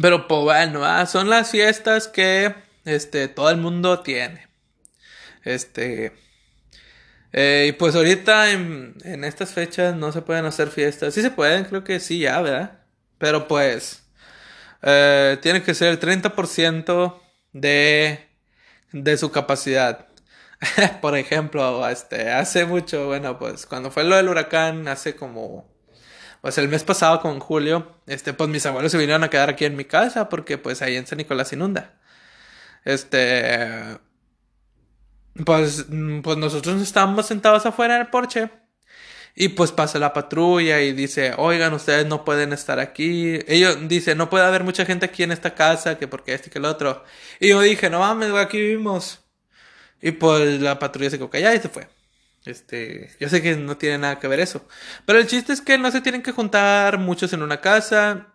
Pero 0.00 0.28
pues 0.28 0.42
bueno, 0.42 0.84
ah, 0.84 1.06
son 1.06 1.28
las 1.28 1.50
fiestas 1.50 2.08
que 2.08 2.54
este, 2.84 3.28
todo 3.28 3.50
el 3.50 3.56
mundo 3.58 4.00
tiene. 4.00 4.48
Este. 5.44 6.12
Eh, 7.32 7.66
y 7.68 7.72
pues 7.72 7.94
ahorita 7.94 8.50
en, 8.50 8.94
estas 9.24 9.52
fechas 9.52 9.94
no 9.96 10.12
se 10.12 10.22
pueden 10.22 10.44
hacer 10.46 10.68
fiestas. 10.70 11.14
Sí 11.14 11.22
se 11.22 11.30
pueden, 11.30 11.64
creo 11.64 11.84
que 11.84 12.00
sí, 12.00 12.20
ya, 12.20 12.40
¿verdad? 12.40 12.80
Pero 13.18 13.48
pues. 13.48 14.04
Eh, 14.82 15.38
tiene 15.42 15.62
que 15.62 15.74
ser 15.74 15.88
el 15.88 16.00
30% 16.00 17.20
de, 17.52 18.28
de 18.92 19.16
su 19.16 19.32
capacidad. 19.32 20.07
Por 21.00 21.16
ejemplo, 21.16 21.88
este, 21.88 22.30
hace 22.30 22.64
mucho, 22.64 23.06
bueno, 23.06 23.38
pues 23.38 23.66
cuando 23.66 23.90
fue 23.90 24.04
lo 24.04 24.16
del 24.16 24.28
huracán, 24.28 24.88
hace 24.88 25.14
como 25.16 25.68
pues 26.40 26.58
el 26.58 26.68
mes 26.68 26.84
pasado 26.84 27.20
con 27.20 27.40
Julio, 27.40 27.96
este, 28.06 28.32
pues 28.32 28.48
mis 28.48 28.64
abuelos 28.66 28.92
se 28.92 28.98
vinieron 28.98 29.24
a 29.24 29.30
quedar 29.30 29.50
aquí 29.50 29.64
en 29.64 29.76
mi 29.76 29.84
casa 29.84 30.28
porque 30.28 30.58
pues 30.58 30.82
ahí 30.82 30.96
en 30.96 31.06
San 31.06 31.18
Nicolás 31.18 31.52
inunda. 31.52 31.98
Este, 32.84 33.98
pues, 35.44 35.86
pues 36.22 36.36
nosotros 36.38 36.82
estábamos 36.82 37.26
sentados 37.26 37.66
afuera 37.66 37.96
en 37.96 38.02
el 38.02 38.08
porche. 38.08 38.50
Y 39.34 39.50
pues 39.50 39.70
pasa 39.72 39.98
la 40.00 40.12
patrulla 40.12 40.80
y 40.80 40.92
dice, 40.92 41.32
oigan, 41.36 41.72
ustedes 41.72 42.06
no 42.06 42.24
pueden 42.24 42.52
estar 42.52 42.80
aquí. 42.80 43.38
Ellos 43.46 43.78
dice, 43.88 44.16
no 44.16 44.30
puede 44.30 44.44
haber 44.44 44.64
mucha 44.64 44.84
gente 44.84 45.06
aquí 45.06 45.22
en 45.22 45.30
esta 45.32 45.54
casa, 45.54 45.96
que 45.98 46.08
porque 46.08 46.34
este 46.34 46.50
que 46.50 46.58
el 46.58 46.64
otro. 46.64 47.04
Y 47.38 47.50
yo 47.50 47.60
dije, 47.60 47.88
no 47.90 48.00
mames, 48.00 48.32
aquí 48.32 48.60
vivimos. 48.60 49.27
Y 50.00 50.12
pues 50.12 50.60
la 50.60 50.78
patrulla 50.78 51.10
se 51.10 51.18
quedó 51.18 51.30
callada 51.30 51.54
y 51.54 51.60
se 51.60 51.68
fue. 51.68 51.88
Este, 52.44 53.10
yo 53.20 53.28
sé 53.28 53.42
que 53.42 53.56
no 53.56 53.76
tiene 53.76 53.98
nada 53.98 54.18
que 54.18 54.28
ver 54.28 54.40
eso. 54.40 54.66
Pero 55.04 55.18
el 55.18 55.26
chiste 55.26 55.52
es 55.52 55.60
que 55.60 55.76
no 55.76 55.90
se 55.90 56.00
tienen 56.00 56.22
que 56.22 56.32
juntar 56.32 56.98
muchos 56.98 57.32
en 57.32 57.42
una 57.42 57.60
casa. 57.60 58.28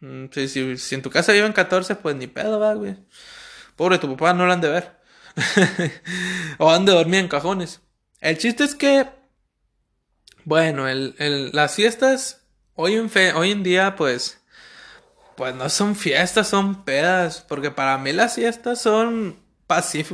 Mm, 0.00 0.26
si, 0.32 0.76
si, 0.76 0.94
en 0.94 1.02
tu 1.02 1.10
casa 1.10 1.32
viven 1.32 1.52
14, 1.52 1.96
pues 1.96 2.16
ni 2.16 2.26
pedo, 2.26 2.58
va, 2.58 2.74
güey. 2.74 2.96
Pobre 3.76 3.98
tu 3.98 4.10
papá, 4.16 4.32
no 4.34 4.46
lo 4.46 4.52
han 4.52 4.60
de 4.60 4.68
ver. 4.70 4.92
o 6.58 6.70
han 6.70 6.84
de 6.84 6.92
dormir 6.92 7.20
en 7.20 7.28
cajones. 7.28 7.80
El 8.20 8.38
chiste 8.38 8.64
es 8.64 8.74
que, 8.74 9.06
bueno, 10.44 10.88
el, 10.88 11.14
el, 11.18 11.50
las 11.52 11.74
fiestas 11.74 12.46
hoy 12.74 12.94
en, 12.94 13.10
fe, 13.10 13.32
hoy 13.34 13.50
en 13.52 13.62
día, 13.62 13.94
pues, 13.96 14.40
pues 15.36 15.54
no 15.54 15.68
son 15.68 15.96
fiestas, 15.96 16.48
son 16.48 16.84
pedas. 16.84 17.44
Porque 17.48 17.70
para 17.70 17.98
mí 17.98 18.12
las 18.12 18.34
fiestas 18.34 18.80
son 18.80 19.43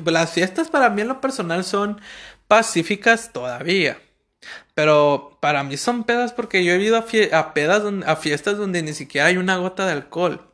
Las 0.06 0.32
fiestas 0.32 0.68
para 0.68 0.90
mí 0.90 1.02
en 1.02 1.08
lo 1.08 1.20
personal 1.20 1.64
son 1.64 2.00
pacíficas 2.48 3.32
todavía. 3.32 4.00
Pero 4.74 5.38
para 5.40 5.62
mí 5.62 5.76
son 5.76 6.04
pedas 6.04 6.32
porque 6.32 6.64
yo 6.64 6.72
he 6.72 6.82
ido 6.82 6.96
a, 6.96 7.54
pedas, 7.54 7.82
a 8.06 8.16
fiestas 8.16 8.56
donde 8.56 8.82
ni 8.82 8.92
siquiera 8.92 9.26
hay 9.26 9.36
una 9.36 9.56
gota 9.56 9.86
de 9.86 9.92
alcohol. 9.92 10.52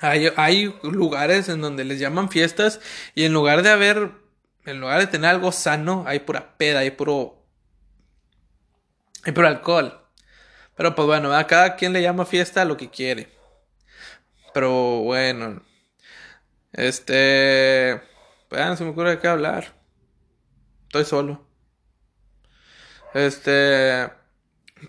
Hay, 0.00 0.30
hay, 0.36 0.74
lugares 0.82 1.48
en 1.48 1.60
donde 1.60 1.84
les 1.84 1.98
llaman 1.98 2.28
fiestas 2.28 2.80
y 3.14 3.24
en 3.24 3.32
lugar 3.32 3.62
de 3.62 3.70
haber, 3.70 4.10
en 4.66 4.80
lugar 4.80 5.00
de 5.00 5.06
tener 5.06 5.30
algo 5.30 5.52
sano, 5.52 6.04
hay 6.06 6.20
pura 6.20 6.56
peda, 6.58 6.80
hay 6.80 6.90
puro, 6.90 7.46
hay 9.22 9.32
puro 9.32 9.46
alcohol. 9.48 10.00
Pero 10.76 10.94
pues 10.94 11.06
bueno, 11.06 11.32
a 11.34 11.46
cada 11.46 11.76
quien 11.76 11.92
le 11.92 12.02
llama 12.02 12.26
fiesta 12.26 12.64
lo 12.64 12.76
que 12.76 12.90
quiere. 12.90 13.28
Pero 14.52 15.00
bueno, 15.02 15.62
este, 16.74 18.00
pues 18.48 18.66
no 18.66 18.76
se 18.76 18.84
me 18.84 18.90
ocurre 18.90 19.10
de 19.10 19.18
qué 19.20 19.28
hablar. 19.28 19.74
Estoy 20.88 21.04
solo. 21.04 21.46
Este. 23.14 24.08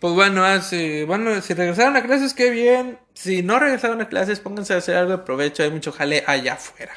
pues 0.01 0.13
bueno, 0.13 0.43
ah, 0.43 0.59
bueno, 1.05 1.41
si 1.41 1.53
regresaron 1.53 1.95
a 1.95 2.03
clases, 2.03 2.33
qué 2.33 2.49
bien. 2.49 2.99
Si 3.13 3.43
no 3.43 3.59
regresaron 3.59 4.01
a 4.01 4.09
clases, 4.09 4.39
pónganse 4.39 4.73
a 4.73 4.77
hacer 4.77 4.97
algo 4.97 5.11
de 5.11 5.23
provecho. 5.23 5.63
Hay 5.63 5.71
mucho 5.71 5.91
jale 5.91 6.23
allá 6.27 6.53
afuera. 6.53 6.93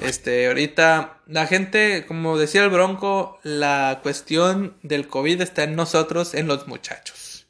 Este, 0.00 0.48
ahorita, 0.48 1.20
la 1.26 1.46
gente, 1.46 2.04
como 2.06 2.38
decía 2.38 2.64
el 2.64 2.70
Bronco, 2.70 3.38
la 3.42 4.00
cuestión 4.02 4.76
del 4.82 5.08
COVID 5.08 5.40
está 5.40 5.64
en 5.64 5.76
nosotros, 5.76 6.34
en 6.34 6.48
los 6.48 6.66
muchachos. 6.66 7.46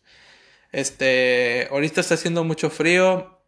Este, 0.72 1.68
ahorita 1.70 2.00
está 2.00 2.14
haciendo 2.14 2.44
mucho 2.44 2.68
frío. 2.70 3.40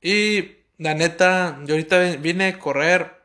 Y 0.00 0.63
la 0.78 0.94
neta, 0.94 1.58
yo 1.64 1.74
ahorita 1.74 2.16
vine 2.16 2.46
a 2.48 2.58
correr 2.58 3.24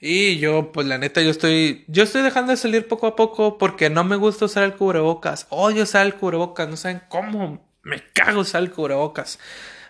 y 0.00 0.38
yo, 0.38 0.70
pues 0.72 0.86
la 0.86 0.98
neta, 0.98 1.22
yo 1.22 1.30
estoy, 1.30 1.84
yo 1.88 2.02
estoy 2.02 2.22
dejando 2.22 2.50
de 2.50 2.58
salir 2.58 2.88
poco 2.88 3.06
a 3.06 3.16
poco 3.16 3.56
porque 3.58 3.88
no 3.88 4.04
me 4.04 4.16
gusta 4.16 4.44
usar 4.44 4.64
el 4.64 4.74
cubrebocas. 4.74 5.46
Odio 5.50 5.84
usar 5.84 6.04
el 6.04 6.14
cubrebocas, 6.14 6.68
no 6.68 6.76
saben 6.76 7.02
cómo 7.08 7.66
me 7.82 8.02
cago 8.12 8.40
usar 8.42 8.62
el 8.62 8.70
cubrebocas. 8.70 9.38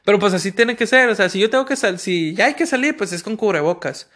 Pero 0.04 0.18
pues 0.18 0.34
así 0.34 0.52
tiene 0.52 0.76
que 0.76 0.86
ser, 0.86 1.08
o 1.08 1.14
sea, 1.14 1.28
si 1.28 1.40
yo 1.40 1.50
tengo 1.50 1.64
que 1.66 1.76
salir, 1.76 1.98
si 1.98 2.34
ya 2.34 2.46
hay 2.46 2.54
que 2.54 2.66
salir, 2.66 2.96
pues 2.96 3.12
es 3.12 3.22
con 3.22 3.36
cubrebocas. 3.36 4.10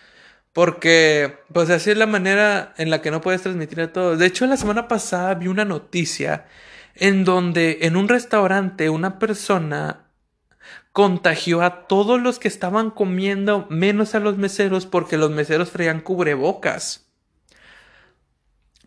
Porque, 0.52 1.38
pues 1.52 1.70
así 1.70 1.90
es 1.90 1.96
la 1.96 2.06
manera 2.06 2.74
en 2.78 2.90
la 2.90 3.02
que 3.02 3.10
no 3.10 3.20
puedes 3.20 3.42
transmitir 3.42 3.80
a 3.80 3.92
todos. 3.92 4.18
De 4.18 4.26
hecho, 4.26 4.46
la 4.46 4.56
semana 4.56 4.88
pasada 4.88 5.34
vi 5.34 5.48
una 5.48 5.64
noticia 5.64 6.46
en 6.94 7.24
donde 7.24 7.78
en 7.82 7.96
un 7.96 8.08
restaurante 8.08 8.90
una 8.90 9.18
persona 9.18 10.07
contagió 10.98 11.62
a 11.62 11.86
todos 11.86 12.20
los 12.20 12.40
que 12.40 12.48
estaban 12.48 12.90
comiendo, 12.90 13.68
menos 13.70 14.16
a 14.16 14.18
los 14.18 14.36
meseros, 14.36 14.84
porque 14.84 15.16
los 15.16 15.30
meseros 15.30 15.70
traían 15.70 16.00
cubrebocas. 16.00 17.06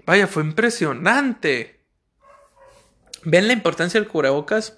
Vaya, 0.05 0.27
fue 0.27 0.43
impresionante. 0.43 1.85
¿Ven 3.23 3.47
la 3.47 3.53
importancia 3.53 3.97
del 3.97 4.09
cubrebocas? 4.09 4.77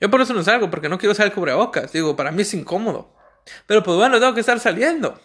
Yo 0.00 0.08
por 0.08 0.20
eso 0.20 0.32
no 0.34 0.44
salgo, 0.44 0.70
porque 0.70 0.88
no 0.88 0.98
quiero 0.98 1.14
usar 1.14 1.34
cubrebocas. 1.34 1.90
Digo, 1.90 2.14
para 2.14 2.30
mí 2.30 2.42
es 2.42 2.54
incómodo. 2.54 3.12
Pero 3.66 3.82
pues 3.82 3.96
bueno, 3.96 4.20
tengo 4.20 4.34
que 4.34 4.40
estar 4.40 4.60
saliendo. 4.60 5.20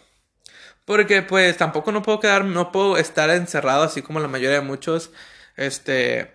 Porque 0.84 1.22
pues 1.22 1.56
tampoco 1.56 1.92
no 1.92 2.02
puedo 2.02 2.18
quedar, 2.18 2.44
no 2.44 2.72
puedo 2.72 2.96
estar 2.96 3.30
encerrado 3.30 3.84
así 3.84 4.02
como 4.02 4.18
la 4.18 4.26
mayoría 4.26 4.56
de 4.56 4.66
muchos. 4.66 5.12
Este, 5.56 6.34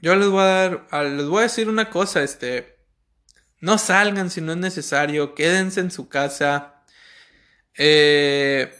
yo 0.00 0.16
les 0.16 0.28
voy 0.28 0.40
a 0.40 0.44
dar, 0.90 1.04
les 1.04 1.26
voy 1.26 1.40
a 1.40 1.42
decir 1.42 1.68
una 1.68 1.90
cosa, 1.90 2.22
este, 2.22 2.73
no 3.64 3.78
salgan 3.78 4.28
si 4.28 4.42
no 4.42 4.52
es 4.52 4.58
necesario, 4.58 5.34
quédense 5.34 5.80
en 5.80 5.90
su 5.90 6.10
casa. 6.10 6.82
Eh, 7.78 8.74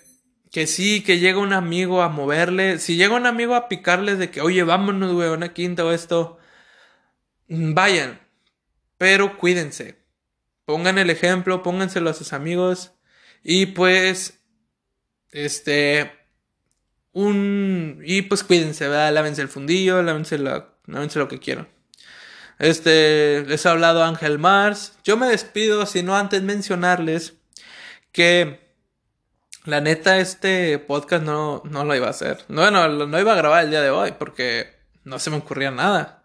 que 0.52 0.66
sí, 0.66 1.02
que 1.02 1.18
llega 1.18 1.38
un 1.38 1.54
amigo 1.54 2.02
a 2.02 2.10
moverle. 2.10 2.78
Si 2.78 2.96
llega 2.96 3.16
un 3.16 3.24
amigo 3.24 3.54
a 3.54 3.68
picarles 3.68 4.18
de 4.18 4.30
que, 4.30 4.42
oye, 4.42 4.62
vámonos, 4.62 5.14
güey, 5.14 5.30
una 5.30 5.54
quinta 5.54 5.86
o 5.86 5.90
esto, 5.90 6.38
vayan. 7.48 8.20
Pero 8.98 9.38
cuídense. 9.38 10.04
Pongan 10.66 10.98
el 10.98 11.08
ejemplo, 11.08 11.62
pónganselo 11.62 12.10
a 12.10 12.14
sus 12.14 12.34
amigos. 12.34 12.92
Y 13.42 13.66
pues, 13.66 14.42
este, 15.32 16.12
un, 17.12 18.02
y 18.04 18.20
pues 18.22 18.44
cuídense, 18.44 18.86
¿verdad? 18.88 19.14
Lávense 19.14 19.40
el 19.40 19.48
fundillo, 19.48 20.02
lávense, 20.02 20.36
lávense 20.38 21.18
lo 21.18 21.28
que 21.28 21.38
quieran. 21.38 21.73
Este, 22.58 23.44
les 23.46 23.66
ha 23.66 23.72
hablado 23.72 24.04
Ángel 24.04 24.38
Mars. 24.38 24.94
Yo 25.04 25.16
me 25.16 25.26
despido, 25.26 25.86
sino 25.86 26.16
antes 26.16 26.42
mencionarles 26.42 27.34
que 28.12 28.60
la 29.64 29.80
neta 29.80 30.18
este 30.18 30.78
podcast 30.78 31.24
no, 31.24 31.62
no 31.64 31.84
lo 31.84 31.94
iba 31.94 32.06
a 32.06 32.10
hacer. 32.10 32.44
Bueno, 32.48 32.88
no 32.88 33.18
iba 33.18 33.32
a 33.32 33.36
grabar 33.36 33.64
el 33.64 33.70
día 33.70 33.82
de 33.82 33.90
hoy 33.90 34.12
porque 34.18 34.74
no 35.04 35.18
se 35.18 35.30
me 35.30 35.36
ocurría 35.36 35.70
nada. 35.70 36.22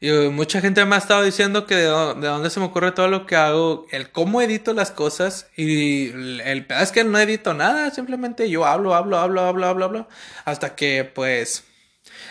Y 0.00 0.10
mucha 0.12 0.60
gente 0.60 0.84
me 0.84 0.94
ha 0.94 0.98
estado 0.98 1.22
diciendo 1.24 1.66
que 1.66 1.74
de, 1.74 1.86
dónde 1.86 2.50
se 2.50 2.60
me 2.60 2.66
ocurre 2.66 2.92
todo 2.92 3.08
lo 3.08 3.26
que 3.26 3.34
hago, 3.34 3.86
el 3.90 4.12
cómo 4.12 4.40
edito 4.40 4.72
las 4.72 4.92
cosas 4.92 5.48
y 5.56 6.10
el, 6.10 6.40
el 6.42 6.66
es 6.68 6.92
que 6.92 7.02
no 7.02 7.18
edito 7.18 7.52
nada, 7.52 7.90
simplemente 7.90 8.48
yo 8.48 8.64
hablo, 8.64 8.94
hablo, 8.94 9.18
hablo, 9.18 9.40
hablo, 9.40 9.66
hablo, 9.66 9.84
hablo, 9.84 10.08
hasta 10.44 10.76
que 10.76 11.02
pues 11.02 11.64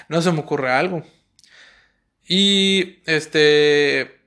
no 0.07 0.21
se 0.21 0.31
me 0.31 0.39
ocurre 0.39 0.71
algo. 0.71 1.03
Y 2.27 2.99
este, 3.05 4.19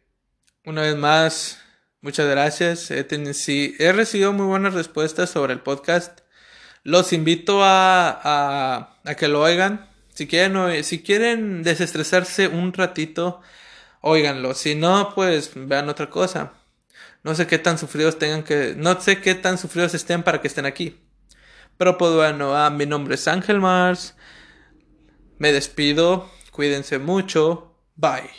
una 0.65 0.83
vez 0.83 0.97
más, 0.97 1.61
muchas 2.01 2.29
gracias. 2.31 2.91
He, 2.91 3.07
he 3.79 3.93
recibido 3.93 4.33
muy 4.33 4.47
buenas 4.47 4.73
respuestas 4.73 5.29
sobre 5.29 5.53
el 5.53 5.61
podcast. 5.61 6.21
Los 6.83 7.13
invito 7.13 7.63
a, 7.63 8.97
a, 9.05 9.15
que 9.17 9.29
lo 9.29 9.43
oigan. 9.43 9.91
Si 10.15 10.27
quieren, 10.27 10.83
si 10.83 11.03
quieren 11.03 11.63
desestresarse 11.63 12.49
un 12.49 12.73
ratito, 12.73 13.43
óiganlo. 14.01 14.55
Si 14.55 14.75
no, 14.75 15.13
pues 15.15 15.51
vean 15.55 15.91
otra 15.91 16.09
cosa. 16.09 16.55
No 17.23 17.35
sé 17.35 17.47
qué 17.47 17.59
tan 17.59 17.77
sufridos 17.77 18.19
tengan 18.19 18.45
que. 18.45 18.75
No 18.77 18.99
sé 18.99 19.21
qué 19.21 19.35
tan 19.35 19.59
sufridos 19.59 19.93
estén 19.93 20.23
para 20.23 20.41
que 20.41 20.49
estén 20.49 20.65
aquí. 20.65 20.99
Pero 21.77 21.99
pues 21.99 22.13
bueno, 22.15 22.57
ah, 22.57 22.71
mi 22.71 22.87
nombre 22.87 23.17
es 23.17 23.29
Ángel 23.29 23.61
Mars. 23.61 24.15
Me 25.39 25.53
despido. 25.53 26.31
Cuídense 26.51 26.99
mucho. 26.99 27.70
Bye. 28.01 28.31